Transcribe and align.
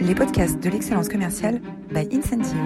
les 0.00 0.14
podcasts 0.14 0.58
de 0.62 0.70
l'excellence 0.70 1.08
commerciale 1.08 1.60
by 1.90 2.08
Incentive. 2.10 2.56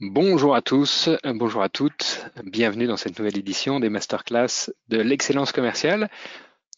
Bonjour 0.00 0.54
à 0.54 0.62
tous, 0.62 1.10
bonjour 1.34 1.62
à 1.62 1.68
toutes, 1.68 2.24
bienvenue 2.44 2.86
dans 2.86 2.96
cette 2.96 3.18
nouvelle 3.18 3.36
édition 3.36 3.80
des 3.80 3.90
masterclass 3.90 4.70
de 4.88 4.98
l'excellence 4.98 5.52
commerciale. 5.52 6.08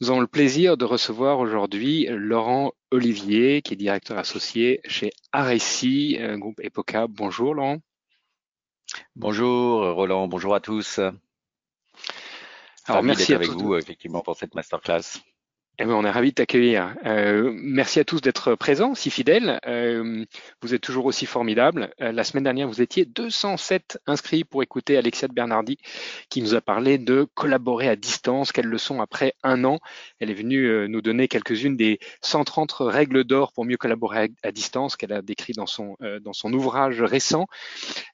Nous 0.00 0.10
avons 0.10 0.20
le 0.20 0.26
plaisir 0.26 0.76
de 0.76 0.84
recevoir 0.84 1.38
aujourd'hui 1.38 2.06
Laurent 2.10 2.72
Olivier, 2.90 3.62
qui 3.62 3.74
est 3.74 3.76
directeur 3.76 4.18
associé 4.18 4.80
chez 4.86 5.10
Areci, 5.30 6.18
groupe 6.36 6.58
Epoca. 6.60 7.06
Bonjour 7.06 7.54
Laurent. 7.54 7.78
Bonjour 9.14 9.94
Roland, 9.94 10.26
bonjour 10.26 10.54
à 10.54 10.60
tous. 10.60 10.98
Alors, 12.86 13.02
merci 13.02 13.34
avec 13.34 13.50
vous, 13.50 13.76
effectivement, 13.76 14.20
pour 14.20 14.36
cette 14.36 14.54
masterclass. 14.54 15.02
Eh 15.82 15.86
ben, 15.86 15.94
on 15.94 16.04
est 16.04 16.10
ravis 16.10 16.28
de 16.28 16.34
t'accueillir. 16.34 16.94
Euh, 17.06 17.54
merci 17.54 18.00
à 18.00 18.04
tous 18.04 18.20
d'être 18.20 18.54
présents, 18.54 18.94
si 18.94 19.08
fidèles. 19.08 19.58
Euh, 19.66 20.26
vous 20.60 20.74
êtes 20.74 20.82
toujours 20.82 21.06
aussi 21.06 21.24
formidables. 21.24 21.90
Euh, 22.02 22.12
la 22.12 22.22
semaine 22.22 22.44
dernière, 22.44 22.68
vous 22.68 22.82
étiez 22.82 23.06
207 23.06 23.98
inscrits 24.06 24.44
pour 24.44 24.62
écouter 24.62 24.98
Alexia 24.98 25.26
de 25.26 25.32
Bernardi 25.32 25.78
qui 26.28 26.42
nous 26.42 26.54
a 26.54 26.60
parlé 26.60 26.98
de 26.98 27.26
collaborer 27.32 27.88
à 27.88 27.96
distance, 27.96 28.52
quelles 28.52 28.66
leçons 28.66 29.00
après 29.00 29.32
un 29.42 29.64
an. 29.64 29.78
Elle 30.18 30.30
est 30.30 30.34
venue 30.34 30.86
nous 30.86 31.00
donner 31.00 31.28
quelques-unes 31.28 31.78
des 31.78 31.98
130 32.20 32.72
règles 32.72 33.24
d'or 33.24 33.54
pour 33.54 33.64
mieux 33.64 33.78
collaborer 33.78 34.28
à, 34.42 34.52
distance 34.52 34.96
qu'elle 34.96 35.14
a 35.14 35.22
décrit 35.22 35.54
dans 35.54 35.64
son, 35.64 35.96
dans 36.20 36.34
son 36.34 36.52
ouvrage 36.52 37.00
récent. 37.00 37.46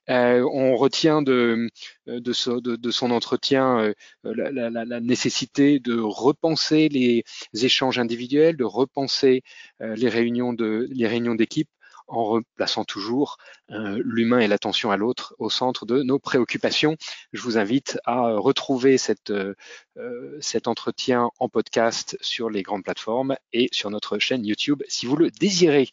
on 0.07 0.77
retient 0.77 1.21
de, 1.21 1.69
de, 2.05 2.77
de, 2.77 2.91
son 2.91 3.11
entretien 3.11 3.93
la, 4.23 4.69
la, 4.69 4.85
la 4.85 4.99
nécessité 5.01 5.79
de 5.79 5.99
repenser 5.99 6.87
les 6.87 7.25
échanges 7.65 7.99
individuels, 7.99 8.57
de 8.57 8.63
repenser 8.63 9.43
euh, 9.81 9.95
les 9.95 10.09
réunions 10.09 10.53
de 10.53 10.87
les 10.91 11.07
réunions 11.07 11.35
d'équipe 11.35 11.69
en 12.07 12.23
replaçant 12.23 12.85
toujours 12.85 13.37
euh, 13.71 14.01
l'humain 14.03 14.39
et 14.39 14.47
l'attention 14.47 14.91
à 14.91 14.97
l'autre 14.97 15.35
au 15.39 15.49
centre 15.49 15.85
de 15.85 16.01
nos 16.03 16.19
préoccupations. 16.19 16.95
Je 17.33 17.41
vous 17.41 17.57
invite 17.57 17.99
à 18.05 18.31
retrouver 18.37 18.95
euh, 19.29 20.37
cet 20.39 20.67
entretien 20.67 21.29
en 21.39 21.49
podcast 21.49 22.17
sur 22.21 22.49
les 22.49 22.63
grandes 22.63 22.83
plateformes 22.83 23.35
et 23.51 23.67
sur 23.71 23.89
notre 23.89 24.19
chaîne 24.19 24.45
YouTube 24.45 24.83
si 24.87 25.05
vous 25.05 25.17
le 25.17 25.31
désirez. 25.31 25.89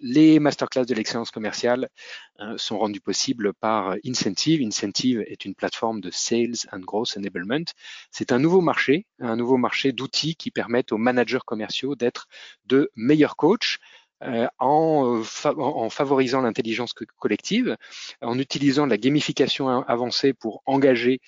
Les 0.00 0.38
masterclass 0.38 0.86
de 0.86 0.94
l'excellence 0.94 1.30
commerciale 1.30 1.88
euh, 2.40 2.56
sont 2.56 2.78
rendus 2.78 3.00
possibles 3.00 3.52
par 3.52 3.96
Incentive. 4.04 4.62
Incentive 4.62 5.22
est 5.26 5.44
une 5.44 5.54
plateforme 5.54 6.00
de 6.00 6.10
Sales 6.10 6.66
and 6.72 6.80
Growth 6.80 7.16
Enablement. 7.16 7.64
C'est 8.10 8.32
un 8.32 8.38
nouveau 8.38 8.60
marché, 8.60 9.06
un 9.20 9.36
nouveau 9.36 9.58
marché 9.58 9.92
d'outils 9.92 10.34
qui 10.34 10.50
permettent 10.50 10.92
aux 10.92 10.98
managers 10.98 11.44
commerciaux 11.44 11.94
d'être 11.94 12.26
de 12.66 12.90
meilleurs 12.96 13.36
coachs, 13.36 13.78
euh, 14.24 14.46
en, 14.58 15.22
en, 15.46 15.90
favorisant 15.90 16.42
l'intelligence 16.42 16.92
collective, 17.18 17.76
en 18.20 18.38
utilisant 18.38 18.86
la 18.86 18.96
gamification 18.96 19.68
avancée 19.68 20.32
pour 20.32 20.62
engager 20.66 21.20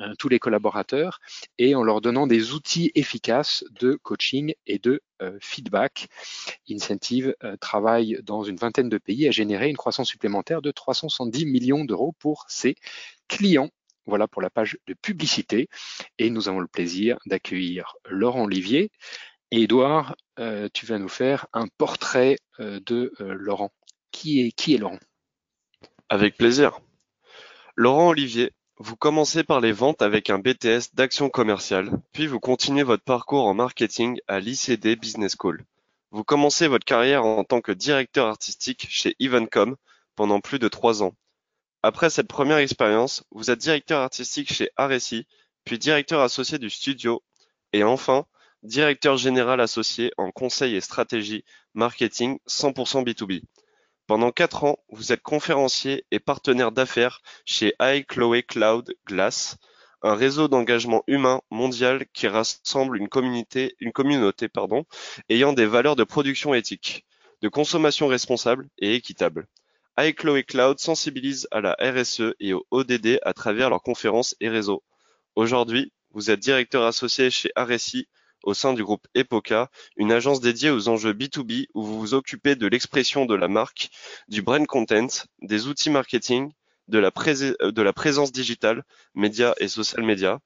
euh, 0.00 0.12
tous 0.18 0.28
les 0.28 0.38
collaborateurs 0.38 1.20
et 1.58 1.74
en 1.74 1.82
leur 1.82 2.00
donnant 2.00 2.26
des 2.26 2.52
outils 2.52 2.90
efficaces 2.94 3.64
de 3.80 3.94
coaching 3.94 4.54
et 4.66 4.78
de 4.78 5.00
euh, 5.22 5.38
feedback. 5.40 6.08
Incentive 6.70 7.34
travaille 7.60 8.18
dans 8.22 8.42
une 8.42 8.56
vingtaine 8.56 8.88
de 8.88 8.98
pays 8.98 9.28
à 9.28 9.30
générer 9.30 9.68
une 9.68 9.76
croissance 9.76 10.08
supplémentaire 10.08 10.62
de 10.62 10.70
370 10.70 11.46
millions 11.46 11.84
d'euros 11.84 12.14
pour 12.18 12.44
ses 12.48 12.76
clients. 13.28 13.70
Voilà 14.06 14.26
pour 14.26 14.42
la 14.42 14.50
page 14.50 14.78
de 14.86 14.94
publicité. 14.94 15.68
Et 16.18 16.28
nous 16.30 16.48
avons 16.48 16.60
le 16.60 16.66
plaisir 16.66 17.18
d'accueillir 17.26 17.94
Laurent 18.08 18.44
Olivier, 18.44 18.90
et 19.52 19.64
Edouard, 19.64 20.16
euh, 20.38 20.68
tu 20.72 20.86
vas 20.86 20.98
nous 20.98 21.10
faire 21.10 21.46
un 21.52 21.66
portrait 21.76 22.38
euh, 22.58 22.80
de 22.86 23.12
euh, 23.20 23.34
Laurent. 23.34 23.70
Qui 24.10 24.40
est, 24.40 24.50
qui 24.50 24.74
est 24.74 24.78
Laurent? 24.78 24.98
Avec 26.08 26.38
plaisir. 26.38 26.80
Laurent 27.76 28.08
Olivier, 28.08 28.52
vous 28.78 28.96
commencez 28.96 29.44
par 29.44 29.60
les 29.60 29.72
ventes 29.72 30.00
avec 30.00 30.30
un 30.30 30.38
BTS 30.38 30.94
d'action 30.94 31.28
commerciale, 31.28 31.90
puis 32.12 32.26
vous 32.26 32.40
continuez 32.40 32.82
votre 32.82 33.04
parcours 33.04 33.46
en 33.46 33.52
marketing 33.52 34.18
à 34.26 34.40
l'ICD 34.40 34.96
Business 34.96 35.36
School. 35.38 35.64
Vous 36.10 36.24
commencez 36.24 36.66
votre 36.66 36.86
carrière 36.86 37.26
en 37.26 37.44
tant 37.44 37.60
que 37.60 37.72
directeur 37.72 38.28
artistique 38.28 38.86
chez 38.88 39.14
Evencom 39.20 39.76
pendant 40.16 40.40
plus 40.40 40.58
de 40.60 40.68
trois 40.68 41.02
ans. 41.02 41.14
Après 41.82 42.08
cette 42.08 42.28
première 42.28 42.58
expérience, 42.58 43.24
vous 43.30 43.50
êtes 43.50 43.58
directeur 43.58 44.00
artistique 44.00 44.50
chez 44.50 44.70
RSI, 44.78 45.26
puis 45.64 45.78
directeur 45.78 46.22
associé 46.22 46.58
du 46.58 46.70
studio, 46.70 47.22
et 47.74 47.84
enfin, 47.84 48.26
directeur 48.62 49.16
général 49.16 49.60
associé 49.60 50.12
en 50.16 50.30
conseil 50.30 50.76
et 50.76 50.80
stratégie 50.80 51.44
marketing 51.74 52.38
100% 52.48 53.04
B2B. 53.04 53.42
Pendant 54.06 54.30
quatre 54.30 54.64
ans, 54.64 54.78
vous 54.90 55.12
êtes 55.12 55.22
conférencier 55.22 56.04
et 56.10 56.18
partenaire 56.18 56.72
d'affaires 56.72 57.22
chez 57.44 57.74
iCloé 57.80 58.42
Cloud 58.42 58.94
Glass, 59.06 59.56
un 60.02 60.14
réseau 60.14 60.48
d'engagement 60.48 61.02
humain 61.06 61.40
mondial 61.50 62.06
qui 62.12 62.26
rassemble 62.26 62.98
une 62.98 63.08
communauté, 63.08 63.76
ayant 65.28 65.52
des 65.52 65.66
valeurs 65.66 65.96
de 65.96 66.04
production 66.04 66.54
éthique, 66.54 67.06
de 67.40 67.48
consommation 67.48 68.06
responsable 68.08 68.68
et 68.78 68.94
équitable. 68.94 69.46
iCloé 69.98 70.44
Cloud 70.44 70.78
sensibilise 70.78 71.46
à 71.50 71.60
la 71.60 71.76
RSE 71.80 72.34
et 72.40 72.52
au 72.52 72.66
ODD 72.70 73.18
à 73.22 73.32
travers 73.32 73.70
leurs 73.70 73.82
conférences 73.82 74.34
et 74.40 74.48
réseaux. 74.48 74.82
Aujourd'hui, 75.36 75.92
vous 76.10 76.30
êtes 76.30 76.40
directeur 76.40 76.84
associé 76.84 77.30
chez 77.30 77.50
RSI 77.56 78.08
au 78.42 78.54
sein 78.54 78.72
du 78.72 78.84
groupe 78.84 79.06
Epoca, 79.14 79.70
une 79.96 80.12
agence 80.12 80.40
dédiée 80.40 80.70
aux 80.70 80.88
enjeux 80.88 81.12
B2B 81.12 81.66
où 81.74 81.82
vous 81.82 81.98
vous 82.00 82.14
occupez 82.14 82.56
de 82.56 82.66
l'expression 82.66 83.26
de 83.26 83.34
la 83.34 83.48
marque, 83.48 83.90
du 84.28 84.42
brand 84.42 84.66
content, 84.66 85.26
des 85.40 85.66
outils 85.66 85.90
marketing, 85.90 86.52
de 86.88 86.98
la, 86.98 87.10
euh, 87.26 87.92
présence 87.92 88.32
digitale, 88.32 88.84
médias 89.14 89.54
et 89.58 89.68
social 89.68 90.04
media, 90.04 90.40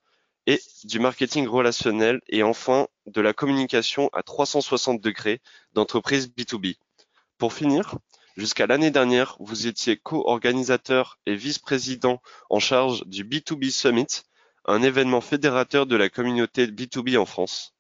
et 0.47 0.61
du 0.85 1.01
marketing 1.01 1.49
relationnel 1.49 2.21
et 2.29 2.43
enfin 2.43 2.87
de 3.07 3.21
la 3.21 3.33
communication 3.33 4.09
à 4.13 4.23
360 4.23 5.01
degrés 5.01 5.41
d'entreprises 5.73 6.29
B2B. 6.29 6.77
Pour 7.39 7.53
finir, 7.53 7.97
jusqu'à 8.37 8.67
l'année 8.67 8.91
dernière, 8.91 9.37
vous 9.41 9.67
étiez 9.67 9.97
co-organisateur 9.97 11.19
et 11.27 11.35
vice-président 11.35 12.23
en 12.49 12.61
charge 12.61 13.05
du 13.07 13.25
B2B 13.25 13.71
Summit, 13.71 14.23
un 14.67 14.83
événement 14.83 15.21
fédérateur 15.21 15.87
de 15.87 15.97
la 15.97 16.09
communauté 16.09 16.67
B2B 16.67 17.19
en 17.19 17.27
France. 17.27 17.76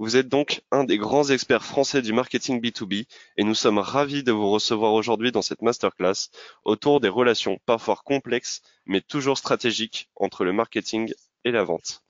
Vous 0.00 0.16
êtes 0.16 0.28
donc 0.30 0.62
un 0.70 0.84
des 0.84 0.96
grands 0.96 1.28
experts 1.28 1.62
français 1.62 2.00
du 2.00 2.14
marketing 2.14 2.58
B2B 2.58 3.04
et 3.36 3.44
nous 3.44 3.54
sommes 3.54 3.76
ravis 3.76 4.22
de 4.22 4.32
vous 4.32 4.50
recevoir 4.50 4.94
aujourd'hui 4.94 5.30
dans 5.30 5.42
cette 5.42 5.60
masterclass 5.60 6.30
autour 6.64 7.00
des 7.00 7.10
relations 7.10 7.58
parfois 7.66 8.00
complexes 8.02 8.62
mais 8.86 9.02
toujours 9.02 9.36
stratégiques 9.36 10.08
entre 10.16 10.44
le 10.44 10.54
marketing 10.54 11.12
et 11.44 11.50
la 11.50 11.64
vente. 11.64 12.02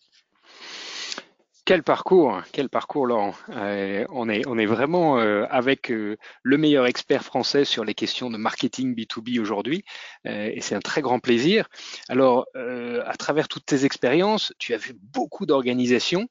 Quel 1.65 1.83
parcours, 1.83 2.43
quel 2.53 2.69
parcours 2.69 3.07
Laurent. 3.07 3.35
Euh, 3.51 4.05
on, 4.11 4.29
est, 4.29 4.67
vraiment 4.67 5.19
euh, 5.19 5.47
avec 5.51 5.91
euh, 5.91 6.17
le 6.43 6.59
meilleur 6.59 6.87
expert 6.87 7.23
français 7.23 7.65
sur 7.65 7.85
les 7.85 7.95
questions 7.95 8.31
de 8.31 8.37
marketing 8.37 8.95
B2B 8.95 9.41
aujourd'hui 9.41 9.85
et 10.25 10.61
c'est 10.61 10.75
un 10.75 10.81
très 10.81 11.01
grand 11.01 11.19
plaisir. 11.19 11.69
Alors, 12.09 12.47
à 12.55 13.17
travers 13.17 13.49
toutes 13.49 13.67
tes 13.67 13.85
expériences, 13.85 14.53
tu 14.59 14.75
as 14.75 14.79
vu 14.79 14.95
beaucoup 15.01 15.47
d'organisations. 15.47 16.29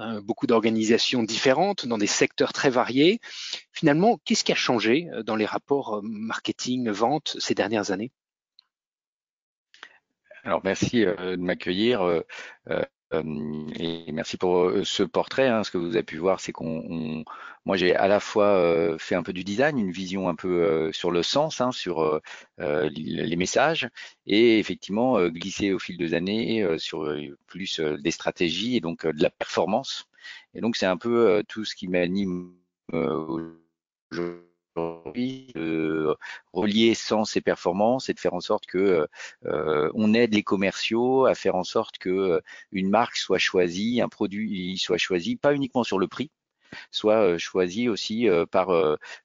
Hein, 0.00 0.20
beaucoup 0.20 0.46
d'organisations 0.46 1.24
différentes 1.24 1.86
dans 1.86 1.98
des 1.98 2.06
secteurs 2.06 2.52
très 2.52 2.70
variés. 2.70 3.18
Finalement, 3.72 4.20
qu'est-ce 4.24 4.44
qui 4.44 4.52
a 4.52 4.54
changé 4.54 5.08
euh, 5.12 5.24
dans 5.24 5.34
les 5.34 5.44
rapports 5.44 5.96
euh, 5.96 6.00
marketing-vente 6.04 7.36
ces 7.40 7.56
dernières 7.56 7.90
années? 7.90 8.12
Alors 10.44 10.60
merci 10.62 11.04
euh, 11.04 11.36
de 11.36 11.42
m'accueillir. 11.42 12.22
Et 13.12 14.12
merci 14.12 14.36
pour 14.36 14.58
euh, 14.58 14.84
ce 14.84 15.02
portrait. 15.02 15.48
Hein. 15.48 15.64
Ce 15.64 15.70
que 15.70 15.78
vous 15.78 15.96
avez 15.96 16.02
pu 16.02 16.18
voir, 16.18 16.40
c'est 16.40 16.52
qu'on, 16.52 17.24
moi 17.64 17.76
j'ai 17.76 17.94
à 17.94 18.06
la 18.08 18.20
fois 18.20 18.46
euh, 18.46 18.98
fait 18.98 19.14
un 19.14 19.22
peu 19.22 19.32
du 19.32 19.44
design, 19.44 19.78
une 19.78 19.90
vision 19.90 20.28
un 20.28 20.34
peu 20.34 20.90
sur 20.92 21.10
le 21.10 21.22
sens, 21.22 21.60
hein, 21.60 21.72
sur 21.72 22.20
les 22.58 23.36
messages, 23.36 23.88
et 24.26 24.58
effectivement 24.58 25.26
glisser 25.28 25.72
au 25.72 25.78
fil 25.78 25.96
des 25.96 26.14
années 26.14 26.78
sur 26.78 27.14
plus 27.46 27.80
des 27.80 28.10
stratégies 28.10 28.76
et 28.76 28.80
donc 28.80 29.06
de 29.06 29.22
la 29.22 29.30
performance. 29.30 30.08
Et 30.54 30.60
donc 30.60 30.76
c'est 30.76 30.86
un 30.86 30.96
peu 30.96 31.42
tout 31.48 31.64
ce 31.64 31.74
qui 31.74 31.88
m'anime 31.88 32.52
aujourd'hui 34.10 34.47
de 35.54 36.16
relier 36.52 36.94
sens 36.94 37.36
et 37.36 37.40
performance 37.40 38.08
et 38.08 38.14
de 38.14 38.20
faire 38.20 38.34
en 38.34 38.40
sorte 38.40 38.66
que 38.66 39.06
euh, 39.46 39.90
on 39.94 40.14
aide 40.14 40.34
les 40.34 40.42
commerciaux 40.42 41.26
à 41.26 41.34
faire 41.34 41.54
en 41.54 41.64
sorte 41.64 41.98
que 41.98 42.08
euh, 42.08 42.40
une 42.72 42.90
marque 42.90 43.16
soit 43.16 43.38
choisie, 43.38 44.00
un 44.00 44.08
produit 44.08 44.78
soit 44.78 44.98
choisi, 44.98 45.36
pas 45.36 45.54
uniquement 45.54 45.84
sur 45.84 45.98
le 45.98 46.08
prix, 46.08 46.30
soit 46.90 47.22
euh, 47.22 47.38
choisi 47.38 47.88
aussi 47.88 48.26
par 48.50 48.70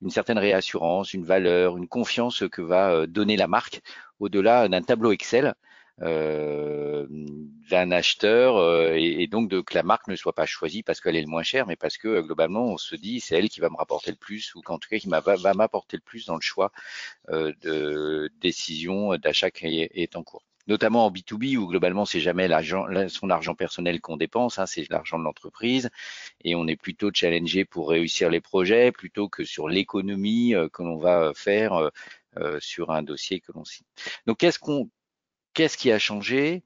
une 0.01 0.09
certaine 0.09 0.37
réassurance, 0.37 1.13
une 1.13 1.25
valeur, 1.25 1.77
une 1.77 1.87
confiance 1.87 2.43
que 2.51 2.61
va 2.61 3.07
donner 3.07 3.37
la 3.37 3.47
marque 3.47 3.81
au-delà 4.19 4.67
d'un 4.67 4.81
tableau 4.81 5.11
Excel 5.11 5.53
d'un 5.99 7.91
acheteur 7.91 8.57
euh, 8.57 8.93
et, 8.95 9.27
donc 9.27 9.49
de, 9.49 9.61
que 9.61 9.75
la 9.75 9.83
marque 9.83 10.07
ne 10.07 10.15
soit 10.15 10.33
pas 10.33 10.45
choisie 10.45 10.83
parce 10.83 10.99
qu'elle 11.01 11.15
est 11.15 11.21
le 11.21 11.27
moins 11.27 11.43
chère, 11.43 11.67
mais 11.67 11.75
parce 11.75 11.97
que 11.97 12.21
globalement 12.21 12.65
on 12.65 12.77
se 12.77 12.95
dit 12.95 13.19
c'est 13.19 13.37
elle 13.37 13.49
qui 13.49 13.59
va 13.59 13.69
me 13.69 13.77
rapporter 13.77 14.11
le 14.11 14.17
plus 14.17 14.53
ou 14.55 14.61
qu'en 14.61 14.79
tout 14.79 14.89
cas 14.89 14.97
qui 14.97 15.07
va, 15.07 15.53
m'apporter 15.53 15.97
le 15.97 16.01
plus 16.01 16.25
dans 16.25 16.35
le 16.35 16.41
choix 16.41 16.71
de 17.29 18.31
décision 18.41 19.15
d'achat 19.17 19.51
qui 19.51 19.81
est 19.81 20.15
en 20.15 20.23
cours 20.23 20.43
notamment 20.67 21.05
en 21.05 21.11
B2B 21.11 21.57
où 21.57 21.67
globalement 21.67 22.05
c'est 22.05 22.19
jamais 22.19 22.47
l'argent, 22.47 22.85
son 23.07 23.29
argent 23.29 23.55
personnel 23.55 24.01
qu'on 24.01 24.17
dépense, 24.17 24.59
hein, 24.59 24.65
c'est 24.65 24.89
l'argent 24.89 25.19
de 25.19 25.23
l'entreprise 25.23 25.89
et 26.43 26.55
on 26.55 26.67
est 26.67 26.75
plutôt 26.75 27.11
challengé 27.13 27.65
pour 27.65 27.89
réussir 27.89 28.29
les 28.29 28.41
projets 28.41 28.91
plutôt 28.91 29.27
que 29.27 29.43
sur 29.43 29.67
l'économie 29.67 30.55
euh, 30.55 30.69
que 30.69 30.83
l'on 30.83 30.97
va 30.97 31.33
faire 31.35 31.73
euh, 31.73 31.89
euh, 32.37 32.59
sur 32.59 32.91
un 32.91 33.03
dossier 33.03 33.39
que 33.39 33.51
l'on 33.51 33.65
signe. 33.65 33.85
Donc 34.25 34.37
qu'est-ce 34.39 34.59
qu'on, 34.59 34.89
qu'est-ce 35.53 35.77
qui 35.77 35.91
a 35.91 35.99
changé 35.99 36.63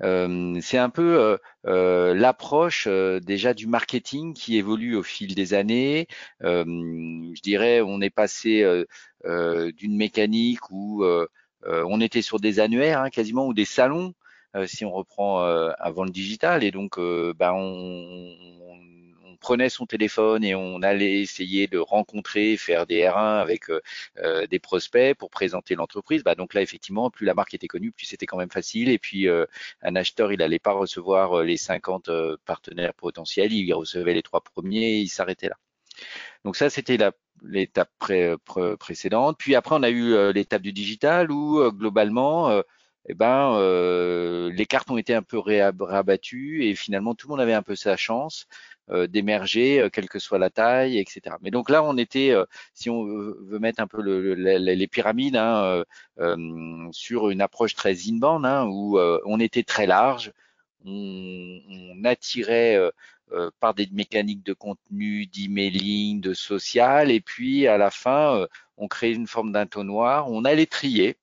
c'est 0.00 0.78
un 0.78 0.90
peu 0.90 1.38
l'approche 1.64 2.86
déjà 3.22 3.54
du 3.54 3.66
marketing 3.66 4.34
qui 4.34 4.56
évolue 4.56 4.94
au 4.94 5.02
fil 5.02 5.34
des 5.34 5.54
années. 5.54 6.06
je 6.40 7.40
dirais, 7.40 7.80
on 7.80 8.00
est 8.00 8.10
passé 8.10 8.64
d'une 9.24 9.96
mécanique 9.96 10.70
où 10.70 11.04
euh, 11.66 11.84
on 11.88 12.00
était 12.00 12.22
sur 12.22 12.40
des 12.40 12.60
annuaires 12.60 13.00
hein, 13.00 13.10
quasiment 13.10 13.46
ou 13.46 13.54
des 13.54 13.64
salons 13.64 14.14
euh, 14.56 14.66
si 14.66 14.84
on 14.84 14.90
reprend 14.90 15.44
euh, 15.44 15.70
avant 15.78 16.04
le 16.04 16.10
digital 16.10 16.64
et 16.64 16.70
donc 16.72 16.98
ben 16.98 17.52
on, 17.52 18.34
prenait 19.42 19.68
son 19.68 19.86
téléphone 19.86 20.44
et 20.44 20.54
on 20.54 20.80
allait 20.82 21.20
essayer 21.20 21.66
de 21.66 21.78
rencontrer, 21.78 22.56
faire 22.56 22.86
des 22.86 23.02
R1 23.02 23.40
avec 23.40 23.64
des 24.50 24.58
prospects 24.58 25.14
pour 25.18 25.30
présenter 25.30 25.74
l'entreprise. 25.74 26.22
Bah, 26.22 26.34
donc 26.34 26.54
là, 26.54 26.62
effectivement, 26.62 27.10
plus 27.10 27.26
la 27.26 27.34
marque 27.34 27.54
était 27.54 27.68
connue, 27.68 27.92
plus 27.92 28.06
c'était 28.06 28.26
quand 28.26 28.38
même 28.38 28.50
facile. 28.50 28.88
Et 28.88 28.98
puis, 28.98 29.28
un 29.28 29.96
acheteur, 29.96 30.32
il 30.32 30.38
n'allait 30.38 30.58
pas 30.58 30.72
recevoir 30.72 31.42
les 31.42 31.56
50 31.56 32.10
partenaires 32.44 32.94
potentiels, 32.94 33.52
il 33.52 33.72
recevait 33.74 34.14
les 34.14 34.22
trois 34.22 34.40
premiers 34.42 34.98
et 34.98 35.00
il 35.00 35.08
s'arrêtait 35.08 35.48
là. 35.48 35.56
Donc 36.44 36.56
ça, 36.56 36.70
c'était 36.70 36.98
l'étape 37.42 37.90
précédente. 38.78 39.36
Puis 39.38 39.54
après, 39.54 39.76
on 39.76 39.82
a 39.82 39.90
eu 39.90 40.12
euh, 40.14 40.32
l'étape 40.32 40.62
du 40.62 40.72
digital 40.72 41.30
où 41.30 41.60
euh, 41.60 41.70
globalement, 41.70 42.50
euh, 42.50 42.62
eh 43.08 43.14
ben, 43.14 43.58
les 44.50 44.66
cartes 44.66 44.90
ont 44.90 44.96
été 44.96 45.12
un 45.14 45.22
peu 45.22 45.38
rabattues 45.38 46.64
et 46.64 46.74
finalement, 46.76 47.14
tout 47.16 47.26
le 47.26 47.32
monde 47.32 47.40
avait 47.40 47.52
un 47.52 47.62
peu 47.62 47.74
sa 47.74 47.96
chance 47.96 48.46
d'émerger, 49.08 49.88
quelle 49.92 50.08
que 50.08 50.18
soit 50.18 50.38
la 50.38 50.50
taille, 50.50 50.98
etc. 50.98 51.36
Mais 51.40 51.50
donc 51.50 51.70
là, 51.70 51.82
on 51.82 51.96
était, 51.96 52.34
si 52.74 52.90
on 52.90 53.04
veut 53.04 53.58
mettre 53.58 53.80
un 53.80 53.86
peu 53.86 54.02
les 54.02 54.86
pyramides 54.86 55.36
hein, 55.36 55.84
sur 56.90 57.30
une 57.30 57.40
approche 57.40 57.74
très 57.74 57.94
inbound, 58.08 58.44
hein, 58.44 58.66
où 58.66 58.98
on 58.98 59.40
était 59.40 59.62
très 59.62 59.86
large, 59.86 60.32
on, 60.84 62.04
attirait 62.04 62.76
euh, 63.32 63.50
par 63.60 63.72
des 63.72 63.88
mécaniques 63.92 64.42
de 64.42 64.52
contenu, 64.52 65.26
d'emailing, 65.26 66.20
de 66.20 66.34
social, 66.34 67.10
et 67.10 67.20
puis 67.20 67.66
à 67.66 67.78
la 67.78 67.90
fin, 67.90 68.36
euh, 68.36 68.46
on 68.76 68.88
crée 68.88 69.12
une 69.12 69.26
forme 69.26 69.52
d'entonnoir, 69.52 70.30
on 70.30 70.44
allait 70.44 70.66
trier. 70.66 71.16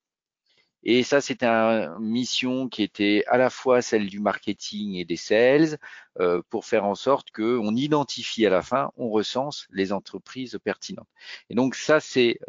Et 0.84 1.04
ça, 1.04 1.22
c'était 1.22 1.46
une 1.46 2.00
mission 2.00 2.70
qui 2.70 2.84
était 2.84 3.24
à 3.28 3.38
la 3.38 3.50
fois 3.50 3.82
celle 3.82 4.08
du 4.08 4.20
marketing 4.20 4.96
et 4.96 5.06
des 5.06 5.18
sales, 5.18 5.78
euh, 6.20 6.42
pour 6.50 6.66
faire 6.66 6.86
en 6.86 6.96
sorte 6.96 7.32
qu'on 7.32 7.76
identifie 7.76 8.46
à 8.46 8.50
la 8.50 8.62
fin, 8.62 8.92
on 8.98 9.10
recense 9.10 9.68
les 9.72 9.92
entreprises 9.92 10.58
pertinentes. 10.64 11.10
Et 11.50 11.56
donc 11.56 11.76
ça, 11.76 12.00
c'est 12.00 12.40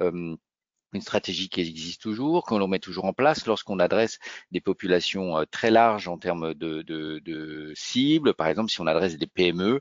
une 0.92 1.00
stratégie 1.00 1.48
qui 1.48 1.60
existe 1.60 2.02
toujours, 2.02 2.44
que 2.44 2.54
l'on 2.54 2.68
met 2.68 2.78
toujours 2.78 3.04
en 3.04 3.12
place 3.12 3.46
lorsqu'on 3.46 3.78
adresse 3.78 4.18
des 4.50 4.60
populations 4.60 5.38
euh, 5.38 5.44
très 5.50 5.70
larges 5.70 6.08
en 6.08 6.18
termes 6.18 6.54
de, 6.54 6.82
de, 6.82 7.20
de 7.20 7.72
cibles. 7.74 8.34
Par 8.34 8.48
exemple, 8.48 8.70
si 8.70 8.80
on 8.80 8.86
adresse 8.86 9.16
des 9.16 9.26
PME, 9.26 9.80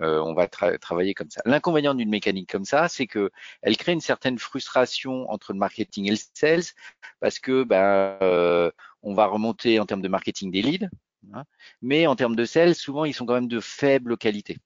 euh, 0.00 0.20
on 0.20 0.34
va 0.34 0.48
travailler 0.48 1.14
comme 1.14 1.30
ça. 1.30 1.40
L'inconvénient 1.44 1.94
d'une 1.94 2.10
mécanique 2.10 2.50
comme 2.50 2.64
ça, 2.64 2.88
c'est 2.88 3.06
que 3.06 3.30
elle 3.62 3.76
crée 3.76 3.92
une 3.92 4.00
certaine 4.00 4.38
frustration 4.38 5.30
entre 5.30 5.52
le 5.52 5.58
marketing 5.58 6.06
et 6.06 6.10
le 6.10 6.18
sales, 6.34 6.74
parce 7.20 7.38
que 7.38 7.64
ben, 7.64 8.18
euh, 8.22 8.70
on 9.02 9.14
va 9.14 9.26
remonter 9.26 9.80
en 9.80 9.86
termes 9.86 10.02
de 10.02 10.08
marketing 10.08 10.50
des 10.50 10.62
leads, 10.62 10.88
hein, 11.32 11.44
mais 11.82 12.06
en 12.06 12.16
termes 12.16 12.36
de 12.36 12.44
sales, 12.44 12.74
souvent 12.74 13.04
ils 13.04 13.14
sont 13.14 13.26
quand 13.26 13.34
même 13.34 13.48
de 13.48 13.60
faible 13.60 14.16
qualité. 14.16 14.58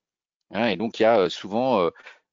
Hein, 0.50 0.69
et 0.69 0.76
donc 0.76 1.00
il 1.00 1.05
y 1.05 1.06
a 1.06 1.29
souvent 1.31 1.90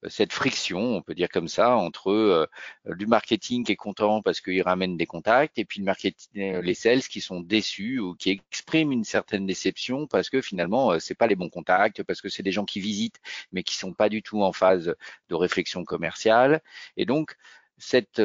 cette 0.07 0.33
friction, 0.33 0.79
on 0.79 1.01
peut 1.01 1.13
dire 1.13 1.29
comme 1.29 1.47
ça, 1.47 1.75
entre 1.75 2.11
euh, 2.11 2.47
du 2.95 3.05
marketing 3.05 3.63
qui 3.63 3.73
est 3.73 3.75
content 3.75 4.21
parce 4.21 4.41
qu'il 4.41 4.61
ramène 4.61 4.97
des 4.97 5.05
contacts 5.05 5.59
et 5.59 5.65
puis 5.65 5.79
le 5.79 5.85
marketing, 5.85 6.55
euh, 6.55 6.61
les 6.61 6.73
sales 6.73 7.03
qui 7.03 7.21
sont 7.21 7.39
déçus 7.39 7.99
ou 7.99 8.15
qui 8.15 8.31
expriment 8.31 8.91
une 8.91 9.03
certaine 9.03 9.45
déception 9.45 10.07
parce 10.07 10.29
que 10.29 10.41
finalement 10.41 10.91
euh, 10.93 10.99
c'est 10.99 11.15
pas 11.15 11.27
les 11.27 11.35
bons 11.35 11.49
contacts, 11.49 12.03
parce 12.03 12.21
que 12.21 12.29
c'est 12.29 12.43
des 12.43 12.51
gens 12.51 12.65
qui 12.65 12.79
visitent 12.79 13.21
mais 13.51 13.63
qui 13.63 13.75
sont 13.77 13.93
pas 13.93 14.09
du 14.09 14.23
tout 14.23 14.41
en 14.41 14.53
phase 14.53 14.95
de 15.29 15.35
réflexion 15.35 15.83
commerciale. 15.83 16.61
Et 16.97 17.05
donc 17.05 17.35
cette 17.81 18.21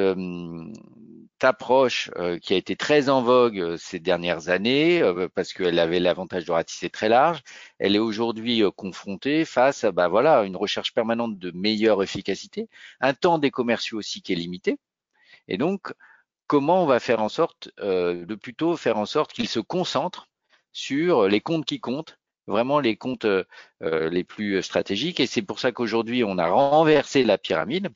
approche 1.42 2.10
qui 2.42 2.54
a 2.54 2.56
été 2.56 2.76
très 2.76 3.08
en 3.08 3.22
vogue 3.22 3.76
ces 3.76 3.98
dernières 3.98 4.48
années, 4.48 5.02
parce 5.34 5.52
qu'elle 5.52 5.78
avait 5.78 5.98
l'avantage 6.00 6.44
de 6.44 6.52
ratisser 6.52 6.90
très 6.90 7.08
large, 7.08 7.42
elle 7.78 7.96
est 7.96 8.00
aujourd'hui 8.00 8.62
confrontée 8.76 9.44
face 9.44 9.84
à 9.84 9.92
bah, 9.92 10.08
voilà, 10.08 10.44
une 10.44 10.56
recherche 10.56 10.94
permanente 10.94 11.38
de 11.38 11.50
meilleure 11.52 12.02
efficacité, 12.02 12.68
un 13.00 13.14
temps 13.14 13.38
des 13.38 13.50
commerciaux 13.50 13.98
aussi 13.98 14.22
qui 14.22 14.32
est 14.32 14.36
limité. 14.36 14.78
Et 15.48 15.58
donc, 15.58 15.92
comment 16.46 16.82
on 16.82 16.86
va 16.86 17.00
faire 17.00 17.20
en 17.20 17.28
sorte 17.28 17.70
de 17.78 18.34
plutôt 18.34 18.76
faire 18.76 18.98
en 18.98 19.06
sorte 19.06 19.32
qu'ils 19.32 19.48
se 19.48 19.60
concentrent 19.60 20.28
sur 20.72 21.26
les 21.26 21.40
comptes 21.40 21.64
qui 21.64 21.80
comptent, 21.80 22.18
vraiment 22.46 22.78
les 22.80 22.96
comptes 22.96 23.26
les 23.80 24.24
plus 24.24 24.62
stratégiques. 24.62 25.20
Et 25.20 25.26
c'est 25.26 25.42
pour 25.42 25.58
ça 25.60 25.72
qu'aujourd'hui, 25.72 26.24
on 26.24 26.38
a 26.38 26.48
renversé 26.48 27.24
la 27.24 27.38
pyramide 27.38 27.88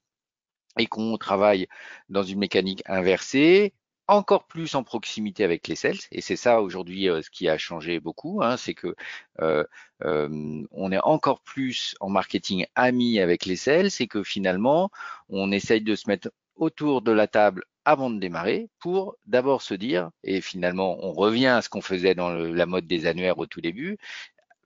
et 0.81 0.87
qu'on 0.87 1.19
travaille 1.19 1.69
dans 2.09 2.23
une 2.23 2.39
mécanique 2.39 2.83
inversée, 2.87 3.75
encore 4.09 4.45
plus 4.47 4.75
en 4.75 4.83
proximité 4.83 5.45
avec 5.45 5.69
les 5.69 5.77
sales. 5.77 5.99
Et 6.11 6.21
c'est 6.21 6.37
ça 6.37 6.63
aujourd'hui 6.63 7.09
euh, 7.09 7.23
ce 7.23 7.31
qui 7.31 7.49
a 7.49 7.59
changé 7.59 8.01
beaucoup, 8.01 8.43
hein, 8.43 8.57
c'est 8.57 8.75
que 8.75 8.95
euh, 9.41 9.65
euh, 10.05 10.65
on 10.73 10.91
est 10.91 11.05
encore 11.05 11.41
plus 11.43 11.95
en 12.01 12.09
marketing 12.09 12.67
ami 12.75 13.21
avec 13.21 13.45
les 13.45 13.57
sales 13.57 13.91
et 14.01 14.09
que 14.09 14.23
finalement 14.25 14.91
on 15.29 15.53
essaye 15.53 15.83
de 15.83 15.95
se 15.95 16.09
mettre 16.09 16.31
autour 16.57 17.03
de 17.03 17.13
la 17.13 17.27
table 17.27 17.65
avant 17.85 18.11
de 18.11 18.19
démarrer 18.19 18.69
pour 18.81 19.17
d'abord 19.27 19.63
se 19.63 19.75
dire, 19.75 20.11
et 20.25 20.41
finalement 20.41 20.99
on 21.05 21.13
revient 21.13 21.47
à 21.47 21.63
ce 21.63 21.69
qu'on 21.69 21.81
faisait 21.81 22.15
dans 22.15 22.31
la 22.31 22.67
mode 22.67 22.87
des 22.87 23.07
annuaires 23.07 23.39
au 23.39 23.47
tout 23.47 23.61
début, 23.61 23.99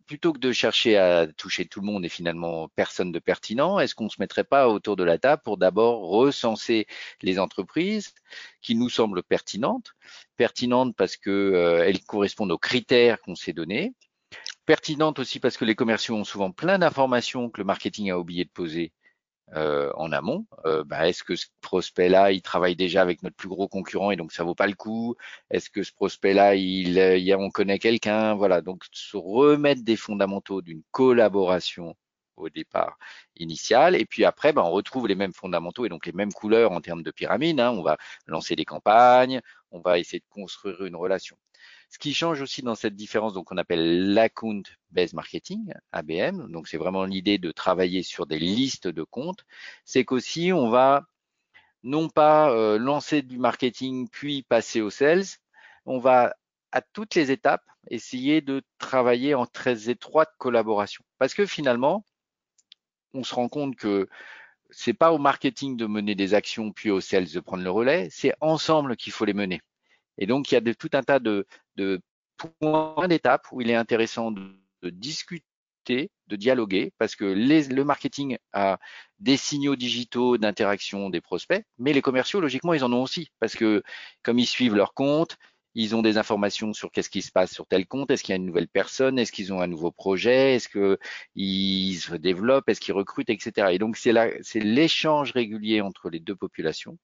plutôt 0.06 0.32
que 0.32 0.38
de 0.38 0.52
chercher 0.52 0.96
à 0.96 1.26
toucher 1.26 1.64
tout 1.66 1.80
le 1.80 1.86
monde 1.86 2.04
et 2.04 2.08
finalement 2.08 2.68
personne 2.68 3.12
de 3.12 3.18
pertinent, 3.18 3.78
est-ce 3.78 3.94
qu'on 3.94 4.04
ne 4.04 4.10
se 4.10 4.20
mettrait 4.20 4.44
pas 4.44 4.68
autour 4.68 4.96
de 4.96 5.04
la 5.04 5.18
table 5.18 5.42
pour 5.44 5.56
d'abord 5.56 6.08
recenser 6.08 6.86
les 7.22 7.38
entreprises 7.38 8.14
qui 8.60 8.74
nous 8.74 8.90
semblent 8.90 9.22
pertinentes, 9.22 9.94
pertinentes 10.36 10.94
parce 10.96 11.16
que 11.16 11.30
euh, 11.30 11.84
elles 11.86 12.02
correspondent 12.04 12.52
aux 12.52 12.58
critères 12.58 13.20
qu'on 13.20 13.34
s'est 13.34 13.52
donnés, 13.52 13.94
pertinentes 14.66 15.18
aussi 15.18 15.40
parce 15.40 15.56
que 15.56 15.64
les 15.64 15.74
commerciaux 15.74 16.16
ont 16.16 16.24
souvent 16.24 16.50
plein 16.50 16.78
d'informations 16.78 17.50
que 17.50 17.60
le 17.60 17.64
marketing 17.64 18.10
a 18.10 18.18
oublié 18.18 18.44
de 18.44 18.50
poser 18.50 18.92
euh, 19.52 19.92
en 19.94 20.10
amont. 20.12 20.46
Euh, 20.64 20.84
bah, 20.84 21.08
est-ce 21.08 21.22
que 21.22 21.36
ce 21.36 21.46
prospect-là, 21.60 22.32
il 22.32 22.42
travaille 22.42 22.76
déjà 22.76 23.02
avec 23.02 23.22
notre 23.22 23.36
plus 23.36 23.48
gros 23.48 23.68
concurrent 23.68 24.10
et 24.10 24.16
donc 24.16 24.32
ça 24.32 24.42
vaut 24.42 24.54
pas 24.54 24.66
le 24.66 24.74
coup? 24.74 25.16
Est-ce 25.50 25.70
que 25.70 25.82
ce 25.82 25.92
prospect-là, 25.92 26.54
il, 26.54 26.96
il, 26.98 27.34
on 27.36 27.50
connaît 27.50 27.78
quelqu'un? 27.78 28.34
Voilà, 28.34 28.62
donc 28.62 28.84
se 28.92 29.16
remettre 29.16 29.82
des 29.84 29.96
fondamentaux 29.96 30.62
d'une 30.62 30.82
collaboration 30.90 31.94
au 32.36 32.48
départ 32.48 32.98
initial. 33.36 33.94
Et 33.94 34.04
puis 34.06 34.24
après, 34.24 34.52
ben, 34.52 34.62
on 34.62 34.70
retrouve 34.70 35.06
les 35.08 35.14
mêmes 35.14 35.32
fondamentaux 35.32 35.84
et 35.86 35.88
donc 35.88 36.06
les 36.06 36.12
mêmes 36.12 36.32
couleurs 36.32 36.72
en 36.72 36.80
termes 36.80 37.02
de 37.02 37.10
pyramide. 37.10 37.60
Hein. 37.60 37.70
On 37.72 37.82
va 37.82 37.96
lancer 38.26 38.56
des 38.56 38.64
campagnes, 38.64 39.40
on 39.70 39.80
va 39.80 39.98
essayer 39.98 40.20
de 40.20 40.26
construire 40.30 40.84
une 40.84 40.96
relation. 40.96 41.36
Ce 41.94 41.98
qui 42.00 42.12
change 42.12 42.40
aussi 42.42 42.62
dans 42.62 42.74
cette 42.74 42.96
différence, 42.96 43.34
donc 43.34 43.52
on 43.52 43.56
appelle 43.56 44.14
l'account 44.14 44.64
based 44.90 45.14
marketing, 45.14 45.72
ABM. 45.92 46.50
Donc 46.50 46.66
c'est 46.66 46.76
vraiment 46.76 47.04
l'idée 47.04 47.38
de 47.38 47.52
travailler 47.52 48.02
sur 48.02 48.26
des 48.26 48.40
listes 48.40 48.88
de 48.88 49.04
comptes. 49.04 49.44
C'est 49.84 50.04
qu'aussi 50.04 50.52
on 50.52 50.70
va 50.70 51.06
non 51.84 52.08
pas 52.08 52.50
euh, 52.50 52.78
lancer 52.78 53.22
du 53.22 53.38
marketing 53.38 54.08
puis 54.08 54.42
passer 54.42 54.80
aux 54.80 54.90
sales, 54.90 55.22
on 55.86 56.00
va 56.00 56.34
à 56.72 56.80
toutes 56.82 57.14
les 57.14 57.30
étapes 57.30 57.62
essayer 57.88 58.40
de 58.40 58.64
travailler 58.78 59.36
en 59.36 59.46
très 59.46 59.88
étroite 59.88 60.32
collaboration. 60.36 61.04
Parce 61.20 61.32
que 61.32 61.46
finalement, 61.46 62.04
on 63.12 63.22
se 63.22 63.36
rend 63.36 63.48
compte 63.48 63.76
que 63.76 64.08
c'est 64.70 64.94
pas 64.94 65.12
au 65.12 65.18
marketing 65.18 65.76
de 65.76 65.86
mener 65.86 66.16
des 66.16 66.34
actions 66.34 66.72
puis 66.72 66.90
aux 66.90 67.00
sales 67.00 67.30
de 67.30 67.38
prendre 67.38 67.62
le 67.62 67.70
relais, 67.70 68.08
c'est 68.10 68.34
ensemble 68.40 68.96
qu'il 68.96 69.12
faut 69.12 69.24
les 69.24 69.32
mener. 69.32 69.60
Et 70.18 70.26
donc, 70.26 70.50
il 70.50 70.54
y 70.54 70.58
a 70.58 70.74
tout 70.74 70.90
un 70.92 71.02
tas 71.02 71.18
de, 71.18 71.46
de 71.76 72.00
points 72.36 73.08
d'étape 73.08 73.46
où 73.52 73.60
il 73.60 73.70
est 73.70 73.74
intéressant 73.74 74.30
de, 74.30 74.54
discuter, 74.90 76.10
de 76.26 76.36
dialoguer, 76.36 76.92
parce 76.98 77.16
que 77.16 77.24
le 77.24 77.82
marketing 77.84 78.38
a 78.52 78.78
des 79.18 79.36
signaux 79.36 79.76
digitaux 79.76 80.36
d'interaction 80.38 81.10
des 81.10 81.20
prospects, 81.20 81.64
mais 81.78 81.92
les 81.92 82.02
commerciaux, 82.02 82.40
logiquement, 82.40 82.74
ils 82.74 82.84
en 82.84 82.92
ont 82.92 83.02
aussi, 83.02 83.30
parce 83.40 83.54
que 83.54 83.82
comme 84.22 84.38
ils 84.38 84.46
suivent 84.46 84.74
leur 84.74 84.94
compte, 84.94 85.38
ils 85.74 85.96
ont 85.96 86.02
des 86.02 86.18
informations 86.18 86.72
sur 86.72 86.92
qu'est-ce 86.92 87.10
qui 87.10 87.22
se 87.22 87.32
passe 87.32 87.52
sur 87.52 87.66
tel 87.66 87.86
compte, 87.86 88.10
est-ce 88.10 88.22
qu'il 88.22 88.32
y 88.32 88.34
a 88.34 88.36
une 88.36 88.46
nouvelle 88.46 88.68
personne, 88.68 89.18
est-ce 89.18 89.32
qu'ils 89.32 89.52
ont 89.52 89.60
un 89.60 89.66
nouveau 89.66 89.90
projet, 89.90 90.54
est-ce 90.54 90.68
qu'ils 90.68 91.98
se 91.98 92.14
développent, 92.14 92.68
est-ce 92.68 92.80
qu'ils 92.80 92.94
recrutent, 92.94 93.30
etc. 93.30 93.68
Et 93.72 93.78
donc 93.78 93.96
c'est 93.96 94.12
l'échange 94.60 95.32
régulier 95.32 95.80
entre 95.80 96.10
les 96.10 96.20
deux 96.20 96.36
populations 96.36 96.96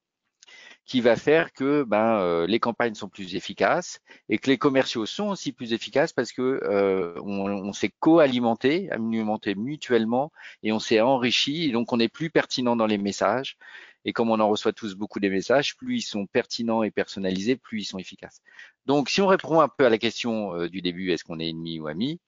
qui 0.84 1.00
va 1.00 1.14
faire 1.14 1.52
que 1.52 1.84
ben, 1.84 2.18
euh, 2.18 2.46
les 2.46 2.58
campagnes 2.58 2.94
sont 2.94 3.08
plus 3.08 3.36
efficaces 3.36 4.00
et 4.28 4.38
que 4.38 4.50
les 4.50 4.58
commerciaux 4.58 5.06
sont 5.06 5.28
aussi 5.28 5.52
plus 5.52 5.72
efficaces 5.72 6.12
parce 6.12 6.32
que 6.32 6.60
euh, 6.64 7.14
on, 7.22 7.46
on 7.46 7.72
s'est 7.72 7.92
co-alimenté, 8.00 8.90
alimenté 8.90 9.54
mutuellement 9.54 10.32
et 10.62 10.72
on 10.72 10.80
s'est 10.80 11.00
enrichi 11.00 11.64
et 11.64 11.72
donc 11.72 11.92
on 11.92 12.00
est 12.00 12.08
plus 12.08 12.30
pertinent 12.30 12.74
dans 12.76 12.86
les 12.86 12.98
messages. 12.98 13.56
Et 14.04 14.12
comme 14.12 14.30
on 14.30 14.40
en 14.40 14.48
reçoit 14.48 14.72
tous 14.72 14.94
beaucoup 14.94 15.20
des 15.20 15.28
messages, 15.28 15.76
plus 15.76 15.98
ils 15.98 16.02
sont 16.02 16.26
pertinents 16.26 16.82
et 16.82 16.90
personnalisés, 16.90 17.56
plus 17.56 17.82
ils 17.82 17.84
sont 17.84 17.98
efficaces. 17.98 18.40
Donc, 18.86 19.10
si 19.10 19.20
on 19.20 19.26
répond 19.26 19.60
un 19.60 19.68
peu 19.68 19.84
à 19.86 19.90
la 19.90 19.98
question 19.98 20.54
euh, 20.54 20.68
du 20.68 20.80
début, 20.80 21.10
est-ce 21.10 21.24
qu'on 21.24 21.38
est 21.38 21.48
ennemi 21.48 21.80
ou 21.80 21.86
ami 21.86 22.18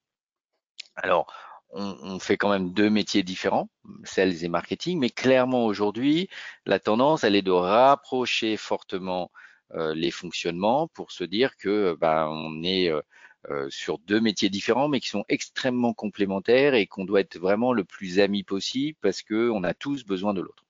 Alors, 0.96 1.32
on, 1.72 2.18
fait 2.18 2.36
quand 2.36 2.50
même 2.50 2.72
deux 2.72 2.90
métiers 2.90 3.22
différents, 3.22 3.68
sales 4.04 4.44
et 4.44 4.48
marketing, 4.48 4.98
mais 4.98 5.10
clairement 5.10 5.64
aujourd'hui, 5.64 6.28
la 6.66 6.78
tendance, 6.78 7.24
elle 7.24 7.36
est 7.36 7.42
de 7.42 7.50
rapprocher 7.50 8.56
fortement 8.56 9.30
euh, 9.74 9.94
les 9.94 10.10
fonctionnements 10.10 10.88
pour 10.88 11.12
se 11.12 11.24
dire 11.24 11.56
que 11.56 11.96
ben, 11.98 12.28
on 12.28 12.62
est 12.62 12.90
euh, 12.90 13.00
euh, 13.50 13.68
sur 13.70 13.98
deux 13.98 14.20
métiers 14.20 14.50
différents, 14.50 14.88
mais 14.88 15.00
qui 15.00 15.08
sont 15.08 15.24
extrêmement 15.28 15.94
complémentaires 15.94 16.74
et 16.74 16.86
qu'on 16.86 17.04
doit 17.04 17.20
être 17.20 17.38
vraiment 17.38 17.72
le 17.72 17.84
plus 17.84 18.20
ami 18.20 18.44
possible 18.44 18.98
parce 19.00 19.22
qu'on 19.22 19.64
a 19.64 19.74
tous 19.74 20.04
besoin 20.04 20.34
de 20.34 20.42
l'autre. 20.42 20.64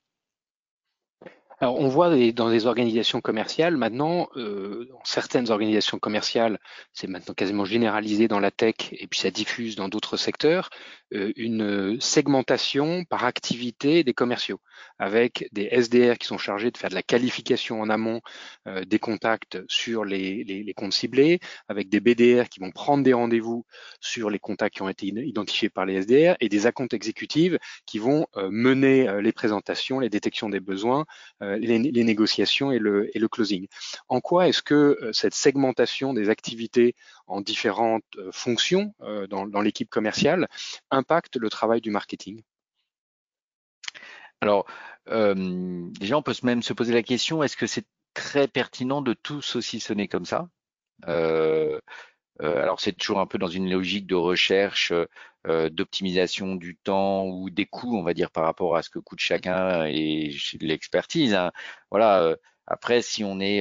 Alors, 1.62 1.78
on 1.78 1.86
voit 1.86 2.10
dans 2.32 2.50
des 2.50 2.66
organisations 2.66 3.20
commerciales 3.20 3.76
maintenant, 3.76 4.28
euh, 4.34 4.88
dans 4.90 5.00
certaines 5.04 5.48
organisations 5.52 6.00
commerciales, 6.00 6.58
c'est 6.92 7.06
maintenant 7.06 7.34
quasiment 7.34 7.64
généralisé 7.64 8.26
dans 8.26 8.40
la 8.40 8.50
tech 8.50 8.74
et 8.90 9.06
puis 9.06 9.20
ça 9.20 9.30
diffuse 9.30 9.76
dans 9.76 9.88
d'autres 9.88 10.16
secteurs, 10.16 10.70
euh, 11.14 11.32
une 11.36 12.00
segmentation 12.00 13.04
par 13.04 13.24
activité 13.24 14.02
des 14.02 14.12
commerciaux, 14.12 14.58
avec 14.98 15.48
des 15.52 15.68
SDR 15.70 16.18
qui 16.18 16.26
sont 16.26 16.36
chargés 16.36 16.72
de 16.72 16.78
faire 16.78 16.90
de 16.90 16.96
la 16.96 17.02
qualification 17.04 17.80
en 17.80 17.90
amont 17.90 18.22
euh, 18.66 18.84
des 18.84 18.98
contacts 18.98 19.60
sur 19.68 20.04
les, 20.04 20.72
comptes 20.74 20.94
ciblés, 20.94 21.38
avec 21.68 21.88
des 21.88 22.00
BDR 22.00 22.48
qui 22.48 22.58
vont 22.58 22.72
prendre 22.72 23.04
des 23.04 23.12
rendez-vous 23.12 23.64
sur 24.00 24.30
les 24.30 24.40
contacts 24.40 24.74
qui 24.74 24.82
ont 24.82 24.88
été 24.88 25.06
identifiés 25.06 25.70
par 25.70 25.86
les 25.86 26.02
SDR, 26.02 26.34
et 26.40 26.48
des 26.48 26.66
accounts 26.66 26.88
exécutives 26.88 27.60
qui 27.86 28.00
vont 28.00 28.26
euh, 28.36 28.48
mener 28.50 29.22
les 29.22 29.32
présentations, 29.32 30.00
les 30.00 30.10
détections 30.10 30.48
des 30.48 30.58
besoins 30.58 31.04
euh, 31.52 31.58
les, 31.58 32.04
négociations 32.04 32.72
et 32.72 32.78
le, 32.78 33.28
closing. 33.28 33.66
En 34.08 34.20
quoi 34.20 34.48
est-ce 34.48 34.62
que 34.62 34.74
euh, 34.74 35.12
cette 35.12 35.34
segmentation 35.34 36.14
des 36.14 36.28
activités 36.28 36.94
en 37.26 37.40
différentes 37.40 38.04
euh, 38.16 38.30
fonctions 38.32 38.94
dans, 39.28 39.60
l'équipe 39.60 39.90
commerciale 39.90 40.48
impacte 40.90 41.36
le 41.36 41.48
travail 41.50 41.80
du 41.80 41.90
marketing? 41.90 42.42
Alors, 44.40 44.66
déjà, 45.06 46.16
on 46.16 46.22
peut 46.22 46.34
même 46.42 46.62
se 46.62 46.72
poser 46.72 46.92
la 46.92 47.02
question, 47.04 47.42
est-ce 47.42 47.56
que 47.56 47.66
c'est 47.66 47.86
très 48.12 48.48
pertinent 48.48 49.00
de 49.00 49.14
tout 49.14 49.40
saucissonner 49.40 50.08
comme 50.08 50.24
ça? 50.24 50.48
Alors 52.40 52.80
c'est 52.80 52.92
toujours 52.92 53.20
un 53.20 53.26
peu 53.26 53.38
dans 53.38 53.48
une 53.48 53.70
logique 53.70 54.06
de 54.06 54.14
recherche, 54.14 54.92
euh, 55.48 55.68
d'optimisation 55.70 56.54
du 56.54 56.76
temps 56.76 57.26
ou 57.26 57.50
des 57.50 57.66
coûts, 57.66 57.96
on 57.96 58.04
va 58.04 58.14
dire, 58.14 58.30
par 58.30 58.44
rapport 58.44 58.76
à 58.76 58.82
ce 58.82 58.90
que 58.90 59.00
coûte 59.00 59.18
chacun 59.18 59.86
et 59.86 60.30
l'expertise. 60.60 61.34
Hein. 61.34 61.50
Voilà. 61.90 62.22
Euh, 62.22 62.36
après, 62.68 63.02
si 63.02 63.24
on 63.24 63.40
est 63.40 63.60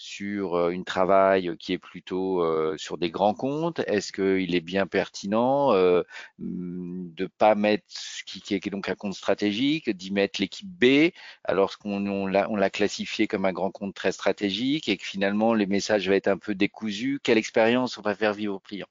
sur 0.00 0.54
euh, 0.54 0.70
une 0.70 0.84
travail 0.84 1.56
qui 1.58 1.74
est 1.74 1.78
plutôt 1.78 2.42
euh, 2.42 2.74
sur 2.78 2.96
des 2.96 3.10
grands 3.10 3.34
comptes? 3.34 3.80
Est-ce 3.80 4.12
qu'il 4.12 4.54
est 4.54 4.60
bien 4.62 4.86
pertinent 4.86 5.74
euh, 5.74 6.02
de 6.38 7.26
pas 7.26 7.54
mettre 7.54 7.84
ce 7.88 8.24
qui, 8.24 8.40
qui, 8.40 8.54
est 8.54 8.70
donc 8.70 8.88
un 8.88 8.94
compte 8.94 9.14
stratégique, 9.14 9.90
d'y 9.90 10.10
mettre 10.10 10.40
l'équipe 10.40 10.68
B 10.68 11.12
alors 11.44 11.78
qu'on 11.78 12.06
on 12.06 12.26
l'a 12.26 12.70
classifié 12.70 13.26
comme 13.26 13.44
un 13.44 13.52
grand 13.52 13.70
compte 13.70 13.94
très 13.94 14.12
stratégique 14.12 14.88
et 14.88 14.96
que 14.96 15.04
finalement 15.04 15.52
les 15.52 15.66
messages 15.66 16.08
vont 16.08 16.14
être 16.14 16.28
un 16.28 16.38
peu 16.38 16.54
décousus? 16.54 17.20
Quelle 17.22 17.38
expérience 17.38 17.98
on 17.98 18.02
va 18.02 18.14
faire 18.14 18.32
vivre 18.32 18.54
aux 18.54 18.60
clients? 18.60 18.88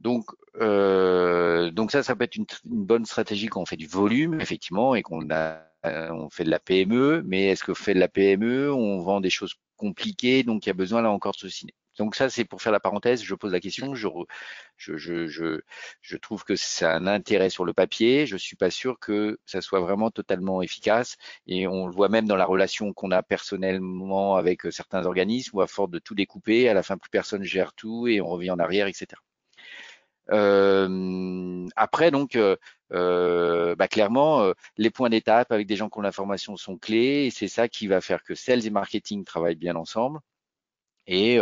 Donc, 0.00 0.26
euh, 0.60 1.70
donc 1.70 1.90
ça, 1.90 2.02
ça 2.02 2.14
peut 2.14 2.24
être 2.24 2.36
une, 2.36 2.46
une 2.70 2.84
bonne 2.84 3.06
stratégie 3.06 3.46
quand 3.46 3.62
on 3.62 3.66
fait 3.66 3.76
du 3.76 3.86
volume, 3.86 4.40
effectivement, 4.40 4.94
et 4.94 5.02
qu'on 5.02 5.30
a, 5.30 5.62
on 5.84 6.28
fait 6.28 6.44
de 6.44 6.50
la 6.50 6.60
PME. 6.60 7.22
Mais 7.26 7.46
est-ce 7.46 7.64
que 7.64 7.74
fait 7.74 7.94
de 7.94 8.00
la 8.00 8.08
PME, 8.08 8.72
on 8.72 9.00
vend 9.00 9.20
des 9.20 9.30
choses 9.30 9.54
compliquées, 9.76 10.42
donc 10.42 10.66
il 10.66 10.68
y 10.68 10.70
a 10.70 10.74
besoin 10.74 11.02
là 11.02 11.10
encore 11.10 11.32
de 11.32 11.38
se 11.38 11.48
signer. 11.48 11.74
Donc 11.98 12.14
ça, 12.14 12.28
c'est 12.28 12.44
pour 12.44 12.62
faire 12.62 12.72
la 12.72 12.80
parenthèse. 12.80 13.22
Je 13.22 13.34
pose 13.34 13.52
la 13.52 13.60
question. 13.60 13.94
Je, 13.94 14.08
je, 14.76 14.96
je, 14.96 15.26
je, 15.28 15.60
je 16.02 16.16
trouve 16.16 16.44
que 16.44 16.56
c'est 16.56 16.84
un 16.84 17.06
intérêt 17.06 17.50
sur 17.50 17.64
le 17.64 17.72
papier. 17.72 18.26
Je 18.26 18.36
suis 18.36 18.56
pas 18.56 18.70
sûr 18.70 18.98
que 18.98 19.38
ça 19.46 19.60
soit 19.60 19.80
vraiment 19.80 20.10
totalement 20.10 20.62
efficace. 20.62 21.16
Et 21.46 21.66
on 21.66 21.86
le 21.86 21.92
voit 21.94 22.08
même 22.08 22.26
dans 22.26 22.36
la 22.36 22.44
relation 22.44 22.92
qu'on 22.92 23.10
a 23.12 23.22
personnellement 23.22 24.36
avec 24.36 24.62
certains 24.70 25.06
organismes 25.06 25.56
où 25.56 25.60
à 25.62 25.66
force 25.66 25.90
de 25.90 25.98
tout 25.98 26.14
découper, 26.14 26.68
à 26.68 26.74
la 26.74 26.82
fin 26.82 26.98
plus 26.98 27.10
personne 27.10 27.44
gère 27.44 27.72
tout 27.74 28.06
et 28.08 28.20
on 28.20 28.28
revient 28.28 28.50
en 28.50 28.58
arrière, 28.58 28.86
etc. 28.88 29.16
Euh, 30.32 31.66
après, 31.76 32.10
donc, 32.10 32.36
euh, 32.36 32.52
euh, 32.52 32.56
bah, 32.90 33.88
clairement, 33.88 34.52
les 34.76 34.90
points 34.90 35.10
d'étape 35.10 35.52
avec 35.52 35.66
des 35.66 35.76
gens 35.76 35.88
qui 35.88 35.98
ont 35.98 36.02
l'information 36.02 36.56
sont 36.56 36.76
clés 36.78 37.26
et 37.26 37.30
c'est 37.30 37.48
ça 37.48 37.68
qui 37.68 37.86
va 37.86 38.00
faire 38.00 38.22
que 38.22 38.34
sales 38.34 38.66
et 38.66 38.70
marketing 38.70 39.24
travaillent 39.24 39.56
bien 39.56 39.76
ensemble 39.76 40.20
et 41.06 41.38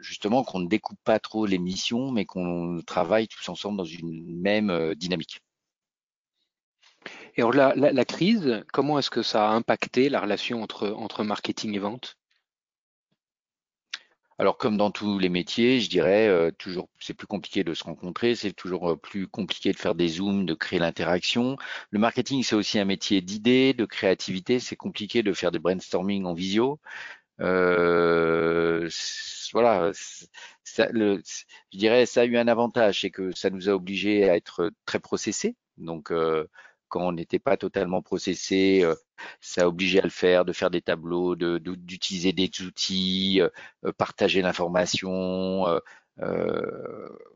justement 0.00 0.44
qu'on 0.44 0.60
ne 0.60 0.68
découpe 0.68 1.00
pas 1.04 1.18
trop 1.18 1.46
les 1.46 1.58
missions, 1.58 2.12
mais 2.12 2.24
qu'on 2.24 2.80
travaille 2.86 3.28
tous 3.28 3.48
ensemble 3.48 3.76
dans 3.76 3.84
une 3.84 4.40
même 4.40 4.94
dynamique. 4.94 5.40
Et 7.36 7.40
alors 7.40 7.52
la, 7.52 7.74
la, 7.76 7.92
la 7.92 8.04
crise, 8.04 8.64
comment 8.72 8.98
est-ce 8.98 9.10
que 9.10 9.22
ça 9.22 9.48
a 9.48 9.52
impacté 9.52 10.08
la 10.08 10.20
relation 10.20 10.62
entre, 10.62 10.88
entre 10.90 11.22
marketing 11.24 11.74
et 11.74 11.78
vente? 11.78 12.16
Alors 14.38 14.56
comme 14.58 14.76
dans 14.76 14.90
tous 14.90 15.18
les 15.18 15.28
métiers, 15.28 15.80
je 15.80 15.90
dirais 15.90 16.28
euh, 16.28 16.50
toujours 16.52 16.88
c'est 17.00 17.14
plus 17.14 17.26
compliqué 17.26 17.64
de 17.64 17.74
se 17.74 17.84
rencontrer, 17.84 18.34
c'est 18.34 18.52
toujours 18.52 18.92
euh, 18.92 18.96
plus 18.96 19.26
compliqué 19.28 19.72
de 19.72 19.78
faire 19.78 19.94
des 19.94 20.08
zooms, 20.08 20.46
de 20.46 20.54
créer 20.54 20.78
l'interaction. 20.78 21.56
Le 21.90 21.98
marketing 21.98 22.42
c'est 22.44 22.54
aussi 22.56 22.78
un 22.78 22.84
métier 22.84 23.20
d'idées, 23.20 23.74
de 23.74 23.84
créativité, 23.84 24.60
c'est 24.60 24.76
compliqué 24.76 25.22
de 25.22 25.32
faire 25.32 25.50
des 25.50 25.58
brainstorming 25.58 26.24
en 26.24 26.34
visio. 26.34 26.80
Euh, 27.40 28.88
voilà, 29.52 29.92
ça, 30.64 30.88
le, 30.92 31.22
je 31.72 31.78
dirais 31.78 32.06
ça 32.06 32.22
a 32.22 32.24
eu 32.24 32.36
un 32.36 32.48
avantage, 32.48 33.00
c'est 33.02 33.10
que 33.10 33.34
ça 33.36 33.50
nous 33.50 33.68
a 33.68 33.72
obligés 33.72 34.28
à 34.28 34.36
être 34.36 34.70
très 34.86 35.00
processés. 35.00 35.56
Donc 35.78 36.10
euh, 36.10 36.46
quand 36.88 37.06
on 37.08 37.12
n'était 37.12 37.38
pas 37.38 37.56
totalement 37.56 38.02
processé, 38.02 38.82
euh, 38.82 38.94
ça 39.40 39.68
obligeait 39.68 40.00
à 40.00 40.04
le 40.04 40.10
faire, 40.10 40.44
de 40.44 40.52
faire 40.52 40.70
des 40.70 40.82
tableaux, 40.82 41.36
d'utiliser 41.36 42.32
des 42.32 42.50
outils, 42.62 43.40
euh, 43.40 43.48
euh, 43.84 43.92
partager 43.92 44.42
l'information. 44.42 45.66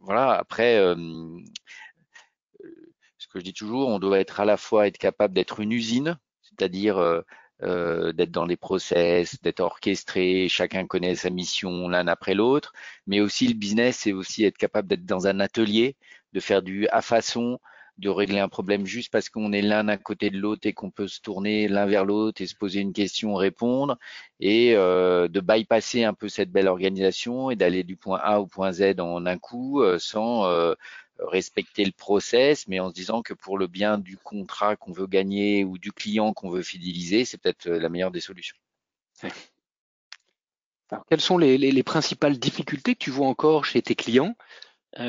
voilà. 0.01 0.33
Après, 0.33 0.77
ce 3.19 3.27
que 3.29 3.39
je 3.39 3.45
dis 3.45 3.55
toujours, 3.55 3.89
on 3.89 3.99
doit 3.99 4.21
être 4.21 4.41
à 4.41 4.45
la 4.45 4.57
fois 4.57 4.87
être 4.87 4.99
capable 4.99 5.35
d'être 5.35 5.61
une 5.61 5.73
usine, 5.73 6.19
c'est-à-dire 6.43 7.23
d'être 7.61 8.31
dans 8.33 8.45
les 8.45 8.57
process, 8.57 9.41
d'être 9.43 9.61
orchestré, 9.61 10.49
chacun 10.49 10.87
connaît 10.87 11.15
sa 11.15 11.31
mission 11.31 11.89
l'un 11.89 12.09
après 12.09 12.35
l'autre, 12.35 12.73
mais 13.07 13.21
aussi 13.21 13.47
le 13.49 13.55
business, 13.55 13.99
c'est 13.99 14.13
aussi 14.13 14.45
être 14.45 14.59
capable 14.59 14.89
d'être 14.89 15.07
dans 15.07 15.27
un 15.29 15.39
atelier, 15.41 15.97
de 16.33 16.41
faire 16.41 16.63
du 16.63 16.89
à 16.89 17.03
façon, 17.03 17.61
de 17.99 18.09
régler 18.09 18.39
un 18.39 18.49
problème 18.49 18.87
juste 18.87 19.13
parce 19.13 19.29
qu'on 19.29 19.53
est 19.53 19.63
l'un 19.63 19.87
à 19.89 19.97
côté 19.97 20.31
de 20.31 20.39
l'autre 20.39 20.67
et 20.67 20.73
qu'on 20.73 20.91
peut 20.91 21.09
se 21.09 21.21
tourner 21.21 21.69
l'un 21.69 21.87
vers 21.87 22.05
l'autre 22.05 22.41
et 22.41 22.47
se 22.47 22.55
poser 22.55 22.81
une 22.81 22.93
question, 22.93 23.35
répondre, 23.35 23.99
et 24.41 24.75
euh, 24.75 25.29
de 25.29 25.41
bypasser 25.41 26.05
un 26.05 26.15
peu 26.15 26.29
cette 26.29 26.51
belle 26.51 26.69
organisation 26.69 27.51
et 27.51 27.57
d'aller 27.57 27.85
du 27.85 27.97
point 27.97 28.19
A 28.23 28.41
au 28.41 28.47
point 28.47 28.73
Z 28.73 28.99
en 28.99 29.27
un 29.27 29.39
coup 29.39 29.83
euh, 29.83 29.99
sans 29.99 30.47
euh, 30.47 30.75
respecter 31.19 31.85
le 31.85 31.93
process, 31.93 32.67
mais 32.67 32.81
en 32.81 32.89
se 32.89 32.95
disant 32.95 33.23
que 33.23 33.35
pour 33.35 33.59
le 33.59 33.67
bien 33.67 33.99
du 33.99 34.17
contrat 34.17 34.77
qu'on 34.77 34.93
veut 34.93 35.07
gagner 35.07 35.65
ou 35.65 35.77
du 35.77 35.93
client 35.93 36.33
qu'on 36.33 36.51
veut 36.51 36.63
fidéliser, 36.63 37.25
c'est 37.25 37.39
peut-être 37.39 37.69
la 37.69 37.89
meilleure 37.89 38.11
des 38.11 38.21
solutions. 38.21 38.57
Quelles 41.09 41.21
sont 41.21 41.39
les, 41.39 41.83
principales 41.83 42.39
difficultés 42.39 42.95
que 42.95 43.05
tu 43.05 43.11
vois 43.11 43.27
encore 43.27 43.65
chez 43.65 43.81
tes 43.81 43.95
clients 43.95 44.35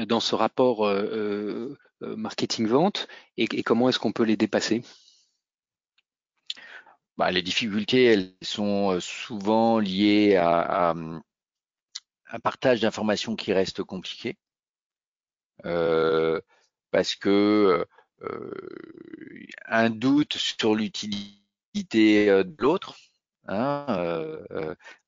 dans 0.07 0.21
ce 0.21 0.35
rapport 0.35 0.87
euh, 2.03 2.15
marketing 2.15 2.67
vente 2.67 3.07
et, 3.37 3.63
comment 3.63 3.89
est-ce 3.89 3.99
qu'on 3.99 4.11
peut 4.11 4.23
les 4.23 4.37
dépasser? 4.37 4.83
Bah, 7.17 7.31
Les 7.31 7.41
difficultés, 7.41 8.05
elles 8.05 8.33
sont 8.41 8.91
euh, 8.91 8.99
souvent 8.99 9.79
liées 9.79 10.35
à, 10.35 10.91
un 10.91 12.39
partage 12.39 12.81
d'informations 12.81 13.35
qui 13.35 13.53
reste 13.53 13.83
compliqué. 13.83 14.37
Euh, 15.65 16.41
parce 16.91 17.15
que 17.15 17.85
un 19.65 19.89
doute 19.89 20.37
sur 20.37 20.75
l'utilité 20.75 21.33
de 21.75 22.55
l'autre, 22.59 22.95
Hein, 23.47 24.37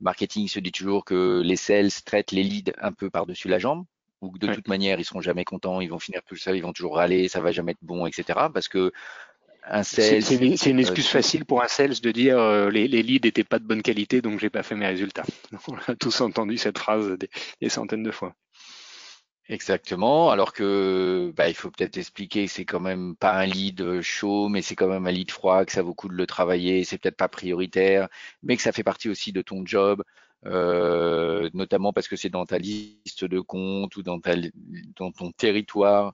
marketing 0.02 0.50
se 0.50 0.60
dit 0.60 0.72
toujours 0.74 1.06
que 1.06 1.42
les 1.42 1.56
sales 1.56 1.92
traitent 2.06 2.34
les 2.34 2.44
leads 2.44 2.74
un 2.80 2.92
peu 2.92 3.10
par-dessus 3.10 3.48
la 3.48 3.60
jambe, 3.60 3.86
ou 4.26 4.32
que 4.32 4.40
de 4.40 4.54
toute 4.54 4.68
manière 4.68 5.00
ils 5.00 5.06
seront 5.06 5.22
jamais 5.22 5.46
contents, 5.46 5.82
ils 5.82 5.90
vont 5.90 6.00
finir 6.00 6.22
tout 6.28 6.36
ça, 6.36 6.56
ils 6.56 6.62
vont 6.62 6.74
toujours 6.74 6.98
râler, 6.98 7.28
ça 7.28 7.40
va 7.40 7.52
jamais 7.52 7.72
être 7.74 7.80
bon, 7.82 8.06
etc. 8.06 8.50
Parce 8.54 8.68
que 8.68 8.92
un 9.68 9.84
sales. 9.84 10.22
C'est 10.22 10.36
une, 10.70 10.80
excuse 10.80 11.08
facile 11.08 11.46
pour 11.46 11.64
un 11.64 11.68
sales 11.68 12.00
de 12.02 12.12
dire 12.12 12.70
les, 12.70 12.88
les, 12.88 13.02
leads 13.02 13.26
n'étaient 13.26 13.44
pas 13.44 13.60
de 13.60 13.66
bonne 13.66 13.82
qualité, 13.82 14.22
donc 14.22 14.40
j'ai 14.40 14.50
pas 14.50 14.64
fait 14.64 14.76
mes 14.76 14.88
résultats. 14.88 15.26
On 15.68 15.76
a 15.92 15.96
tous 15.96 16.22
entendu 16.22 16.58
cette 16.58 16.78
phrase 16.78 17.18
des 17.62 17.70
centaines 17.70 18.04
de 18.04 18.12
fois. 18.12 18.36
Exactement, 19.48 20.32
alors 20.32 20.54
que 20.54 21.32
bah, 21.36 21.48
il 21.48 21.54
faut 21.54 21.70
peut-être 21.70 21.98
expliquer 21.98 22.46
que 22.46 22.52
c'est 22.52 22.66
quand 22.66 22.80
même 22.80 23.16
pas 23.16 23.34
un 23.34 23.46
lead 23.46 23.80
euh, 23.82 24.02
chaud, 24.02 24.50
mais 24.50 24.64
c'est 24.64 24.76
quand 24.76 24.88
même 24.88 25.06
un 25.06 25.12
lead 25.12 25.30
froid, 25.30 25.66
que 25.66 25.72
ça 25.72 25.84
vaut 25.84 25.90
le 25.90 25.94
coup 25.94 26.08
de 26.08 26.16
le 26.16 26.26
travailler, 26.26 26.84
c'est 26.84 26.98
peut-être 26.98 27.16
pas 27.16 27.28
prioritaire, 27.28 28.08
mais 28.42 28.56
que 28.58 28.64
ça 28.64 28.72
fait 28.72 28.84
partie 28.84 29.08
aussi 29.08 29.32
de 29.34 29.44
ton 29.44 29.64
job, 29.64 30.02
euh, 30.46 31.50
notamment 31.54 31.94
parce 31.94 32.08
que 32.08 32.16
c'est 32.16 32.30
dans 32.30 32.46
ta 32.46 32.58
liste 32.58 33.26
de 33.26 33.40
comptes 33.40 33.96
ou 33.98 34.04
dans, 34.04 34.20
ta, 34.20 34.36
dans 34.96 35.12
ton 35.12 35.32
territoire 35.32 36.14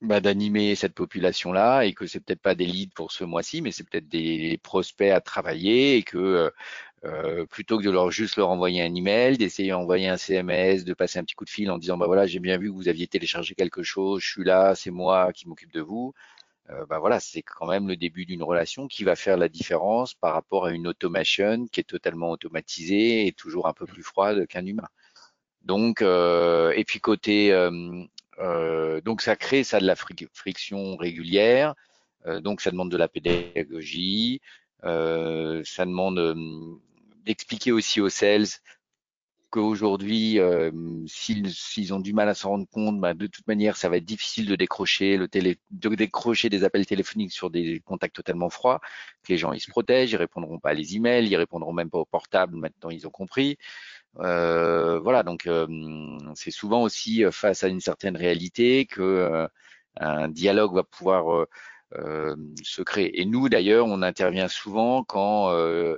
bah, 0.00 0.20
d'animer 0.20 0.74
cette 0.76 0.94
population-là 0.94 1.82
et 1.84 1.92
que 1.92 2.06
c'est 2.06 2.20
peut-être 2.20 2.40
pas 2.40 2.54
des 2.54 2.66
leads 2.66 2.92
pour 2.94 3.10
ce 3.12 3.24
mois-ci, 3.24 3.62
mais 3.62 3.72
c'est 3.72 3.82
peut-être 3.88 4.08
des 4.08 4.58
prospects 4.62 5.10
à 5.10 5.20
travailler 5.20 5.96
et 5.96 6.02
que 6.04 6.18
euh, 6.18 6.50
euh, 7.04 7.46
plutôt 7.46 7.78
que 7.78 7.84
de 7.84 7.90
leur 7.90 8.10
juste 8.10 8.36
leur 8.36 8.50
envoyer 8.50 8.82
un 8.82 8.94
email, 8.94 9.38
d'essayer 9.38 9.70
d'envoyer 9.70 10.08
un 10.08 10.16
CMS, 10.16 10.84
de 10.84 10.94
passer 10.94 11.18
un 11.18 11.24
petit 11.24 11.34
coup 11.34 11.44
de 11.44 11.50
fil 11.50 11.70
en 11.70 11.78
disant 11.78 11.96
bah 11.98 12.06
voilà 12.06 12.26
j'ai 12.26 12.40
bien 12.40 12.58
vu 12.58 12.68
que 12.70 12.74
vous 12.74 12.88
aviez 12.88 13.06
téléchargé 13.08 13.54
quelque 13.54 13.82
chose, 13.82 14.22
je 14.22 14.28
suis 14.30 14.44
là, 14.44 14.74
c'est 14.76 14.90
moi 14.90 15.32
qui 15.32 15.48
m'occupe 15.48 15.72
de 15.72 15.80
vous. 15.80 16.14
Euh, 16.70 16.84
bah 16.86 16.98
voilà, 16.98 17.18
c'est 17.20 17.42
quand 17.42 17.66
même 17.66 17.88
le 17.88 17.96
début 17.96 18.26
d'une 18.26 18.42
relation 18.42 18.88
qui 18.88 19.04
va 19.04 19.16
faire 19.16 19.36
la 19.38 19.48
différence 19.48 20.14
par 20.14 20.34
rapport 20.34 20.66
à 20.66 20.72
une 20.72 20.86
automation 20.86 21.66
qui 21.68 21.80
est 21.80 21.84
totalement 21.84 22.30
automatisée 22.30 23.26
et 23.26 23.32
toujours 23.32 23.66
un 23.68 23.72
peu 23.72 23.86
plus 23.86 24.02
froide 24.02 24.46
qu'un 24.46 24.66
humain. 24.66 24.88
Donc, 25.62 26.02
euh, 26.02 26.72
et 26.76 26.84
puis 26.84 27.00
côté, 27.00 27.52
euh, 27.52 29.00
donc 29.02 29.22
ça 29.22 29.36
crée 29.36 29.64
ça 29.64 29.80
de 29.80 29.86
la 29.86 29.96
friction 29.96 30.96
régulière. 30.96 31.74
donc 32.40 32.60
ça 32.60 32.70
demande 32.70 32.90
de 32.90 32.96
la 32.96 33.08
pédagogie, 33.08 34.40
ça 34.82 35.84
demande 35.84 36.36
d'expliquer 37.24 37.72
aussi 37.72 38.00
aux 38.00 38.08
sales 38.10 38.46
qu'aujourd'hui, 39.50 40.38
euh, 40.38 40.70
s'ils 41.06 41.94
ont 41.94 42.00
du 42.00 42.12
mal 42.12 42.28
à 42.28 42.34
se 42.34 42.46
rendre 42.46 42.66
compte, 42.70 43.00
bah, 43.00 43.14
de 43.14 43.26
toute 43.26 43.46
manière, 43.46 43.76
ça 43.76 43.88
va 43.88 43.96
être 43.96 44.04
difficile 44.04 44.46
de 44.46 44.56
décrocher 44.56 45.16
le 45.16 45.28
télé, 45.28 45.58
de 45.70 45.94
décrocher 45.94 46.48
des 46.48 46.64
appels 46.64 46.86
téléphoniques 46.86 47.32
sur 47.32 47.50
des 47.50 47.80
contacts 47.80 48.16
totalement 48.16 48.50
froids. 48.50 48.80
Que 49.22 49.32
les 49.32 49.38
gens 49.38 49.52
ils 49.52 49.60
se 49.60 49.70
protègent, 49.70 50.12
ils 50.12 50.16
répondront 50.16 50.58
pas 50.58 50.70
à 50.70 50.74
les 50.74 50.96
emails, 50.96 51.26
ils 51.26 51.36
répondront 51.36 51.72
même 51.72 51.90
pas 51.90 51.98
au 51.98 52.04
portable. 52.04 52.56
Maintenant, 52.56 52.90
ils 52.90 53.06
ont 53.06 53.10
compris. 53.10 53.58
Euh, 54.20 54.98
voilà, 55.00 55.22
donc 55.22 55.46
euh, 55.46 55.66
c'est 56.34 56.50
souvent 56.50 56.82
aussi 56.82 57.24
face 57.30 57.64
à 57.64 57.68
une 57.68 57.80
certaine 57.80 58.16
réalité 58.16 58.86
que 58.86 59.48
un 60.00 60.28
dialogue 60.28 60.74
va 60.74 60.84
pouvoir 60.84 61.46
se 61.92 62.82
créer. 62.82 63.20
Et 63.20 63.24
nous, 63.24 63.48
d'ailleurs, 63.48 63.86
on 63.86 64.02
intervient 64.02 64.48
souvent 64.48 65.04
quand 65.04 65.50
euh, 65.50 65.96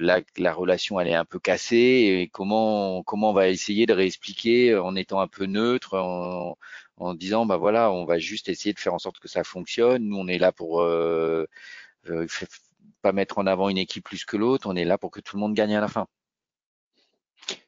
la, 0.00 0.20
la, 0.36 0.52
relation 0.52 1.00
elle 1.00 1.08
est 1.08 1.14
un 1.14 1.24
peu 1.24 1.38
cassée 1.38 1.76
et 1.76 2.28
comment 2.28 3.02
comment 3.04 3.30
on 3.30 3.32
va 3.32 3.48
essayer 3.48 3.86
de 3.86 3.92
réexpliquer 3.92 4.76
en 4.76 4.96
étant 4.96 5.20
un 5.20 5.28
peu 5.28 5.46
neutre 5.46 5.94
en, 5.94 6.58
en, 6.96 7.14
disant 7.14 7.46
bah 7.46 7.56
voilà 7.56 7.92
on 7.92 8.04
va 8.04 8.18
juste 8.18 8.48
essayer 8.48 8.72
de 8.72 8.80
faire 8.80 8.94
en 8.94 8.98
sorte 8.98 9.18
que 9.18 9.28
ça 9.28 9.44
fonctionne. 9.44 10.04
Nous 10.04 10.16
on 10.16 10.28
est 10.28 10.38
là 10.38 10.52
pour 10.52 10.82
euh, 10.82 11.46
euh, 12.08 12.26
pas 13.02 13.12
mettre 13.12 13.38
en 13.38 13.46
avant 13.46 13.68
une 13.68 13.78
équipe 13.78 14.04
plus 14.04 14.24
que 14.24 14.36
l'autre. 14.36 14.68
On 14.68 14.76
est 14.76 14.84
là 14.84 14.98
pour 14.98 15.10
que 15.10 15.20
tout 15.20 15.36
le 15.36 15.40
monde 15.40 15.54
gagne 15.54 15.76
à 15.76 15.80
la 15.80 15.88
fin. 15.88 16.06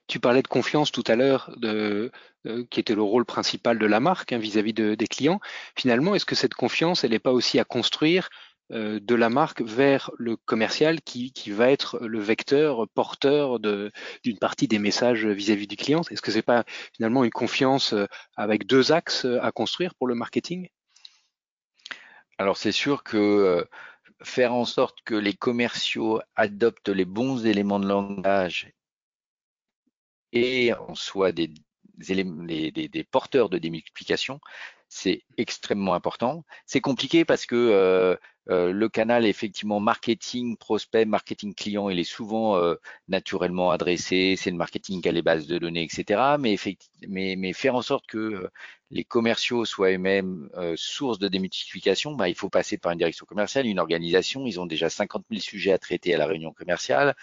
Tu 0.07 0.19
parlais 0.19 0.43
de 0.43 0.49
confiance 0.49 0.91
tout 0.91 1.05
à 1.07 1.15
l'heure, 1.15 1.55
de, 1.57 2.11
qui 2.71 2.81
était 2.81 2.97
le 2.97 3.03
rôle 3.03 3.25
principal 3.25 3.79
de 3.79 3.87
la 3.87 4.01
marque 4.01 4.33
hein, 4.33 4.39
vis-à-vis 4.39 4.73
de, 4.73 4.97
des 4.97 5.07
clients. 5.07 5.41
Finalement, 5.77 6.17
est-ce 6.17 6.25
que 6.25 6.35
cette 6.35 6.55
confiance, 6.55 7.05
elle 7.05 7.13
n'est 7.13 7.21
pas 7.21 7.33
aussi 7.33 7.61
à 7.61 7.65
construire 7.65 8.29
euh, 8.29 8.50
de 8.71 9.15
la 9.15 9.31
marque 9.31 9.63
vers 9.63 10.11
le 10.17 10.37
commercial 10.37 11.01
qui, 11.01 11.33
va 11.51 11.71
être 11.71 11.99
le 12.01 12.21
vecteur 12.21 12.89
porteur 12.95 13.59
d'une 13.59 14.39
partie 14.41 14.69
des 14.69 14.79
messages 14.79 15.27
vis-à-vis 15.27 15.67
du 15.67 15.77
client. 15.77 16.03
Est-ce 16.11 16.23
que 16.23 16.31
c'est 16.31 16.43
pas 16.43 16.65
finalement 16.95 17.25
une 17.25 17.31
confiance 17.31 17.93
euh, 17.93 18.07
avec 18.37 18.67
deux 18.67 18.93
axes 18.93 19.25
euh, 19.25 19.43
à 19.43 19.51
construire 19.51 19.95
pour 19.95 20.07
le 20.07 20.15
marketing? 20.15 20.69
Alors 22.39 22.57
c'est 22.57 22.73
sûr 22.73 23.03
que 23.03 23.67
faire 24.23 24.55
en 24.55 24.65
sorte 24.65 24.99
que 25.05 25.15
les 25.15 25.35
commerciaux 25.35 26.21
adoptent 26.37 26.89
les 26.89 27.05
bons 27.05 27.45
éléments 27.45 27.81
de 27.81 27.89
langage 27.89 28.73
et 30.33 30.73
en 30.75 30.95
soient 30.95 31.33
des 31.33 31.53
porteurs 33.11 33.49
de 33.49 33.59
démultiplication, 33.59 34.41
c'est 34.91 35.23
extrêmement 35.39 35.95
important. 35.95 36.45
C'est 36.67 36.81
compliqué 36.81 37.25
parce 37.25 37.47
que 37.47 37.55
euh, 37.55 38.17
euh, 38.51 38.73
le 38.73 38.89
canal 38.89 39.25
effectivement 39.25 39.79
marketing 39.79 40.57
prospect, 40.57 41.05
marketing 41.05 41.55
client, 41.55 41.89
il 41.91 42.01
est 42.01 42.05
souvent 42.05 42.57
euh, 42.57 42.75
naturellement 43.09 43.71
adressé. 43.71 44.35
C'est 44.37 44.51
le 44.51 44.57
marketing 44.57 45.01
qui 45.01 45.09
a 45.09 45.13
les 45.13 45.23
bases 45.23 45.47
de 45.47 45.59
données, 45.59 45.85
etc. 45.85 46.37
Mais, 46.41 46.57
mais, 47.09 47.37
mais 47.39 47.53
faire 47.53 47.77
en 47.77 47.83
sorte 47.83 48.07
que 48.09 48.51
les 48.91 49.05
commerciaux 49.05 49.65
soient 49.65 49.93
eux-mêmes 49.93 50.51
source 50.75 51.21
de 51.21 51.29
démultiplication, 51.29 52.17
bah, 52.17 52.29
il 52.29 52.35
faut 52.35 52.51
passer 52.51 52.77
par 52.77 52.91
une 52.91 52.99
direction 52.99 53.27
commerciale, 53.27 53.67
une 53.67 53.79
organisation. 53.79 54.45
Ils 54.45 54.59
ont 54.59 54.67
déjà 54.67 54.91
50 54.91 55.25
000 55.31 55.41
sujets 55.41 55.73
à 55.73 55.79
traiter 55.79 56.13
à 56.15 56.19
la 56.19 56.27
réunion 56.27 56.53
commerciale. 56.53 57.15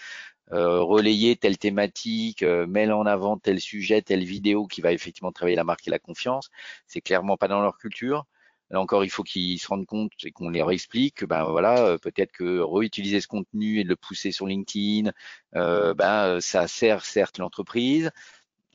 Euh, 0.52 0.80
relayer 0.80 1.36
telle 1.36 1.58
thématique, 1.58 2.42
euh, 2.42 2.66
en 2.92 3.06
avant 3.06 3.36
tel 3.38 3.60
sujet, 3.60 4.00
telle 4.02 4.24
vidéo 4.24 4.66
qui 4.66 4.80
va 4.80 4.92
effectivement 4.92 5.32
travailler 5.32 5.56
la 5.56 5.64
marque 5.64 5.86
et 5.86 5.90
la 5.90 5.98
confiance. 5.98 6.48
C'est 6.86 7.02
clairement 7.02 7.36
pas 7.36 7.48
dans 7.48 7.60
leur 7.60 7.76
culture. 7.76 8.24
Là 8.70 8.80
encore, 8.80 9.04
il 9.04 9.10
faut 9.10 9.22
qu'ils 9.22 9.58
se 9.58 9.68
rendent 9.68 9.86
compte 9.86 10.12
et 10.24 10.30
qu'on 10.32 10.50
leur 10.50 10.70
explique 10.70 11.16
que 11.16 11.26
ben 11.26 11.44
voilà, 11.44 11.78
euh, 11.84 11.98
peut-être 11.98 12.32
que 12.32 12.60
réutiliser 12.60 13.20
ce 13.20 13.28
contenu 13.28 13.80
et 13.80 13.84
le 13.84 13.96
pousser 13.96 14.32
sur 14.32 14.46
LinkedIn, 14.46 15.12
ben 15.52 16.40
ça 16.40 16.68
sert 16.68 17.04
certes 17.04 17.38
l'entreprise, 17.38 18.10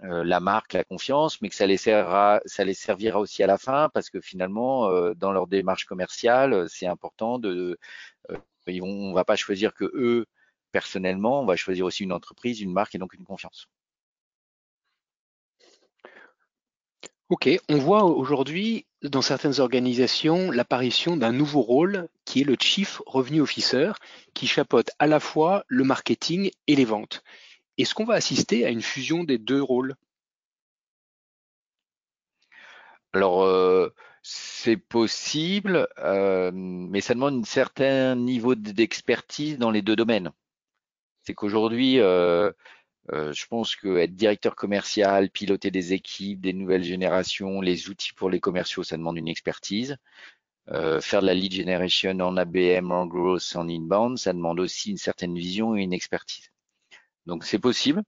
la 0.01 0.39
marque, 0.39 0.73
la 0.73 0.83
confiance, 0.83 1.41
mais 1.41 1.49
que 1.49 1.55
ça 1.55 1.67
les 1.67 1.77
servira, 1.77 2.41
ça 2.45 2.63
les 2.65 2.73
servira 2.73 3.19
aussi 3.19 3.43
à 3.43 3.47
la 3.47 3.57
fin 3.57 3.89
parce 3.93 4.09
que 4.09 4.19
finalement, 4.21 4.89
dans 5.15 5.31
leur 5.31 5.47
démarche 5.47 5.85
commerciale, 5.85 6.67
c'est 6.69 6.87
important 6.87 7.39
de, 7.39 7.77
ils 8.67 8.81
vont, 8.81 8.89
on 8.89 9.13
va 9.13 9.25
pas 9.25 9.35
choisir 9.35 9.73
que 9.73 9.85
eux 9.95 10.25
personnellement, 10.73 11.41
on 11.41 11.45
va 11.45 11.55
choisir 11.55 11.85
aussi 11.85 12.03
une 12.03 12.11
entreprise, 12.11 12.59
une 12.59 12.73
marque 12.73 12.95
et 12.95 12.97
donc 12.97 13.13
une 13.13 13.23
confiance. 13.23 13.69
Ok, 17.29 17.49
on 17.69 17.77
voit 17.77 18.03
aujourd'hui 18.03 18.85
dans 19.01 19.21
certaines 19.21 19.59
organisations 19.59 20.51
l'apparition 20.51 21.15
d'un 21.15 21.31
nouveau 21.31 21.61
rôle 21.61 22.09
qui 22.25 22.41
est 22.41 22.43
le 22.43 22.57
Chief 22.59 23.01
Revenue 23.05 23.41
Officer, 23.41 23.93
qui 24.33 24.45
chapeaute 24.47 24.91
à 24.99 25.07
la 25.07 25.19
fois 25.19 25.63
le 25.67 25.83
marketing 25.83 26.51
et 26.67 26.75
les 26.75 26.85
ventes. 26.85 27.23
Est-ce 27.77 27.95
qu'on 27.95 28.05
va 28.05 28.15
assister 28.15 28.65
à 28.65 28.69
une 28.69 28.81
fusion 28.81 29.23
des 29.23 29.37
deux 29.37 29.61
rôles? 29.61 29.95
Alors, 33.13 33.43
euh, 33.43 33.89
c'est 34.21 34.77
possible, 34.77 35.87
euh, 35.99 36.51
mais 36.53 37.01
ça 37.01 37.13
demande 37.13 37.41
un 37.41 37.43
certain 37.43 38.15
niveau 38.15 38.55
d'expertise 38.55 39.57
dans 39.57 39.71
les 39.71 39.81
deux 39.81 39.95
domaines. 39.95 40.31
C'est 41.23 41.33
qu'aujourd'hui, 41.33 41.99
euh, 41.99 42.51
euh, 43.11 43.33
je 43.33 43.45
pense 43.47 43.75
que 43.75 43.97
être 43.97 44.15
directeur 44.15 44.55
commercial, 44.55 45.29
piloter 45.29 45.71
des 45.71 45.93
équipes, 45.93 46.41
des 46.41 46.53
nouvelles 46.53 46.83
générations, 46.83 47.61
les 47.61 47.89
outils 47.89 48.13
pour 48.13 48.29
les 48.29 48.39
commerciaux, 48.39 48.83
ça 48.83 48.97
demande 48.97 49.17
une 49.17 49.27
expertise. 49.27 49.97
Euh, 50.69 51.01
faire 51.01 51.21
de 51.21 51.27
la 51.27 51.33
lead 51.33 51.53
generation 51.53 52.11
en 52.19 52.37
ABM, 52.37 52.91
en 52.91 53.05
growth, 53.05 53.53
en 53.55 53.67
inbound, 53.69 54.17
ça 54.17 54.33
demande 54.33 54.59
aussi 54.59 54.91
une 54.91 54.97
certaine 54.97 55.35
vision 55.35 55.75
et 55.75 55.81
une 55.83 55.93
expertise. 55.93 56.51
Donc 57.25 57.45
c'est 57.45 57.59
possible 57.59 58.03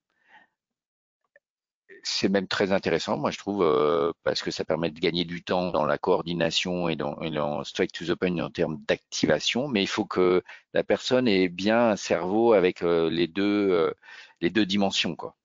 c'est 2.07 2.29
même 2.29 2.47
très 2.47 2.71
intéressant, 2.71 3.17
moi 3.17 3.31
je 3.31 3.39
trouve, 3.39 3.63
euh, 3.63 4.11
parce 4.23 4.43
que 4.43 4.51
ça 4.51 4.63
permet 4.63 4.91
de 4.91 4.99
gagner 4.99 5.25
du 5.25 5.43
temps 5.43 5.71
dans 5.71 5.85
la 5.85 5.97
coordination 5.97 6.87
et 6.87 6.95
dans, 6.95 7.63
straight 7.63 7.91
to 7.91 8.05
the 8.05 8.15
point 8.15 8.37
en 8.37 8.51
termes 8.51 8.79
d'activation, 8.87 9.67
mais 9.67 9.81
il 9.81 9.87
faut 9.87 10.05
que 10.05 10.43
la 10.73 10.83
personne 10.83 11.27
ait 11.27 11.49
bien 11.49 11.89
un 11.89 11.95
cerveau 11.95 12.53
avec 12.53 12.83
euh, 12.83 13.09
les 13.09 13.27
deux 13.27 13.71
euh, 13.71 13.91
les 14.39 14.51
deux 14.51 14.67
dimensions, 14.67 15.15
quoi. 15.15 15.35